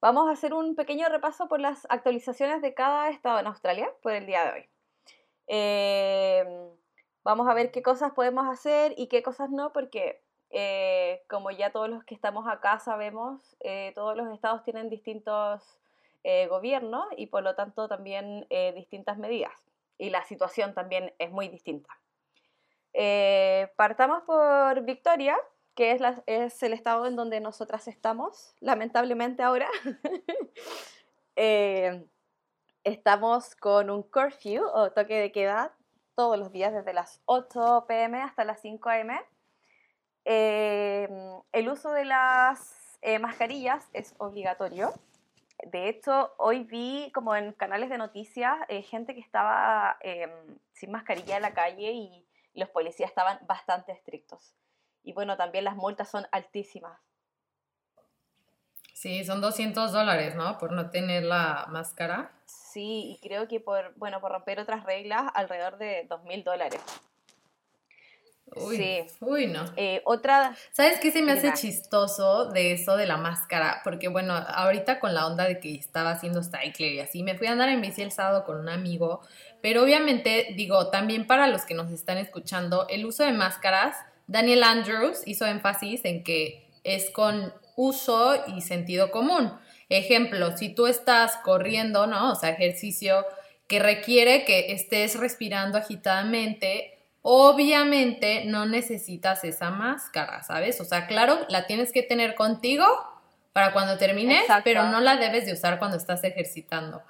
Vamos 0.00 0.28
a 0.28 0.32
hacer 0.32 0.54
un 0.54 0.76
pequeño 0.76 1.08
repaso 1.08 1.48
por 1.48 1.60
las 1.60 1.84
actualizaciones 1.90 2.62
de 2.62 2.72
cada 2.72 3.10
estado 3.10 3.40
en 3.40 3.48
Australia 3.48 3.92
por 4.00 4.12
el 4.12 4.26
día 4.26 4.44
de 4.44 4.52
hoy. 4.52 4.68
Em, 5.48 6.70
vamos 7.24 7.48
a 7.48 7.54
ver 7.54 7.72
qué 7.72 7.82
cosas 7.82 8.12
podemos 8.12 8.46
hacer 8.46 8.94
y 8.96 9.08
qué 9.08 9.24
cosas 9.24 9.50
no, 9.50 9.72
porque 9.72 10.22
eh, 10.50 11.24
como 11.28 11.50
ya 11.50 11.72
todos 11.72 11.88
los 11.90 12.04
que 12.04 12.14
estamos 12.14 12.46
acá 12.46 12.78
sabemos, 12.78 13.56
eh, 13.58 13.90
todos 13.96 14.16
los 14.16 14.32
estados 14.32 14.62
tienen 14.62 14.88
distintos 14.88 15.80
eh, 16.22 16.46
gobiernos 16.46 17.06
y 17.16 17.26
por 17.26 17.42
lo 17.42 17.56
tanto 17.56 17.88
también 17.88 18.46
distintas 18.76 19.18
medidas. 19.18 19.52
Y 19.98 20.10
la 20.10 20.22
situación 20.22 20.74
también 20.74 21.12
es 21.18 21.32
muy 21.32 21.48
distinta. 21.48 21.90
partamos 23.76 24.22
por 24.22 24.80
Victoria, 24.82 25.36
que 25.78 25.96
es, 26.26 26.62
el 26.64 26.72
estado 26.72 27.06
en 27.06 27.14
donde 27.14 27.38
nosotras 27.38 27.86
estamos, 27.86 28.52
lamentablemente 28.60 29.44
ahora. 29.44 29.68
Eh, 31.40 32.04
estamos 32.82 33.54
con 33.54 33.90
un 33.90 34.02
curfew 34.02 34.64
o 34.74 34.90
toque 34.90 35.14
de 35.14 35.30
queda 35.30 35.72
todos 36.16 36.36
los 36.36 36.50
días 36.50 36.72
desde 36.72 36.92
las 36.92 37.22
8 37.26 37.84
pm 37.86 38.20
hasta 38.20 38.42
las 38.42 38.60
5 38.60 38.88
am. 38.88 39.10
Eh, 40.24 41.08
el 41.52 41.68
uso 41.68 41.92
de 41.92 42.06
las 42.06 42.98
eh, 43.02 43.20
mascarillas 43.20 43.88
es 43.92 44.16
obligatorio. 44.18 44.92
De 45.62 45.88
hecho, 45.88 46.32
hoy 46.38 46.64
vi 46.64 47.12
como 47.14 47.36
en 47.36 47.52
canales 47.52 47.88
de 47.88 47.98
noticias 47.98 48.58
gente 48.90 49.14
que 49.14 49.20
estaba 49.20 49.96
sin 50.72 50.90
mascarilla 50.90 51.36
en 51.36 51.42
la 51.42 51.54
calle 51.54 51.92
y 51.92 52.26
los 52.54 52.68
policías 52.70 53.10
estaban 53.10 53.38
bastante 53.46 53.92
estrictos. 53.92 54.56
Y 55.08 55.14
bueno, 55.14 55.38
también 55.38 55.64
las 55.64 55.74
multas 55.74 56.10
son 56.10 56.26
altísimas. 56.32 57.00
Sí, 58.92 59.24
son 59.24 59.40
200 59.40 59.90
dólares, 59.90 60.34
¿no? 60.34 60.58
Por 60.58 60.72
no 60.72 60.90
tener 60.90 61.22
la 61.22 61.64
máscara. 61.70 62.30
Sí, 62.44 63.16
y 63.16 63.18
creo 63.26 63.48
que 63.48 63.58
por, 63.58 63.94
bueno, 63.96 64.20
por 64.20 64.32
romper 64.32 64.60
otras 64.60 64.84
reglas, 64.84 65.32
alrededor 65.32 65.78
de 65.78 66.06
2.000 66.10 66.44
dólares. 66.44 66.82
Uy, 68.54 68.76
sí. 68.76 69.06
Uy, 69.20 69.46
no. 69.46 69.64
Eh, 69.76 70.02
otra. 70.04 70.54
¿Sabes 70.72 71.00
qué 71.00 71.10
se 71.10 71.22
me 71.22 71.32
hace 71.32 71.54
chistoso 71.54 72.50
de 72.50 72.72
eso 72.72 72.98
de 72.98 73.06
la 73.06 73.16
máscara? 73.16 73.80
Porque, 73.84 74.08
bueno, 74.08 74.34
ahorita 74.34 75.00
con 75.00 75.14
la 75.14 75.26
onda 75.26 75.44
de 75.44 75.58
que 75.58 75.74
estaba 75.74 76.10
haciendo 76.10 76.42
cycling 76.42 76.96
y 76.96 77.00
así, 77.00 77.22
me 77.22 77.34
fui 77.34 77.46
a 77.46 77.52
andar 77.52 77.70
en 77.70 77.80
bici 77.80 78.02
el 78.02 78.12
sábado 78.12 78.44
con 78.44 78.58
un 78.58 78.68
amigo. 78.68 79.22
Pero 79.62 79.84
obviamente, 79.84 80.48
digo, 80.54 80.90
también 80.90 81.26
para 81.26 81.46
los 81.46 81.64
que 81.64 81.72
nos 81.72 81.90
están 81.92 82.18
escuchando, 82.18 82.86
el 82.88 83.06
uso 83.06 83.24
de 83.24 83.32
máscaras 83.32 83.96
Daniel 84.28 84.62
Andrews 84.62 85.22
hizo 85.26 85.46
énfasis 85.46 86.04
en 86.04 86.22
que 86.22 86.68
es 86.84 87.10
con 87.10 87.52
uso 87.76 88.34
y 88.46 88.60
sentido 88.60 89.10
común. 89.10 89.52
Ejemplo, 89.88 90.56
si 90.56 90.68
tú 90.68 90.86
estás 90.86 91.36
corriendo, 91.38 92.06
¿no? 92.06 92.32
O 92.32 92.34
sea, 92.34 92.50
ejercicio 92.50 93.24
que 93.66 93.78
requiere 93.78 94.44
que 94.44 94.72
estés 94.72 95.18
respirando 95.18 95.78
agitadamente, 95.78 96.98
obviamente 97.22 98.44
no 98.44 98.66
necesitas 98.66 99.44
esa 99.44 99.70
máscara, 99.70 100.42
¿sabes? 100.42 100.80
O 100.80 100.84
sea, 100.84 101.06
claro, 101.06 101.46
la 101.48 101.66
tienes 101.66 101.90
que 101.90 102.02
tener 102.02 102.34
contigo 102.34 102.86
para 103.54 103.72
cuando 103.72 103.96
termines, 103.96 104.44
pero 104.62 104.84
no 104.84 105.00
la 105.00 105.16
debes 105.16 105.46
de 105.46 105.54
usar 105.54 105.78
cuando 105.78 105.96
estás 105.96 106.22
ejercitando. 106.22 107.02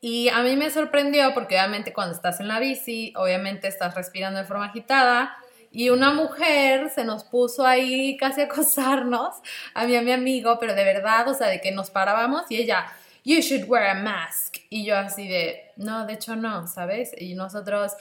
Y 0.00 0.28
a 0.28 0.42
mí 0.42 0.56
me 0.56 0.70
sorprendió 0.70 1.32
porque 1.34 1.56
obviamente 1.56 1.92
cuando 1.92 2.14
estás 2.14 2.40
en 2.40 2.48
la 2.48 2.58
bici, 2.58 3.12
obviamente 3.16 3.68
estás 3.68 3.94
respirando 3.94 4.38
de 4.38 4.44
forma 4.44 4.66
agitada, 4.66 5.36
y 5.74 5.90
una 5.90 6.12
mujer 6.12 6.88
se 6.90 7.04
nos 7.04 7.24
puso 7.24 7.66
ahí 7.66 8.16
casi 8.16 8.40
a 8.40 8.44
acosarnos, 8.44 9.34
a 9.74 9.84
mí, 9.86 9.96
a 9.96 10.02
mi 10.02 10.12
amigo, 10.12 10.56
pero 10.60 10.72
de 10.74 10.84
verdad, 10.84 11.28
o 11.28 11.34
sea, 11.34 11.48
de 11.48 11.60
que 11.60 11.72
nos 11.72 11.90
parábamos 11.90 12.48
y 12.48 12.58
ella, 12.58 12.86
you 13.24 13.40
should 13.40 13.68
wear 13.68 13.88
a 13.88 13.94
mask. 13.94 14.58
Y 14.70 14.84
yo 14.84 14.96
así 14.96 15.26
de, 15.26 15.72
no, 15.76 16.06
de 16.06 16.12
hecho 16.12 16.36
no, 16.36 16.68
¿sabes? 16.68 17.10
Y 17.18 17.34
nosotros, 17.34 17.92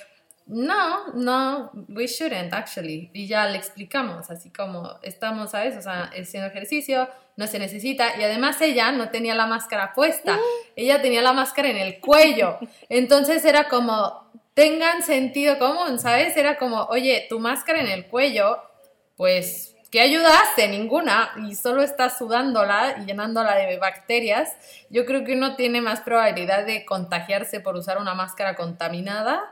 no, 0.45 1.13
no, 1.15 1.71
we 1.89 2.05
shouldn't 2.05 2.53
actually. 2.53 3.09
Y 3.11 3.25
ya 3.25 3.47
le 3.47 3.57
explicamos, 3.57 4.29
así 4.29 4.51
como 4.51 4.99
estamos, 5.01 5.49
¿sabes? 5.49 5.75
O 5.75 5.81
sea, 5.81 6.11
haciendo 6.15 6.49
ejercicio, 6.49 7.09
no 7.37 7.47
se 7.47 7.57
necesita. 7.57 8.15
Y 8.19 8.23
además 8.23 8.61
ella 8.61 8.91
no 8.91 9.09
tenía 9.09 9.33
la 9.33 9.47
máscara 9.47 9.93
puesta, 9.93 10.37
ella 10.75 11.01
tenía 11.01 11.23
la 11.23 11.33
máscara 11.33 11.69
en 11.69 11.77
el 11.77 11.99
cuello. 11.99 12.59
Entonces 12.89 13.43
era 13.45 13.67
como, 13.67 14.31
tengan 14.53 15.01
sentido 15.03 15.57
común, 15.57 15.99
¿sabes? 15.99 16.35
Era 16.37 16.57
como, 16.57 16.83
oye, 16.85 17.25
tu 17.29 17.39
máscara 17.39 17.79
en 17.81 17.87
el 17.87 18.07
cuello, 18.07 18.61
pues, 19.15 19.75
¿qué 19.91 20.01
ayudaste? 20.01 20.67
Ninguna, 20.67 21.31
y 21.47 21.55
solo 21.55 21.81
estás 21.81 22.17
sudándola 22.17 22.97
y 23.01 23.05
llenándola 23.05 23.55
de 23.55 23.77
bacterias. 23.77 24.51
Yo 24.89 25.05
creo 25.05 25.23
que 25.23 25.33
uno 25.33 25.55
tiene 25.55 25.81
más 25.81 26.01
probabilidad 26.01 26.65
de 26.65 26.85
contagiarse 26.85 27.59
por 27.59 27.75
usar 27.75 27.97
una 27.97 28.13
máscara 28.13 28.55
contaminada 28.55 29.51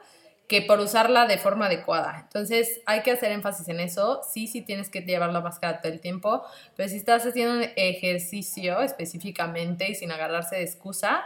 que 0.52 0.62
por 0.62 0.82
usarla 0.82 1.28
de 1.28 1.38
forma 1.38 1.68
adecuada. 1.68 2.20
Entonces 2.24 2.82
hay 2.86 3.04
que 3.04 3.12
hacer 3.12 3.32
énfasis 3.32 3.70
en 3.70 3.80
eso. 3.80 4.20
Sí, 4.30 4.48
sí 4.48 4.62
tienes 4.62 4.90
que 4.90 5.00
llevar 5.00 5.32
la 5.32 5.40
máscara 5.40 5.80
todo 5.80 5.94
el 5.94 6.02
tiempo, 6.02 6.44
pero 6.76 6.90
si 6.90 6.98
estás 6.98 7.26
haciendo 7.26 7.56
un 7.56 7.72
ejercicio 7.78 8.82
específicamente 8.82 9.90
y 9.90 9.96
sin 9.96 10.12
agarrarse 10.12 10.58
de 10.58 10.64
excusa, 10.64 11.24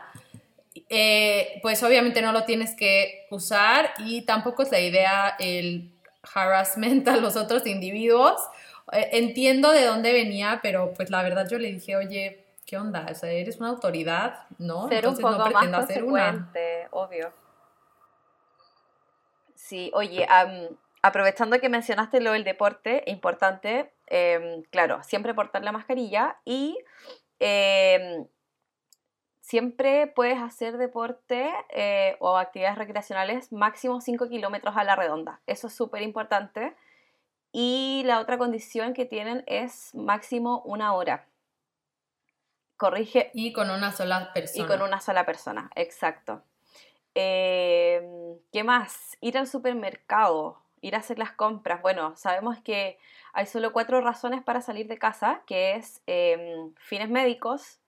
eh, 0.89 1.59
pues 1.61 1.82
obviamente 1.84 2.21
no 2.21 2.32
lo 2.32 2.43
tienes 2.43 2.76
que 2.76 3.28
usar 3.32 3.93
y 3.99 4.23
tampoco 4.23 4.63
es 4.63 4.71
la 4.71 4.80
idea 4.80 5.36
el 5.39 5.93
harassment 6.34 7.07
a 7.07 7.17
los 7.17 7.36
otros 7.36 7.65
individuos. 7.65 8.41
Eh, 8.91 9.09
entiendo 9.13 9.71
de 9.71 9.86
dónde 9.86 10.13
venía, 10.13 10.59
pero 10.61 10.93
pues 10.93 11.09
la 11.09 11.23
verdad 11.23 11.47
yo 11.49 11.57
le 11.57 11.71
dije, 11.71 11.95
oye, 11.95 12.45
¿qué 12.65 12.78
onda? 12.78 13.07
O 13.09 13.15
sea, 13.15 13.32
eres 13.32 13.57
una 13.57 13.69
autoridad, 13.69 14.43
¿no? 14.57 14.88
Ser 14.89 15.07
un 15.07 15.17
poco 15.17 15.49
no 15.49 15.49
más 15.49 15.88
ser 15.88 16.03
una. 16.03 16.51
obvio. 16.91 17.32
Sí, 19.55 19.89
oye, 19.95 20.28
aprovechando 21.01 21.59
que 21.59 21.69
mencionaste 21.69 22.19
lo 22.19 22.34
del 22.34 22.43
deporte, 22.43 23.03
importante, 23.07 23.91
em, 24.07 24.61
claro, 24.69 25.01
siempre 25.03 25.34
portar 25.34 25.63
la 25.63 25.71
mascarilla 25.71 26.38
y 26.45 26.78
em, 27.39 28.28
siempre 29.45 30.07
puedes 30.07 30.39
hacer 30.39 30.77
deporte 30.77 31.53
eh, 31.69 32.17
o 32.19 32.35
actividades 32.35 32.79
recreacionales 32.79 33.51
máximo 33.51 34.01
5 34.01 34.27
kilómetros 34.27 34.75
a 34.75 34.83
la 34.83 34.95
redonda. 34.95 35.39
Eso 35.45 35.67
es 35.67 35.73
súper 35.75 36.01
importante. 36.01 36.75
Y 37.51 38.01
la 38.07 38.19
otra 38.19 38.39
condición 38.39 38.93
que 38.93 39.05
tienen 39.05 39.43
es 39.45 39.93
máximo 39.93 40.63
una 40.65 40.93
hora. 40.93 41.27
Corrige. 42.75 43.29
Y 43.35 43.53
con 43.53 43.69
una 43.69 43.91
sola 43.91 44.33
persona. 44.33 44.65
Y 44.65 44.67
con 44.67 44.81
una 44.81 44.99
sola 44.99 45.27
persona, 45.27 45.69
exacto. 45.75 46.41
Em, 47.13 48.39
¿Qué 48.51 48.63
más? 48.63 49.15
Ir 49.21 49.37
al 49.37 49.45
supermercado, 49.45 50.59
ir 50.81 50.95
a 50.95 50.99
hacer 50.99 51.19
las 51.19 51.31
compras. 51.33 51.83
Bueno, 51.83 52.17
sabemos 52.17 52.57
que 52.61 52.97
hay 53.31 53.45
solo 53.45 53.71
cuatro 53.73 54.01
razones 54.01 54.43
para 54.43 54.61
salir 54.61 54.87
de 54.87 54.97
casa, 54.97 55.43
que 55.45 55.75
es 55.75 56.01
em, 56.07 56.73
fines 56.77 57.09
médicos, 57.09 57.79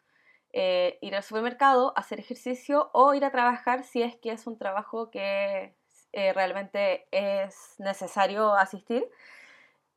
eh, 0.59 0.97
ir 1.01 1.15
al 1.15 1.21
supermercado, 1.21 1.93
hacer 1.95 2.19
ejercicio 2.19 2.89
o 2.91 3.13
ir 3.13 3.23
a 3.23 3.29
trabajar 3.29 3.83
si 3.83 4.01
es 4.01 4.15
que 4.15 4.31
es 4.31 4.47
un 4.47 4.57
trabajo 4.57 5.11
que 5.11 5.75
eh, 6.13 6.33
realmente 6.33 7.07
es 7.11 7.75
necesario 7.77 8.55
asistir. 8.55 9.07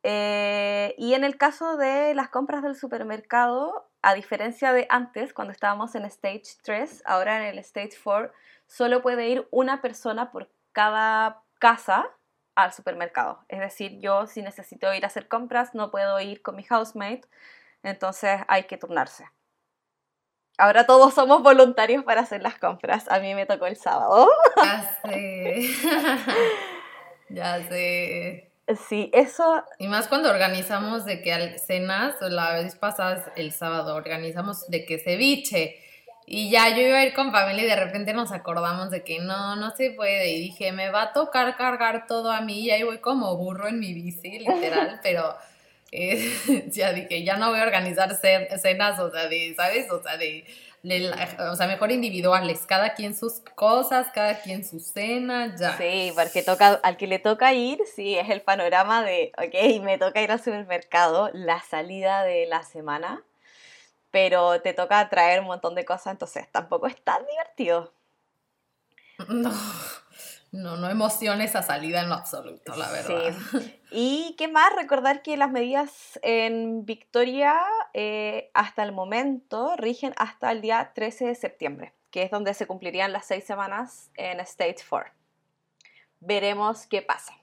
Eh, 0.03 0.93
y 0.99 1.15
en 1.15 1.23
el 1.23 1.37
caso 1.37 1.77
de 1.77 2.13
las 2.13 2.29
compras 2.29 2.61
del 2.61 2.75
supermercado, 2.75 3.89
a 4.03 4.13
diferencia 4.13 4.71
de 4.71 4.85
antes, 4.91 5.33
cuando 5.33 5.51
estábamos 5.51 5.95
en 5.95 6.05
Stage 6.05 6.57
3, 6.61 7.01
ahora 7.07 7.37
en 7.37 7.45
el 7.45 7.57
Stage 7.57 7.97
4, 8.03 8.31
solo 8.67 9.01
puede 9.01 9.29
ir 9.29 9.47
una 9.49 9.81
persona 9.81 10.31
por 10.31 10.51
cada 10.73 11.41
casa 11.57 12.07
al 12.53 12.71
supermercado. 12.71 13.43
Es 13.47 13.61
decir, 13.61 13.99
yo 13.99 14.27
si 14.27 14.43
necesito 14.43 14.93
ir 14.93 15.05
a 15.05 15.07
hacer 15.07 15.27
compras, 15.27 15.73
no 15.73 15.89
puedo 15.89 16.19
ir 16.19 16.43
con 16.43 16.55
mi 16.55 16.63
housemate, 16.65 17.23
entonces 17.81 18.41
hay 18.47 18.65
que 18.65 18.77
turnarse. 18.77 19.25
Ahora 20.61 20.85
todos 20.85 21.15
somos 21.15 21.41
voluntarios 21.41 22.03
para 22.03 22.21
hacer 22.21 22.43
las 22.43 22.59
compras. 22.59 23.09
A 23.09 23.17
mí 23.17 23.33
me 23.33 23.47
tocó 23.47 23.65
el 23.65 23.77
sábado. 23.77 24.29
Ya 24.57 24.99
sé. 25.03 25.69
ya 27.29 27.67
sé. 27.67 28.51
Sí, 28.87 29.09
eso. 29.11 29.65
Y 29.79 29.87
más 29.87 30.07
cuando 30.07 30.29
organizamos 30.29 31.03
de 31.03 31.23
que 31.23 31.57
cenas, 31.57 32.13
la 32.21 32.53
vez 32.53 32.75
pasada, 32.75 33.33
el 33.35 33.53
sábado, 33.53 33.95
organizamos 33.95 34.69
de 34.69 34.85
que 34.85 34.99
ceviche. 34.99 35.77
Y 36.27 36.51
ya 36.51 36.69
yo 36.69 36.83
iba 36.83 36.99
a 36.99 37.05
ir 37.05 37.15
con 37.15 37.31
familia 37.31 37.63
y 37.63 37.67
de 37.67 37.75
repente 37.75 38.13
nos 38.13 38.31
acordamos 38.31 38.91
de 38.91 39.03
que 39.03 39.17
no, 39.17 39.55
no 39.55 39.71
se 39.71 39.89
puede. 39.89 40.29
Y 40.29 40.41
dije, 40.41 40.71
me 40.73 40.91
va 40.91 41.01
a 41.01 41.13
tocar 41.13 41.57
cargar 41.57 42.05
todo 42.05 42.31
a 42.31 42.41
mí. 42.41 42.65
Y 42.65 42.69
ahí 42.69 42.83
voy 42.83 42.99
como 42.99 43.35
burro 43.35 43.67
en 43.67 43.79
mi 43.79 43.95
bici, 43.95 44.37
literal. 44.37 44.99
pero 45.03 45.35
eh, 45.91 46.33
ya 46.71 46.93
dije, 46.93 47.23
ya 47.23 47.37
no 47.37 47.49
voy 47.49 47.59
a 47.59 47.63
organizar 47.63 48.15
cenas, 48.15 48.99
o 48.99 49.11
sea, 49.11 49.27
de, 49.27 49.53
¿sabes? 49.55 49.91
O 49.91 50.01
sea, 50.01 50.17
de 50.17 50.45
o 50.83 51.55
sea, 51.55 51.67
mejor 51.67 51.91
individuales, 51.91 52.65
cada 52.65 52.95
quien 52.95 53.15
sus 53.15 53.41
cosas, 53.55 54.07
cada 54.13 54.41
quien 54.41 54.65
su 54.65 54.79
cena, 54.79 55.55
ya. 55.55 55.77
Sí, 55.77 56.11
porque 56.15 56.41
toca, 56.41 56.79
al 56.81 56.97
que 56.97 57.05
le 57.05 57.19
toca 57.19 57.53
ir, 57.53 57.79
sí, 57.93 58.17
es 58.17 58.29
el 58.29 58.41
panorama 58.41 59.03
de, 59.03 59.31
ok, 59.37 59.83
me 59.83 59.99
toca 59.99 60.21
ir 60.21 60.31
al 60.31 60.39
supermercado, 60.39 61.29
la 61.33 61.61
salida 61.61 62.23
de 62.23 62.47
la 62.47 62.63
semana, 62.63 63.23
pero 64.09 64.61
te 64.61 64.73
toca 64.73 65.07
traer 65.09 65.41
un 65.41 65.47
montón 65.47 65.75
de 65.75 65.85
cosas, 65.85 66.13
entonces 66.13 66.47
tampoco 66.51 66.87
es 66.87 66.99
tan 67.01 67.25
divertido. 67.25 67.93
No. 69.29 69.51
No, 70.51 70.75
no 70.75 70.89
emociona 70.89 71.45
esa 71.45 71.61
salida 71.61 72.01
en 72.01 72.09
lo 72.09 72.15
absoluto, 72.15 72.75
la 72.75 72.91
verdad. 72.91 73.33
Sí. 73.51 73.79
¿Y 73.91 74.35
qué 74.37 74.49
más? 74.49 74.75
Recordar 74.75 75.21
que 75.21 75.37
las 75.37 75.49
medidas 75.49 76.19
en 76.23 76.85
Victoria 76.85 77.57
eh, 77.93 78.51
hasta 78.53 78.83
el 78.83 78.91
momento 78.91 79.75
rigen 79.77 80.13
hasta 80.17 80.51
el 80.51 80.61
día 80.61 80.91
13 80.93 81.27
de 81.27 81.35
septiembre, 81.35 81.93
que 82.09 82.23
es 82.23 82.31
donde 82.31 82.53
se 82.53 82.67
cumplirían 82.67 83.13
las 83.13 83.27
seis 83.27 83.45
semanas 83.45 84.11
en 84.17 84.41
State 84.41 84.83
4. 84.89 85.09
Veremos 86.19 86.85
qué 86.85 87.01
pasa. 87.01 87.33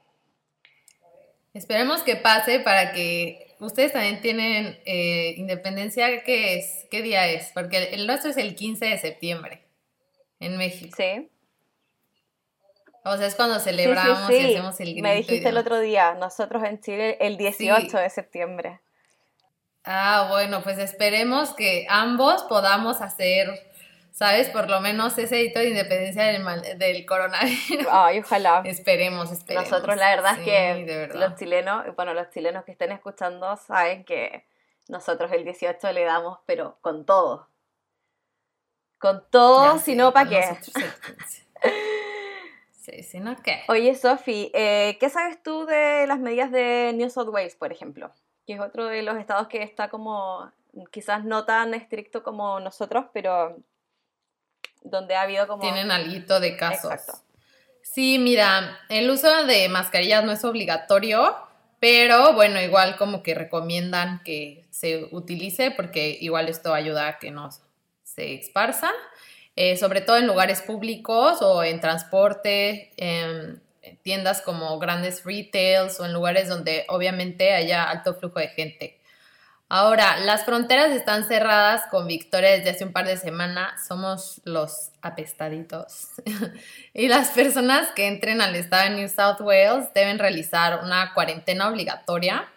Esperemos 1.55 2.03
que 2.03 2.17
pase 2.17 2.61
para 2.61 2.93
que 2.93 3.57
ustedes 3.59 3.93
también 3.93 4.21
tienen 4.21 4.79
eh, 4.85 5.35
independencia. 5.39 6.23
¿Qué 6.25 6.59
es? 6.59 6.87
¿Qué 6.91 7.01
día 7.01 7.27
es? 7.27 7.53
Porque 7.55 7.85
el 7.95 8.07
nuestro 8.07 8.31
es 8.31 8.37
el 8.37 8.55
15 8.55 8.85
de 8.85 8.99
septiembre 8.99 9.63
en 10.41 10.59
México. 10.59 10.95
Sí. 10.95 11.31
O 13.09 13.17
sea, 13.17 13.27
es 13.27 13.35
cuando 13.35 13.59
celebramos 13.59 14.31
y 14.31 14.39
hacemos 14.39 14.81
el 14.81 14.89
grito. 14.89 15.03
Me 15.03 15.15
dijiste 15.15 15.49
el 15.49 15.57
otro 15.57 15.81
día, 15.81 16.15
nosotros 16.15 16.63
en 16.65 16.81
Chile 16.81 17.17
el 17.21 17.37
18 17.37 17.97
de 17.97 18.11
septiembre. 18.11 18.81
Ah, 19.85 20.27
bueno, 20.29 20.63
pues 20.63 20.79
esperemos 20.79 21.55
que 21.55 21.87
ambos 21.89 22.43
podamos 22.43 23.01
hacer, 23.01 23.49
¿sabes? 24.13 24.51
Por 24.51 24.69
lo 24.69 24.81
menos 24.81 25.17
ese 25.17 25.43
hito 25.43 25.61
de 25.61 25.71
independencia 25.71 26.25
del, 26.25 26.79
del 26.79 27.07
coronavirus. 27.07 27.87
Ay, 27.91 28.19
ojalá. 28.19 28.63
esperemos, 28.67 29.33
esperemos. 29.33 29.71
Nosotros 29.71 29.97
la 29.97 30.11
verdad 30.11 30.39
es 30.39 30.45
que 30.45 31.11
los 31.15 31.37
chilenos, 31.37 31.87
bueno, 31.97 32.13
los 32.13 32.29
chilenos 32.31 32.65
que 32.65 32.73
estén 32.73 32.93
escuchando 32.93 33.57
saben 33.57 34.05
que 34.05 34.45
nosotros 34.89 35.33
el 35.33 35.45
18 35.45 35.93
le 35.93 36.05
damos, 36.05 36.39
pero 36.45 36.77
con 36.83 37.07
todo. 37.07 37.49
Con 38.99 39.25
todo, 39.31 39.79
si 39.79 39.95
no, 39.95 40.13
¿para 40.13 40.29
qué? 40.29 40.45
Oye, 43.69 43.95
Sofi, 43.95 44.51
eh, 44.55 44.97
¿qué 45.01 45.11
sabes 45.11 45.43
tú 45.43 45.67
de 45.67 46.07
las 46.07 46.19
medidas 46.19 46.51
de 46.51 46.93
New 46.95 47.11
South 47.11 47.29
Wales, 47.29 47.57
por 47.57 47.73
ejemplo? 47.73 48.11
Que 48.47 48.55
es 48.55 48.61
otro 48.61 48.87
de 48.87 49.03
los 49.03 49.17
estados 49.19 49.49
que 49.49 49.63
está 49.63 49.89
como, 49.89 50.51
quizás 50.91 51.25
no 51.25 51.45
tan 51.45 51.75
estricto 51.75 52.23
como 52.23 52.61
nosotros, 52.61 53.07
pero 53.13 53.57
donde 54.83 55.15
ha 55.15 55.23
habido 55.23 55.47
como... 55.47 55.63
Tienen 55.63 55.91
alito 55.91 56.41
de 56.41 56.57
casos. 56.57 56.93
Exacto. 56.93 57.29
Sí, 57.83 58.19
mira, 58.19 58.79
el 58.89 59.09
uso 59.11 59.45
de 59.45 59.69
mascarillas 59.69 60.25
no 60.25 60.33
es 60.33 60.45
obligatorio, 60.45 61.37
pero 61.81 62.35
bueno, 62.35 62.61
igual 62.61 62.97
como 62.97 63.23
que 63.23 63.35
recomiendan 63.35 64.23
que 64.25 64.67
se 64.71 65.09
utilice 65.13 65.71
porque 65.71 66.19
igual 66.21 66.49
esto 66.49 66.75
ayuda 66.75 67.09
a 67.09 67.19
que 67.19 67.31
no 67.31 67.51
se 68.03 68.35
esparza. 68.35 68.91
Eh, 69.61 69.77
sobre 69.77 70.01
todo 70.01 70.19
en 70.19 70.29
lugares 70.29 70.63
públicos 70.63 71.43
o 71.43 71.65
en 71.65 71.81
transporte, 71.81 72.93
en 72.97 73.61
tiendas 74.03 74.41
como 74.41 74.79
grandes 74.79 75.25
retails 75.25 75.99
o 75.99 76.07
en 76.07 76.13
lugares 76.13 76.49
donde 76.49 76.85
obviamente 76.89 77.53
haya 77.53 77.91
alto 77.91 78.15
flujo 78.15 78.39
de 78.39 78.51
gente. 78.51 79.01
Ahora, 79.69 80.21
las 80.21 80.45
fronteras 80.45 80.93
están 80.93 81.27
cerradas 81.27 81.83
con 81.91 82.07
Victoria 82.07 82.53
desde 82.53 82.71
hace 82.71 82.85
un 82.85 82.93
par 82.93 83.09
de 83.09 83.17
semanas. 83.17 83.85
Somos 83.85 84.41
los 84.45 84.93
apestaditos. 85.03 86.11
y 86.95 87.09
las 87.09 87.31
personas 87.31 87.91
que 87.97 88.07
entren 88.07 88.41
al 88.41 88.55
estado 88.55 88.85
de 88.85 88.91
New 88.91 89.09
South 89.09 89.41
Wales 89.41 89.93
deben 89.93 90.21
realizar 90.21 90.85
una 90.85 91.15
cuarentena 91.15 91.69
obligatoria. 91.69 92.49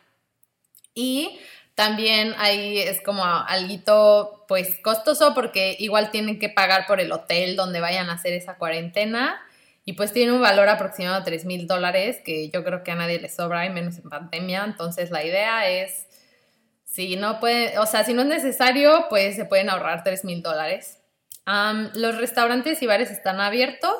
Y 0.94 1.40
también 1.76 2.36
ahí 2.38 2.80
es 2.80 3.02
como 3.02 3.24
algo 3.26 4.46
pues 4.48 4.80
costoso 4.84 5.34
porque 5.34 5.76
igual 5.80 6.12
tienen 6.12 6.40
que 6.40 6.50
pagar 6.50 6.86
por 6.86 7.00
el 7.00 7.12
hotel 7.12 7.56
donde 7.56 7.80
vayan 7.80 8.10
a 8.10 8.14
hacer 8.14 8.34
esa 8.34 8.58
cuarentena 8.58 9.42
y 9.84 9.94
pues 9.94 10.14
tiene 10.14 10.32
un 10.32 10.42
valor 10.42 10.70
aproximado 10.70 11.20
de 11.20 11.26
3 11.26 11.46
mil 11.46 11.68
dólares 11.68 12.20
que 12.24 12.50
yo 12.50 12.64
creo 12.64 12.84
que 12.84 12.92
a 12.92 12.96
nadie 12.96 13.20
le 13.20 13.30
sobra 13.30 13.66
y 13.66 13.70
menos 13.70 13.98
en 13.98 14.10
pandemia. 14.10 14.64
Entonces 14.64 15.10
la 15.10 15.24
idea 15.24 15.68
es, 15.70 16.08
si 16.86 17.16
no 17.16 17.40
puede, 17.40 17.80
o 17.80 17.86
sea, 17.86 18.04
si 18.04 18.14
no 18.14 18.22
es 18.22 18.28
necesario, 18.28 19.08
pues 19.10 19.36
se 19.36 19.46
pueden 19.46 19.70
ahorrar 19.70 20.04
3 20.04 20.24
mil 20.26 20.42
dólares. 20.44 21.00
los 21.94 22.18
restaurantes 22.18 22.82
y 22.82 22.88
bares 22.88 23.10
están 23.10 23.42
abiertos 23.42 23.96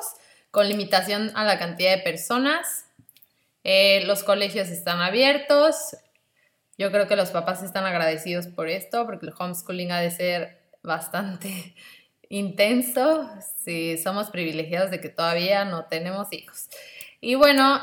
con 0.50 0.68
limitación 0.68 1.32
a 1.34 1.44
la 1.44 1.58
cantidad 1.58 1.96
de 1.96 2.02
personas. 2.02 2.86
Eh, 3.64 4.04
los 4.06 4.22
colegios 4.22 4.68
están 4.68 5.00
abiertos, 5.00 5.96
yo 6.78 6.90
creo 6.90 7.06
que 7.06 7.16
los 7.16 7.30
papás 7.30 7.62
están 7.62 7.84
agradecidos 7.84 8.46
por 8.46 8.68
esto, 8.68 9.04
porque 9.06 9.26
el 9.26 9.34
homeschooling 9.38 9.92
ha 9.92 10.00
de 10.00 10.10
ser 10.10 10.62
bastante 10.82 11.74
intenso 12.28 13.28
si 13.64 13.98
somos 13.98 14.30
privilegiados 14.30 14.90
de 14.90 15.00
que 15.00 15.08
todavía 15.08 15.64
no 15.64 15.84
tenemos 15.86 16.32
hijos. 16.32 16.68
Y 17.24 17.36
bueno, 17.36 17.80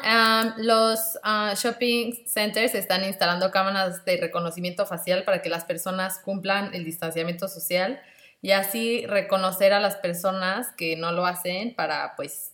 los 0.58 1.18
ah, 1.24 1.54
shopping 1.56 2.26
centers 2.28 2.76
están 2.76 3.06
instalando 3.06 3.52
cámaras 3.52 4.04
de 4.04 4.18
reconocimiento 4.18 4.86
facial 4.86 5.24
para 5.24 5.42
que 5.42 5.48
las 5.48 5.64
personas 5.64 6.20
cumplan 6.20 6.76
el 6.76 6.84
distanciamiento 6.84 7.48
social 7.48 8.02
y 8.42 8.52
así 8.52 9.06
reconocer 9.06 9.72
a 9.72 9.80
las 9.80 9.96
personas 9.96 10.72
que 10.76 10.98
no 10.98 11.14
lo 11.14 11.26
hacen 11.26 11.74
para, 11.74 12.16
pues, 12.18 12.52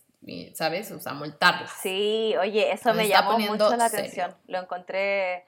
¿sabes? 0.54 0.92
O 0.92 1.00
sea, 1.00 1.12
multarlas. 1.12 1.72
Sí, 1.82 2.34
oye, 2.40 2.70
eso 2.70 2.94
me 2.94 3.08
llamó 3.08 3.36
mucho 3.36 3.76
la 3.76 3.86
atención. 3.86 4.36
Lo 4.46 4.60
encontré 4.60 5.44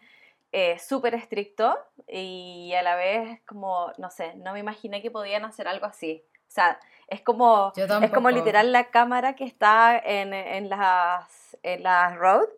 eh, 0.52 0.78
súper 0.78 1.14
estricto 1.14 1.78
y 2.06 2.72
a 2.74 2.82
la 2.82 2.96
vez 2.96 3.40
como, 3.46 3.92
no 3.98 4.10
sé, 4.10 4.34
no 4.36 4.52
me 4.52 4.60
imaginé 4.60 5.02
que 5.02 5.10
podían 5.10 5.44
hacer 5.44 5.68
algo 5.68 5.86
así. 5.86 6.24
O 6.48 6.50
sea, 6.50 6.80
es 7.08 7.20
como, 7.20 7.72
es 7.76 8.10
como 8.10 8.30
literal 8.30 8.72
la 8.72 8.90
cámara 8.90 9.34
que 9.34 9.44
está 9.44 9.98
en, 9.98 10.32
en, 10.32 10.70
las, 10.70 11.58
en 11.62 11.82
las 11.82 12.16
road, 12.16 12.48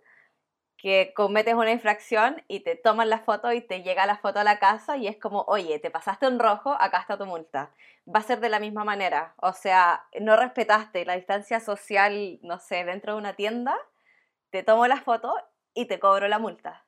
que 0.76 1.12
cometes 1.14 1.55
una 1.55 1.72
infracción 1.72 2.43
y 2.47 2.61
te 2.61 2.76
toman 2.76 3.11
la 3.11 3.18
foto 3.18 3.53
y 3.53 3.61
te 3.61 3.82
llega 3.82 4.07
la 4.07 4.16
foto 4.16 4.38
a 4.38 4.45
la 4.45 4.61
casa 4.61 4.97
y 4.97 5.09
es 5.09 5.16
como, 5.16 5.43
oye, 5.49 5.78
te 5.80 5.91
pasaste 5.91 6.26
en 6.26 6.38
rojo, 6.38 6.76
acá 6.78 7.01
está 7.01 7.18
tu 7.18 7.26
multa. 7.26 7.70
Va 8.12 8.20
a 8.20 8.22
ser 8.22 8.41
de 8.41 8.49
la 8.49 8.61
misma 8.61 8.84
manera. 8.84 9.34
O 9.38 9.53
sea, 9.53 10.07
no 10.20 10.36
respetaste 10.36 11.05
la 11.05 11.16
distancia 11.16 11.61
social, 11.61 12.38
no 12.43 12.61
sé, 12.61 12.84
dentro 12.84 13.14
de 13.14 13.18
una 13.18 13.34
tienda, 13.34 13.76
te 14.51 14.62
tomo 14.62 14.86
la 14.86 15.01
foto 15.01 15.34
y 15.74 15.86
te 15.86 15.99
cobro 15.99 16.28
la 16.28 16.38
multa. 16.38 16.84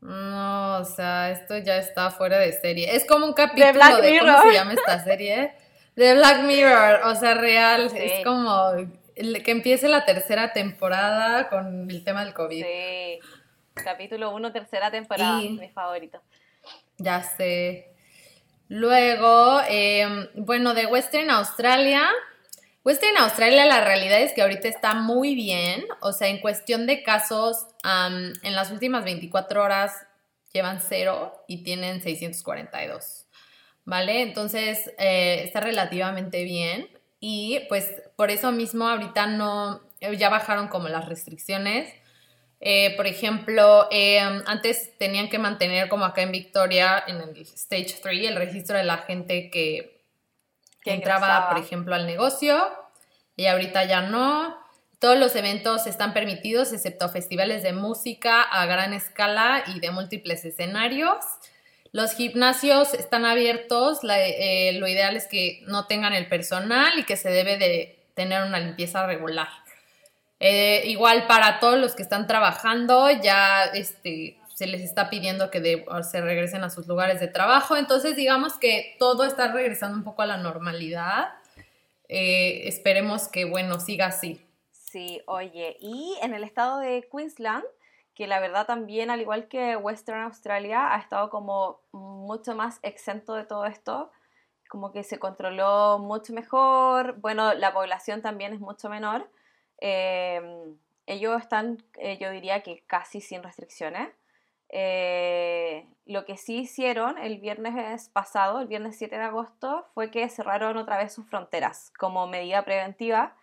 No, 0.00 0.78
o 0.78 0.84
sea, 0.84 1.30
esto 1.30 1.58
ya 1.58 1.76
está 1.78 2.10
fuera 2.10 2.38
de 2.38 2.52
serie. 2.52 2.94
Es 2.94 3.04
como 3.04 3.26
un 3.26 3.32
capítulo 3.32 4.00
de, 4.00 4.18
¿cómo 4.20 4.42
se 4.42 4.52
llama 4.52 4.74
esta 4.74 5.02
serie? 5.02 5.54
De 5.96 6.14
Black 6.14 6.42
Mirror, 6.42 7.00
o 7.06 7.14
sea, 7.16 7.34
real. 7.34 7.90
Es 7.94 8.24
como 8.24 8.72
que 9.16 9.50
empiece 9.50 9.88
la 9.88 10.04
tercera 10.04 10.52
temporada 10.52 11.48
con 11.48 11.90
el 11.90 12.04
tema 12.04 12.24
del 12.24 12.34
COVID. 12.34 12.64
Sí, 12.64 13.18
capítulo 13.74 14.30
1, 14.34 14.52
tercera 14.52 14.90
temporada, 14.90 15.38
mi 15.38 15.68
favorito. 15.70 16.22
Ya 16.98 17.22
sé. 17.22 17.88
Luego, 18.68 19.60
em, 19.68 20.28
bueno, 20.34 20.74
de 20.74 20.86
Western 20.86 21.30
Australia. 21.30 22.08
Western 22.88 23.18
Australia 23.18 23.66
la 23.66 23.84
realidad 23.84 24.18
es 24.22 24.32
que 24.32 24.40
ahorita 24.40 24.66
está 24.66 24.94
muy 24.94 25.34
bien, 25.34 25.84
o 26.00 26.14
sea, 26.14 26.28
en 26.28 26.38
cuestión 26.38 26.86
de 26.86 27.02
casos 27.02 27.66
en 27.84 28.54
las 28.54 28.70
últimas 28.70 29.04
24 29.04 29.62
horas 29.62 29.92
llevan 30.54 30.80
cero 30.80 31.44
y 31.46 31.64
tienen 31.64 32.00
642. 32.00 33.26
¿Vale? 33.84 34.22
Entonces 34.22 34.90
eh, 34.98 35.42
está 35.44 35.60
relativamente 35.60 36.44
bien 36.44 36.88
y 37.20 37.60
pues 37.68 37.92
por 38.16 38.30
eso 38.30 38.52
mismo 38.52 38.88
ahorita 38.88 39.26
no, 39.26 39.82
ya 40.00 40.30
bajaron 40.30 40.68
como 40.68 40.88
las 40.88 41.06
restricciones. 41.10 41.92
Eh, 42.58 42.96
por 42.96 43.06
ejemplo, 43.06 43.86
em, 43.90 44.42
antes 44.46 44.96
tenían 44.96 45.28
que 45.28 45.38
mantener 45.38 45.90
como 45.90 46.06
acá 46.06 46.22
en 46.22 46.32
Victoria, 46.32 47.04
en 47.06 47.16
el 47.16 47.36
Stage 47.36 47.96
3, 48.02 48.28
el 48.28 48.36
registro 48.36 48.78
de 48.78 48.84
la 48.84 48.96
gente 48.96 49.50
que, 49.50 49.97
que 50.88 50.94
entraba, 50.94 51.50
por 51.50 51.58
ejemplo, 51.58 51.94
al 51.94 52.06
negocio 52.06 52.66
y 53.36 53.44
ahorita 53.44 53.84
ya 53.84 54.00
no. 54.00 54.56
Todos 54.98 55.18
los 55.18 55.36
eventos 55.36 55.86
están 55.86 56.14
permitidos, 56.14 56.72
excepto 56.72 57.10
festivales 57.10 57.62
de 57.62 57.74
música 57.74 58.40
a 58.40 58.64
gran 58.64 58.94
escala 58.94 59.64
y 59.66 59.80
de 59.80 59.90
múltiples 59.90 60.46
escenarios. 60.46 61.18
Los 61.92 62.12
gimnasios 62.12 62.94
están 62.94 63.26
abiertos, 63.26 64.00
eh, 64.02 64.72
lo 64.78 64.88
ideal 64.88 65.14
es 65.14 65.26
que 65.26 65.62
no 65.66 65.86
tengan 65.86 66.14
el 66.14 66.26
personal 66.26 66.98
y 66.98 67.04
que 67.04 67.16
se 67.16 67.28
debe 67.28 67.58
de 67.58 67.98
tener 68.14 68.42
una 68.42 68.58
limpieza 68.58 69.06
regular. 69.06 69.48
Eh, 70.40 70.84
igual 70.86 71.26
para 71.26 71.60
todos 71.60 71.78
los 71.78 71.94
que 71.94 72.02
están 72.02 72.26
trabajando, 72.26 73.10
ya 73.10 73.64
este, 73.66 74.37
se 74.58 74.66
les 74.66 74.80
está 74.80 75.08
pidiendo 75.08 75.52
que 75.52 75.84
se 76.02 76.20
regresen 76.20 76.64
a 76.64 76.70
sus 76.70 76.88
lugares 76.88 77.20
de 77.20 77.28
trabajo. 77.28 77.76
Entonces, 77.76 78.16
digamos 78.16 78.54
que 78.54 78.96
todo 78.98 79.22
está 79.22 79.52
regresando 79.52 79.96
un 79.96 80.02
poco 80.02 80.22
a 80.22 80.26
la 80.26 80.36
normalidad. 80.36 81.28
Eh, 82.08 82.66
esperemos 82.66 83.28
que, 83.28 83.44
bueno, 83.44 83.78
siga 83.78 84.06
así. 84.06 84.44
Sí, 84.72 85.22
oye, 85.26 85.76
y 85.78 86.16
en 86.22 86.34
el 86.34 86.42
estado 86.42 86.80
de 86.80 87.08
Queensland, 87.08 87.62
que 88.16 88.26
la 88.26 88.40
verdad 88.40 88.66
también, 88.66 89.10
al 89.10 89.20
igual 89.20 89.46
que 89.46 89.76
Western 89.76 90.22
Australia, 90.22 90.92
ha 90.92 90.98
estado 90.98 91.30
como 91.30 91.78
mucho 91.92 92.56
más 92.56 92.80
exento 92.82 93.34
de 93.34 93.44
todo 93.44 93.64
esto, 93.64 94.10
como 94.68 94.90
que 94.90 95.04
se 95.04 95.20
controló 95.20 96.00
mucho 96.00 96.32
mejor, 96.32 97.20
bueno, 97.20 97.54
la 97.54 97.72
población 97.72 98.22
también 98.22 98.54
es 98.54 98.58
mucho 98.58 98.88
menor, 98.88 99.30
em, 99.78 100.76
ellos 101.06 101.40
están, 101.40 101.78
eh, 101.98 102.18
yo 102.20 102.32
diría 102.32 102.64
que 102.64 102.82
casi 102.88 103.20
sin 103.20 103.44
restricciones. 103.44 104.08
Eh, 104.70 105.86
lo 106.06 106.24
que 106.24 106.36
sí 106.36 106.58
hicieron 106.58 107.18
el 107.18 107.38
viernes 107.38 108.08
pasado, 108.10 108.60
el 108.60 108.66
viernes 108.66 108.96
7 108.98 109.16
de 109.16 109.24
agosto, 109.24 109.86
fue 109.94 110.10
que 110.10 110.28
cerraron 110.28 110.76
otra 110.76 110.98
vez 110.98 111.12
sus 111.12 111.26
fronteras 111.26 111.92
como 111.98 112.26
medida 112.26 112.64
preventiva 112.64 113.34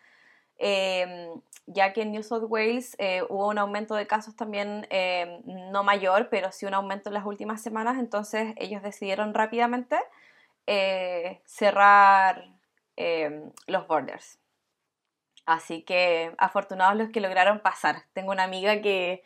Em, 0.57 1.41
ya 1.67 1.93
que 1.93 2.03
en 2.03 2.11
New 2.11 2.23
South 2.23 2.45
Wales 2.47 2.95
eh, 2.99 3.23
hubo 3.29 3.47
un 3.49 3.57
aumento 3.57 3.95
de 3.95 4.07
casos 4.07 4.35
también 4.35 4.87
em, 4.89 5.41
no 5.71 5.83
mayor, 5.83 6.29
pero 6.29 6.51
sí 6.51 6.65
un 6.65 6.73
aumento 6.73 7.09
en 7.09 7.15
las 7.15 7.25
últimas 7.25 7.61
semanas, 7.61 7.97
entonces 7.99 8.53
ellos 8.57 8.81
decidieron 8.81 9.33
rápidamente 9.33 9.97
eh, 10.67 11.41
cerrar 11.45 12.49
em, 12.95 13.51
los 13.67 13.87
borders. 13.87 14.39
Así 15.45 15.83
que 15.83 16.33
afortunados 16.37 16.95
los 16.97 17.09
que 17.09 17.21
lograron 17.21 17.59
pasar. 17.59 18.03
Tengo 18.13 18.31
una 18.31 18.43
amiga 18.43 18.81
que 18.81 19.23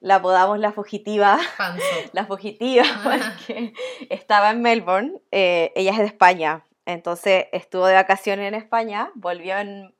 la 0.00 0.16
apodamos 0.16 0.58
la 0.58 0.72
fugitiva. 0.72 1.38
La 2.12 2.26
fugitiva, 2.26 2.84
porque 3.04 3.72
estaba 4.08 4.50
en 4.50 4.62
Melbourne. 4.62 5.20
Eh, 5.30 5.72
ella 5.76 5.92
es 5.92 5.98
de 5.98 6.06
España. 6.06 6.66
Entonces 6.86 7.46
estuvo 7.52 7.86
de 7.86 7.94
vacaciones 7.94 8.48
en 8.48 8.54
España, 8.54 9.12
volvió 9.14 9.58
en 9.58 9.94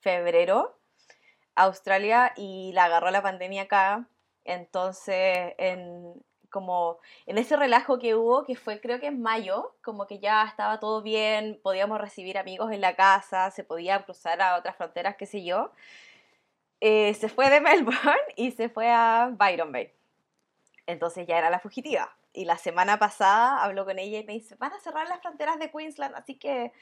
febrero 0.00 0.80
Australia 1.54 2.32
y 2.36 2.72
la 2.74 2.84
agarró 2.84 3.10
la 3.10 3.22
pandemia 3.22 3.62
acá. 3.62 4.08
Entonces, 4.44 5.54
en, 5.58 6.14
como 6.50 6.98
en 7.26 7.38
ese 7.38 7.56
relajo 7.56 7.98
que 7.98 8.14
hubo, 8.14 8.44
que 8.44 8.56
fue 8.56 8.80
creo 8.80 9.00
que 9.00 9.06
en 9.06 9.20
mayo, 9.22 9.74
como 9.82 10.06
que 10.06 10.18
ya 10.18 10.44
estaba 10.44 10.80
todo 10.80 11.02
bien, 11.02 11.60
podíamos 11.62 12.00
recibir 12.00 12.38
amigos 12.38 12.72
en 12.72 12.80
la 12.80 12.96
casa, 12.96 13.50
se 13.50 13.64
podía 13.64 14.02
cruzar 14.04 14.40
a 14.42 14.56
otras 14.56 14.76
fronteras, 14.76 15.16
qué 15.16 15.26
sé 15.26 15.44
yo. 15.44 15.72
Eh, 16.80 17.14
se 17.14 17.28
fue 17.28 17.50
de 17.50 17.60
Melbourne 17.60 18.16
y 18.36 18.52
se 18.52 18.68
fue 18.68 18.90
a 18.90 19.30
Byron 19.32 19.72
Bay. 19.72 19.92
Entonces 20.86 21.26
ya 21.26 21.38
era 21.38 21.50
la 21.50 21.60
fugitiva. 21.60 22.16
Y 22.32 22.44
la 22.44 22.56
semana 22.56 22.98
pasada 22.98 23.62
habló 23.62 23.84
con 23.84 23.98
ella 23.98 24.18
y 24.18 24.24
me 24.24 24.34
dice, 24.34 24.54
van 24.56 24.72
a 24.72 24.80
cerrar 24.80 25.08
las 25.08 25.20
fronteras 25.20 25.58
de 25.58 25.70
Queensland, 25.70 26.14
así 26.14 26.36
que 26.36 26.72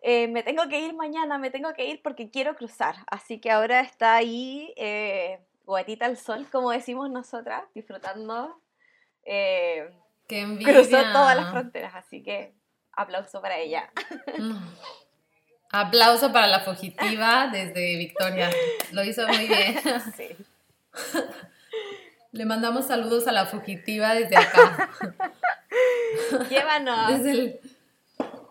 eh, 0.00 0.28
me 0.28 0.42
tengo 0.42 0.68
que 0.68 0.80
ir 0.80 0.94
mañana, 0.94 1.38
me 1.38 1.50
tengo 1.50 1.72
que 1.74 1.86
ir 1.86 2.02
porque 2.02 2.30
quiero 2.30 2.56
cruzar. 2.56 2.96
Así 3.06 3.40
que 3.40 3.50
ahora 3.50 3.80
está 3.80 4.14
ahí, 4.14 4.72
eh, 4.76 5.40
guatita 5.64 6.06
al 6.06 6.16
sol, 6.16 6.46
como 6.50 6.70
decimos 6.70 7.10
nosotras, 7.10 7.64
disfrutando. 7.74 8.60
Eh, 9.24 9.90
cruzó 10.26 11.02
todas 11.12 11.36
las 11.36 11.50
fronteras, 11.50 11.94
así 11.94 12.22
que 12.22 12.54
aplauso 12.92 13.40
para 13.40 13.58
ella. 13.58 13.92
Mm. 14.38 14.56
Aplauso 15.72 16.30
para 16.32 16.46
la 16.48 16.60
fugitiva 16.60 17.48
desde 17.50 17.96
Victoria. 17.96 18.50
Lo 18.92 19.02
hizo 19.02 19.26
muy 19.26 19.46
bien. 19.46 19.80
Sí. 20.16 20.28
Le 22.32 22.44
mandamos 22.44 22.86
saludos 22.86 23.26
a 23.26 23.32
la 23.32 23.46
fugitiva 23.46 24.14
desde 24.14 24.36
acá. 24.36 24.90
Llévanos. 26.50 27.08
Desde 27.08 27.30
el, 27.30 27.60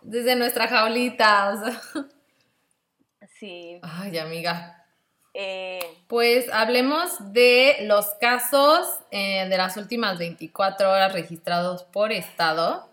desde 0.01 0.36
nuestra 0.36 0.67
jaulita, 0.67 1.49
o 1.49 1.63
sea. 1.63 2.07
Sí. 3.39 3.80
Ay, 3.84 4.17
amiga. 4.17 4.84
Eh, 5.36 5.80
pues 6.07 6.51
hablemos 6.51 7.34
de 7.34 7.78
los 7.82 8.05
casos 8.19 8.88
eh, 9.11 9.47
de 9.47 9.57
las 9.57 9.78
últimas 9.78 10.17
24 10.17 10.89
horas 10.89 11.13
registrados 11.13 11.84
por 11.84 12.11
estado. 12.11 12.89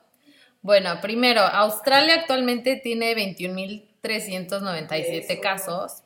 Bueno, 0.61 1.01
primero, 1.01 1.41
Australia 1.41 2.15
actualmente 2.15 2.77
tiene 2.77 3.15
21.397 4.09 5.41
casos, 5.41 6.03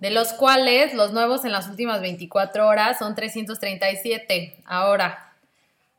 de 0.00 0.10
los 0.10 0.32
cuales 0.32 0.94
los 0.94 1.12
nuevos 1.12 1.44
en 1.44 1.52
las 1.52 1.68
últimas 1.68 2.00
24 2.00 2.66
horas 2.66 2.98
son 2.98 3.14
337. 3.14 4.62
Ahora, 4.64 5.32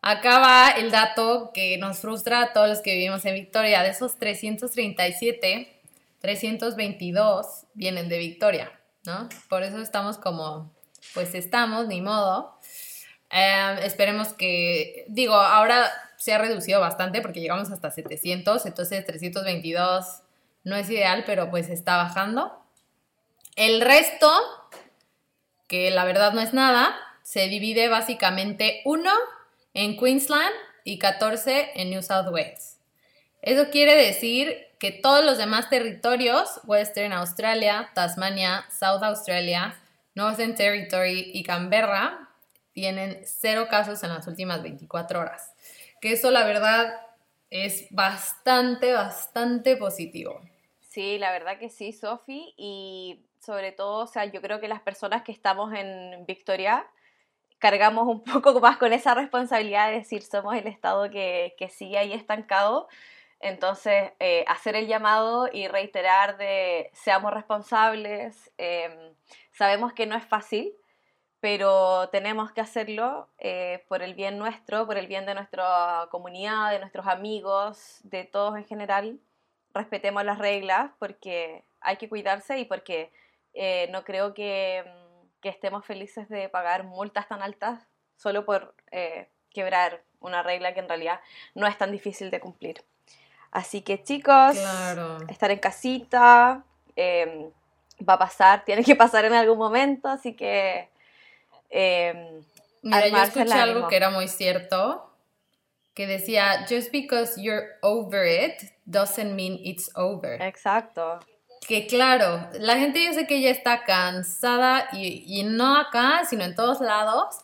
Acá 0.05 0.39
va 0.39 0.71
el 0.71 0.91
dato 0.91 1.51
que 1.53 1.77
nos 1.77 1.99
frustra 1.99 2.41
a 2.41 2.51
todos 2.51 2.67
los 2.67 2.81
que 2.81 2.93
vivimos 2.93 3.23
en 3.23 3.35
Victoria. 3.35 3.83
De 3.83 3.89
esos 3.91 4.17
337, 4.17 5.79
322 6.19 7.67
vienen 7.73 8.09
de 8.09 8.17
Victoria, 8.17 8.69
¿no? 9.05 9.29
Por 9.47 9.63
eso 9.63 9.81
estamos 9.81 10.17
como, 10.17 10.73
pues 11.13 11.33
estamos, 11.35 11.87
ni 11.87 12.01
modo. 12.01 12.59
Em, 13.29 13.77
esperemos 13.77 14.33
que, 14.33 15.05
digo, 15.07 15.35
ahora 15.35 15.89
se 16.17 16.33
ha 16.33 16.37
reducido 16.37 16.81
bastante 16.81 17.21
porque 17.21 17.39
llegamos 17.39 17.71
hasta 17.71 17.89
700, 17.89 18.65
entonces 18.65 19.05
322 19.05 20.22
no 20.63 20.75
es 20.75 20.89
ideal, 20.89 21.23
pero 21.25 21.49
pues 21.49 21.69
está 21.69 21.97
bajando. 21.97 22.63
El 23.55 23.81
resto, 23.81 24.29
que 25.67 25.91
la 25.91 26.05
verdad 26.05 26.33
no 26.33 26.41
es 26.41 26.53
nada, 26.53 26.95
se 27.21 27.47
divide 27.47 27.87
básicamente 27.87 28.81
uno 28.85 29.11
en 29.73 29.97
Queensland 29.97 30.53
y 30.83 30.99
14 30.99 31.71
en 31.75 31.89
New 31.89 32.01
South 32.01 32.27
Wales. 32.31 32.79
Eso 33.41 33.69
quiere 33.69 33.95
decir 33.95 34.67
que 34.79 34.91
todos 34.91 35.23
los 35.23 35.37
demás 35.37 35.69
territorios, 35.69 36.59
Western 36.65 37.13
Australia, 37.13 37.89
Tasmania, 37.93 38.65
South 38.69 39.03
Australia, 39.03 39.79
Northern 40.15 40.55
Territory 40.55 41.31
y 41.33 41.43
Canberra, 41.43 42.29
tienen 42.73 43.21
cero 43.25 43.67
casos 43.69 44.03
en 44.03 44.09
las 44.09 44.27
últimas 44.27 44.61
24 44.61 45.19
horas. 45.19 45.53
Que 46.01 46.13
eso 46.13 46.31
la 46.31 46.45
verdad 46.45 46.93
es 47.49 47.87
bastante, 47.91 48.93
bastante 48.93 49.77
positivo. 49.77 50.41
Sí, 50.93 51.17
la 51.17 51.31
verdad 51.31 51.57
que 51.57 51.69
sí, 51.69 51.91
Sofi. 51.91 52.53
Y 52.55 53.25
sobre 53.39 53.71
todo, 53.71 54.03
o 54.03 54.07
sea, 54.07 54.25
yo 54.25 54.41
creo 54.43 54.59
que 54.59 54.67
las 54.67 54.81
personas 54.81 55.23
que 55.23 55.31
estamos 55.31 55.73
en 55.73 56.23
Victoria 56.27 56.87
cargamos 57.59 58.07
un 58.07 58.23
poco 58.43 58.59
más 58.61 58.77
con 58.77 58.93
esa 58.93 59.15
responsabilidad 59.15 59.89
de 59.89 59.95
decir 59.99 60.23
somos 60.23 60.55
el 60.55 60.67
Estado 60.67 61.09
que, 61.09 61.55
que 61.57 61.69
sigue 61.69 61.97
ahí 61.97 62.13
estancado. 62.13 62.87
Entonces, 63.39 64.13
eh, 64.19 64.45
hacer 64.47 64.75
el 64.75 64.87
llamado 64.87 65.49
y 65.51 65.67
reiterar 65.67 66.37
de 66.37 66.91
seamos 66.93 67.33
responsables. 67.33 68.51
Em, 68.57 69.15
sabemos 69.51 69.93
que 69.93 70.05
no 70.05 70.15
es 70.15 70.25
fácil, 70.25 70.73
pero 71.41 72.09
tenemos 72.11 72.51
que 72.53 72.61
hacerlo 72.61 73.29
eh, 73.39 73.85
por 73.89 74.03
el 74.03 74.15
bien 74.15 74.37
nuestro, 74.39 74.85
por 74.87 74.97
el 74.97 75.07
bien 75.07 75.25
de 75.25 75.35
nuestra 75.35 76.07
comunidad, 76.11 76.71
de 76.71 76.79
nuestros 76.79 77.07
amigos, 77.07 78.01
de 78.03 78.25
todos 78.25 78.57
en 78.57 78.65
general. 78.65 79.19
Respetemos 79.73 80.23
las 80.23 80.37
reglas 80.37 80.91
porque 80.99 81.63
hay 81.81 81.97
que 81.97 82.09
cuidarse 82.09 82.59
y 82.59 82.65
porque 82.65 83.11
eh, 83.53 83.87
no 83.91 84.03
creo 84.03 84.33
que 84.33 84.77
em, 84.77 85.03
que 85.43 85.49
estemos 85.49 85.85
felices 85.85 86.29
de 86.29 86.47
pagar 86.47 86.85
multas 86.85 87.27
tan 87.27 87.41
altas 87.41 87.85
solo 88.15 88.45
por 88.45 88.73
eh, 88.91 89.27
quebrar 89.51 90.01
una 90.21 90.41
regla 90.41 90.73
que 90.73 90.79
en 90.79 90.87
realidad 90.87 91.19
no 91.53 91.67
es 91.67 91.77
tan 91.77 91.91
difícil 91.91 92.31
de 92.31 92.39
cumplir. 92.39 92.83
Así 93.51 93.81
que 93.81 94.01
chicos, 94.01 94.57
estar 95.27 95.51
en 95.51 95.59
casita, 95.59 96.63
em, 96.95 97.51
va 98.07 98.13
a 98.13 98.19
pasar, 98.19 98.63
tiene 98.63 98.83
que 98.83 98.95
pasar 98.95 99.25
en 99.25 99.33
algún 99.33 99.57
momento, 99.57 100.07
así 100.07 100.33
que... 100.33 100.89
Eh, 101.69 102.41
Mira, 102.81 103.07
yo 103.07 103.17
escuché 103.17 103.53
algo 103.53 103.87
que 103.87 103.95
era 103.97 104.09
muy 104.09 104.27
cierto, 104.27 105.12
que 105.93 106.07
decía, 106.07 106.65
just 106.67 106.91
because 106.91 107.39
you're 107.41 107.77
over 107.81 108.25
it 108.25 108.71
doesn't 108.85 109.35
mean 109.35 109.59
it's 109.63 109.89
over. 109.95 110.41
Exacto 110.41 111.19
que 111.67 111.87
claro, 111.87 112.49
la 112.59 112.77
gente 112.77 113.03
yo 113.03 113.13
sé 113.13 113.27
que 113.27 113.41
ya 113.41 113.49
está 113.49 113.83
cansada 113.83 114.89
y, 114.91 115.43
no 115.43 115.77
acá, 115.77 116.23
sino 116.29 116.43
en 116.43 116.55
todos 116.55 116.81
lados, 116.81 117.37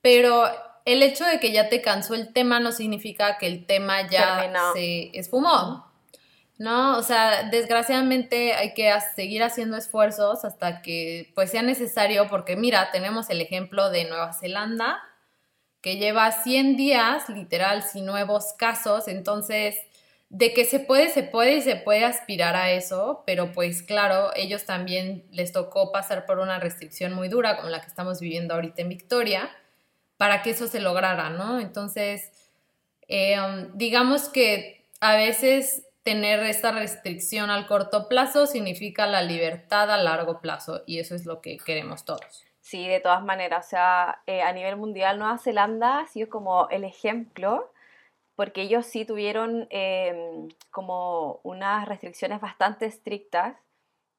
pero 0.00 0.44
el 0.84 1.02
hecho 1.02 1.24
de 1.24 1.38
que 1.38 1.52
ya 1.52 1.68
te 1.68 1.82
cansó 1.82 2.14
el 2.14 2.32
tema 2.32 2.60
no 2.60 2.72
significa 2.72 3.36
que 3.38 3.46
el 3.46 3.66
tema 3.66 4.08
ya 4.08 4.50
se 4.74 5.10
esfumó. 5.12 5.86
No, 6.58 6.98
o 6.98 7.02
sea, 7.02 7.44
desgraciadamente 7.44 8.54
hay 8.54 8.74
que 8.74 8.92
seguir 9.14 9.44
haciendo 9.44 9.76
esfuerzos 9.76 10.44
hasta 10.44 10.82
que 10.82 11.30
pues 11.36 11.50
sea 11.50 11.62
necesario, 11.62 12.26
porque 12.28 12.56
mira, 12.56 12.90
tenemos 12.90 13.30
el 13.30 13.40
ejemplo 13.40 13.90
de 13.90 14.06
Nueva 14.06 14.32
Zelanda, 14.32 14.98
que 15.80 15.96
lleva 15.96 16.32
100 16.32 16.76
días, 16.76 17.28
literal, 17.28 17.82
sin 17.82 18.06
nuevos 18.06 18.52
casos, 18.58 19.08
entonces, 19.08 19.76
de 20.30 20.52
que 20.52 20.64
se 20.64 20.80
puede, 20.80 21.08
se 21.08 21.22
puede 21.22 21.56
y 21.56 21.62
se 21.62 21.76
puede 21.76 22.04
aspirar 22.04 22.56
a 22.56 22.70
eso, 22.72 23.22
pero 23.26 23.52
pues 23.52 23.82
claro, 23.82 24.30
ellos 24.36 24.64
también 24.64 25.24
les 25.30 25.52
tocó 25.52 25.90
pasar 25.90 26.26
por 26.26 26.38
una 26.38 26.58
restricción 26.58 27.14
muy 27.14 27.28
dura, 27.28 27.56
como 27.56 27.70
la 27.70 27.80
que 27.80 27.86
estamos 27.86 28.20
viviendo 28.20 28.54
ahorita 28.54 28.82
en 28.82 28.90
Victoria, 28.90 29.50
para 30.16 30.42
que 30.42 30.50
eso 30.50 30.66
se 30.66 30.80
lograra, 30.80 31.30
¿no? 31.30 31.60
Entonces, 31.60 32.32
um, 33.08 33.76
digamos 33.78 34.28
que 34.28 34.86
a 35.00 35.16
veces 35.16 35.84
tener 36.02 36.40
esta 36.40 36.72
restricción 36.72 37.50
al 37.50 37.66
corto 37.66 38.08
plazo 38.08 38.46
significa 38.46 39.06
la 39.06 39.22
libertad 39.22 39.90
a 39.90 39.96
largo 39.96 40.40
plazo 40.40 40.82
y 40.86 40.98
eso 40.98 41.14
es 41.14 41.24
lo 41.24 41.40
que 41.40 41.56
queremos 41.58 42.04
todos. 42.04 42.47
Sí, 42.68 42.86
de 42.86 43.00
todas 43.00 43.24
maneras, 43.24 43.66
o 43.66 43.68
sea, 43.70 44.22
eh, 44.26 44.42
a 44.42 44.52
nivel 44.52 44.76
mundial 44.76 45.18
Nueva 45.18 45.38
Zelanda 45.38 46.00
ha 46.00 46.06
sido 46.06 46.28
como 46.28 46.68
el 46.68 46.84
ejemplo 46.84 47.72
porque 48.36 48.60
ellos 48.60 48.84
sí 48.84 49.06
tuvieron 49.06 49.66
em, 49.70 50.48
como 50.70 51.40
unas 51.44 51.88
restricciones 51.88 52.42
bastante 52.42 52.84
estrictas 52.84 53.56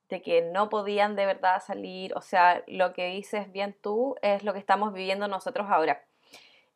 de 0.10 0.24
que 0.24 0.42
no 0.42 0.70
podían 0.70 1.16
de 1.16 1.28
verdad 1.28 1.62
salir, 1.64 2.16
o 2.16 2.22
sea, 2.22 2.64
lo 2.68 2.94
que 2.94 3.10
dices 3.10 3.52
bien 3.52 3.76
tú 3.82 4.16
es 4.24 4.44
lo 4.44 4.54
que 4.54 4.60
estamos 4.60 4.94
viviendo 4.94 5.28
nosotros 5.28 5.68
ahora. 5.70 6.04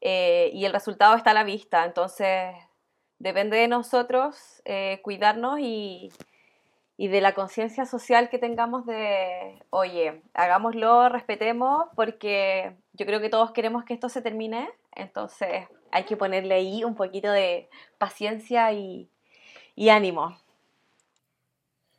Eh, 0.01 0.51
y 0.53 0.65
el 0.65 0.73
resultado 0.73 1.15
está 1.15 1.31
a 1.31 1.33
la 1.33 1.43
vista, 1.43 1.85
entonces 1.85 2.55
depende 3.17 3.57
de 3.57 3.67
nosotros 3.67 4.61
eh, 4.65 4.99
cuidarnos 5.03 5.59
y, 5.59 6.11
de 6.97 7.21
la 7.21 7.33
conciencia 7.33 7.85
social 7.85 8.29
que 8.29 8.37
tengamos 8.37 8.85
de, 8.85 9.61
oye, 9.69 10.21
hagámoslo, 10.33 11.09
respetemos, 11.09 11.85
porque 11.95 12.75
yo 12.93 13.05
creo 13.05 13.19
que 13.19 13.29
todos 13.29 13.51
queremos 13.51 13.83
que 13.83 13.93
esto 13.93 14.09
se 14.09 14.21
termine, 14.21 14.69
entonces 14.95 15.67
hay 15.91 16.03
que 16.03 16.17
ponerle 16.17 16.55
ahí 16.55 16.83
un 16.83 16.95
poquito 16.95 17.31
de 17.31 17.69
paciencia 17.97 18.71
y, 18.73 19.09
y 19.75 19.89
ánimo. 19.89 20.37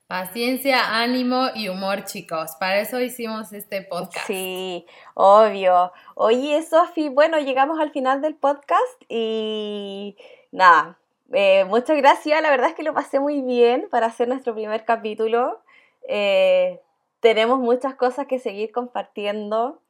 Paciencia, 0.07 1.01
ánimo 1.01 1.49
y 1.55 1.69
humor, 1.69 2.05
chicos. 2.05 2.53
Para 2.61 2.79
eso 2.81 3.01
hicimos 3.01 3.53
este 3.53 3.83
podcast. 3.83 4.27
Sí, 4.27 4.87
obvio. 5.15 5.93
Oye, 6.15 6.63
Sofi, 6.63 7.09
bueno, 7.09 7.39
llegamos 7.39 7.81
al 7.81 7.91
final 7.91 8.21
del 8.21 8.35
podcast 8.35 9.03
y 9.09 10.17
nada, 10.53 10.99
eh, 11.33 11.65
muchas 11.65 11.97
gracias, 11.97 12.41
la 12.43 12.51
verdad 12.51 12.71
es 12.71 12.75
que 12.75 12.83
lo 12.83 12.95
pasé 12.95 13.19
muy 13.21 13.41
bien 13.41 13.89
para 13.91 14.07
hacer 14.07 14.29
nuestro 14.29 14.55
primer 14.55 14.85
capítulo. 14.85 15.61
Eh, 16.09 16.81
tenemos 17.21 17.59
muchas 17.59 17.95
cosas 17.95 18.27
que 18.27 18.39
seguir 18.39 18.73
compartiendo. 18.73 19.81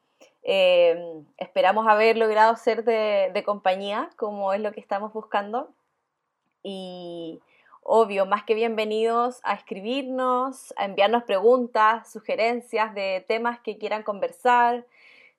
Eh, 0.43 1.23
esperamos 1.39 1.89
haber 1.89 2.17
logrado 2.17 2.57
ser 2.57 2.85
de, 2.85 3.31
de, 3.35 3.43
compañía, 3.43 4.11
como 4.17 4.53
es 4.53 4.61
lo 4.61 4.73
que 4.73 4.81
estamos 4.81 5.13
buscando. 5.13 5.71
Y 6.63 7.41
obvio, 7.83 8.27
más 8.27 8.45
que 8.45 8.55
bienvenidos 8.55 9.41
a 9.43 9.55
escribirnos, 9.55 10.73
a 10.77 10.85
enviarnos 10.85 11.25
preguntas, 11.25 12.11
sugerencias 12.11 12.95
de 12.95 13.25
temas 13.27 13.61
que 13.61 13.77
quieran 13.79 14.03
conversar 14.03 14.87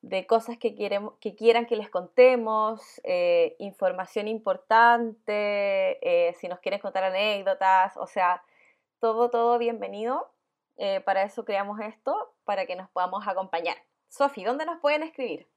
de 0.05 0.27
cosas 0.27 0.59
que, 0.59 0.75
queremos, 0.75 1.15
que 1.19 1.35
quieran 1.35 1.65
que 1.65 1.75
les 1.75 1.89
contemos, 1.89 3.01
eh, 3.03 3.55
información 3.57 4.27
importante, 4.27 5.97
eh, 6.07 6.35
si 6.35 6.47
nos 6.47 6.59
quieren 6.59 6.79
contar 6.79 7.05
anécdotas, 7.05 7.97
o 7.97 8.05
sea, 8.05 8.43
todo, 8.99 9.31
todo 9.31 9.57
bienvenido. 9.57 10.31
Eh, 10.77 11.01
para 11.01 11.23
eso 11.23 11.43
creamos 11.43 11.79
esto, 11.79 12.35
para 12.43 12.67
que 12.67 12.75
nos 12.75 12.87
podamos 12.91 13.27
acompañar. 13.27 13.77
Sofi, 14.07 14.43
¿dónde 14.43 14.67
nos 14.67 14.79
pueden 14.79 15.01
escribir? 15.01 15.47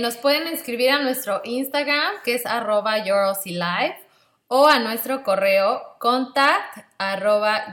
nos 0.00 0.16
pueden 0.16 0.48
escribir 0.48 0.90
a 0.90 1.00
nuestro 1.00 1.40
Instagram, 1.44 2.20
que 2.24 2.34
es 2.34 2.44
arroba 2.46 2.96
o 4.48 4.66
a 4.66 4.80
nuestro 4.80 5.22
correo 5.22 5.94
contact 6.00 6.78
arroba 6.98 7.72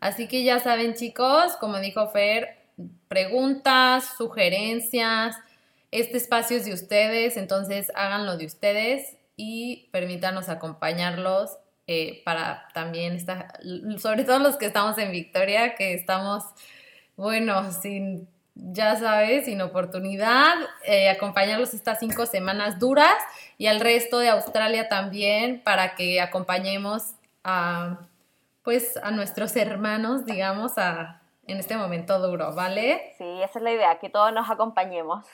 Así 0.00 0.28
que 0.28 0.44
ya 0.44 0.60
saben 0.60 0.94
chicos, 0.94 1.56
como 1.60 1.78
dijo 1.78 2.08
Fer, 2.08 2.56
preguntas, 3.08 4.16
sugerencias, 4.16 5.36
este 5.90 6.18
espacio 6.18 6.56
es 6.56 6.66
de 6.66 6.74
ustedes, 6.74 7.36
entonces 7.36 7.90
háganlo 7.94 8.36
de 8.36 8.46
ustedes 8.46 9.16
y 9.36 9.88
permítanos 9.90 10.48
acompañarlos 10.48 11.56
eh, 11.86 12.22
para 12.24 12.68
también 12.74 13.14
estar, 13.14 13.58
sobre 13.98 14.24
todo 14.24 14.38
los 14.40 14.56
que 14.56 14.66
estamos 14.66 14.98
en 14.98 15.10
Victoria, 15.10 15.74
que 15.74 15.94
estamos, 15.94 16.44
bueno, 17.16 17.72
sin, 17.72 18.28
ya 18.54 18.96
sabes, 18.96 19.46
sin 19.46 19.62
oportunidad, 19.62 20.54
eh, 20.84 21.08
acompañarlos 21.08 21.72
estas 21.72 21.98
cinco 21.98 22.26
semanas 22.26 22.78
duras 22.78 23.16
y 23.56 23.66
al 23.68 23.80
resto 23.80 24.18
de 24.18 24.28
Australia 24.28 24.88
también 24.88 25.62
para 25.62 25.94
que 25.94 26.20
acompañemos 26.20 27.14
a 27.42 28.00
pues 28.68 28.98
a 29.02 29.10
nuestros 29.12 29.56
hermanos, 29.56 30.26
digamos, 30.26 30.76
a, 30.76 31.22
en 31.46 31.56
este 31.56 31.78
momento 31.78 32.18
duro, 32.18 32.54
¿vale? 32.54 33.14
Sí, 33.16 33.24
esa 33.42 33.60
es 33.60 33.62
la 33.62 33.72
idea, 33.72 33.98
que 33.98 34.10
todos 34.10 34.30
nos 34.30 34.50
acompañemos. 34.50 35.24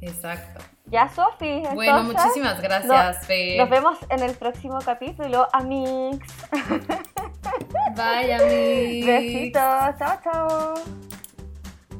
Exacto. 0.00 0.64
Ya, 0.86 1.08
Sofi. 1.08 1.64
Bueno, 1.74 2.04
muchísimas 2.04 2.62
gracias, 2.62 3.26
Fe. 3.26 3.56
Nos 3.58 3.68
vemos 3.68 3.98
en 4.08 4.22
el 4.22 4.36
próximo 4.36 4.78
capítulo, 4.84 5.48
Amix. 5.52 6.24
Bye, 7.96 8.34
Amix. 8.34 9.06
Besitos. 9.08 9.98
Chao, 9.98 10.18
chao. 10.22 10.74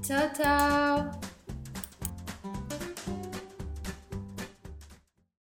Chao, 0.02 0.30
chao. 0.36 1.33